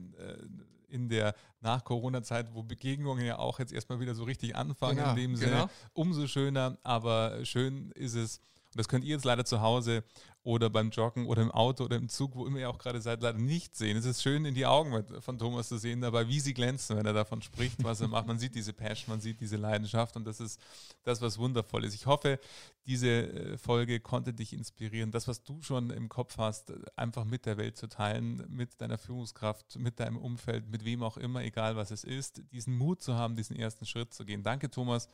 in 0.88 1.08
der 1.08 1.34
Nach-Corona-Zeit, 1.60 2.54
wo 2.54 2.62
Begegnungen 2.62 3.24
ja 3.24 3.38
auch 3.38 3.58
jetzt 3.58 3.72
erstmal 3.72 4.00
wieder 4.00 4.14
so 4.14 4.24
richtig 4.24 4.54
anfangen, 4.54 4.98
genau, 4.98 5.10
in 5.10 5.16
dem 5.16 5.36
Sinne, 5.36 5.52
genau. 5.52 5.70
umso 5.94 6.26
schöner. 6.26 6.78
Aber 6.82 7.44
schön 7.44 7.90
ist 7.92 8.14
es, 8.14 8.38
und 8.38 8.78
das 8.78 8.88
könnt 8.88 9.04
ihr 9.04 9.10
jetzt 9.10 9.24
leider 9.24 9.44
zu 9.44 9.60
Hause 9.60 10.04
oder 10.46 10.70
beim 10.70 10.90
Joggen 10.90 11.26
oder 11.26 11.42
im 11.42 11.50
Auto 11.50 11.84
oder 11.84 11.96
im 11.96 12.08
Zug, 12.08 12.36
wo 12.36 12.46
immer 12.46 12.60
ihr 12.60 12.70
auch 12.70 12.78
gerade 12.78 13.00
seid, 13.00 13.20
leider 13.20 13.36
nicht 13.36 13.74
sehen. 13.74 13.96
Es 13.96 14.04
ist 14.04 14.22
schön, 14.22 14.44
in 14.44 14.54
die 14.54 14.64
Augen 14.64 15.04
von 15.20 15.40
Thomas 15.40 15.68
zu 15.68 15.76
sehen, 15.76 16.00
dabei, 16.00 16.28
wie 16.28 16.38
sie 16.38 16.54
glänzen, 16.54 16.96
wenn 16.96 17.04
er 17.04 17.12
davon 17.12 17.42
spricht, 17.42 17.82
was 17.82 18.00
er 18.00 18.06
macht. 18.06 18.28
Man 18.28 18.38
sieht 18.38 18.54
diese 18.54 18.72
Passion, 18.72 19.12
man 19.12 19.20
sieht 19.20 19.40
diese 19.40 19.56
Leidenschaft 19.56 20.14
und 20.14 20.24
das 20.24 20.38
ist 20.38 20.60
das, 21.02 21.20
was 21.20 21.38
wundervoll 21.38 21.84
ist. 21.84 21.94
Ich 21.94 22.06
hoffe, 22.06 22.38
diese 22.86 23.08
äh, 23.08 23.58
Folge 23.58 23.98
konnte 23.98 24.32
dich 24.32 24.52
inspirieren, 24.52 25.10
das, 25.10 25.26
was 25.26 25.42
du 25.42 25.60
schon 25.62 25.90
im 25.90 26.08
Kopf 26.08 26.38
hast, 26.38 26.72
einfach 26.94 27.24
mit 27.24 27.44
der 27.44 27.56
Welt 27.56 27.76
zu 27.76 27.88
teilen, 27.88 28.44
mit 28.48 28.80
deiner 28.80 28.98
Führungskraft, 28.98 29.76
mit 29.80 29.98
deinem 29.98 30.16
Umfeld, 30.16 30.68
mit 30.68 30.84
wem 30.84 31.02
auch 31.02 31.16
immer, 31.16 31.42
egal 31.42 31.74
was 31.74 31.90
es 31.90 32.04
ist, 32.04 32.40
diesen 32.52 32.78
Mut 32.78 33.02
zu 33.02 33.14
haben, 33.14 33.34
diesen 33.34 33.56
ersten 33.56 33.84
Schritt 33.84 34.14
zu 34.14 34.24
gehen. 34.24 34.44
Danke, 34.44 34.70
Thomas 34.70 35.08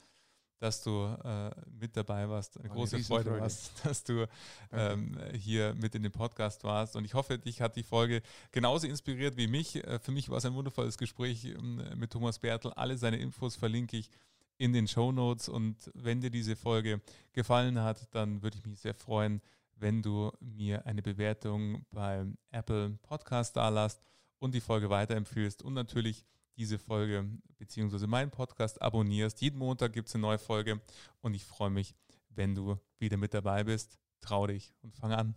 dass 0.62 0.80
du 0.80 1.04
äh, 1.24 1.50
mit 1.80 1.96
dabei 1.96 2.28
warst. 2.28 2.56
Eine, 2.56 2.66
eine 2.66 2.74
große 2.74 2.98
Freude 3.00 3.30
Freude. 3.30 3.40
warst, 3.40 3.72
dass 3.84 4.04
du 4.04 4.28
ähm, 4.70 5.18
hier 5.34 5.74
mit 5.74 5.96
in 5.96 6.04
dem 6.04 6.12
Podcast 6.12 6.62
warst. 6.62 6.94
Und 6.94 7.04
ich 7.04 7.14
hoffe, 7.14 7.36
dich 7.36 7.60
hat 7.60 7.74
die 7.74 7.82
Folge 7.82 8.22
genauso 8.52 8.86
inspiriert 8.86 9.36
wie 9.36 9.48
mich. 9.48 9.82
Äh, 9.82 9.98
für 9.98 10.12
mich 10.12 10.28
war 10.28 10.38
es 10.38 10.44
ein 10.44 10.54
wundervolles 10.54 10.98
Gespräch 10.98 11.46
ähm, 11.46 11.82
mit 11.96 12.12
Thomas 12.12 12.38
Bertel. 12.38 12.72
Alle 12.74 12.96
seine 12.96 13.16
Infos 13.16 13.56
verlinke 13.56 13.96
ich 13.96 14.08
in 14.56 14.72
den 14.72 14.86
Show 14.86 15.10
Notes. 15.10 15.48
Und 15.48 15.90
wenn 15.94 16.20
dir 16.20 16.30
diese 16.30 16.54
Folge 16.54 17.00
gefallen 17.32 17.80
hat, 17.80 18.06
dann 18.14 18.40
würde 18.42 18.56
ich 18.56 18.64
mich 18.64 18.78
sehr 18.78 18.94
freuen, 18.94 19.42
wenn 19.74 20.00
du 20.00 20.30
mir 20.38 20.86
eine 20.86 21.02
Bewertung 21.02 21.84
beim 21.90 22.38
Apple 22.52 22.98
Podcast 23.02 23.56
da 23.56 23.68
lässt 23.68 24.00
und 24.38 24.54
die 24.54 24.60
Folge 24.60 24.90
weiterempfiehlst 24.90 25.64
und 25.64 25.74
natürlich 25.74 26.24
diese 26.56 26.78
Folge 26.78 27.28
bzw. 27.58 28.06
meinen 28.06 28.30
Podcast 28.30 28.80
abonnierst. 28.80 29.40
Jeden 29.40 29.58
Montag 29.58 29.92
gibt 29.92 30.08
es 30.08 30.14
eine 30.14 30.22
neue 30.22 30.38
Folge 30.38 30.80
und 31.20 31.34
ich 31.34 31.44
freue 31.44 31.70
mich, 31.70 31.94
wenn 32.28 32.54
du 32.54 32.78
wieder 32.98 33.16
mit 33.16 33.34
dabei 33.34 33.64
bist. 33.64 33.98
Trau 34.20 34.46
dich 34.46 34.74
und 34.82 34.94
fang 34.94 35.12
an. 35.12 35.34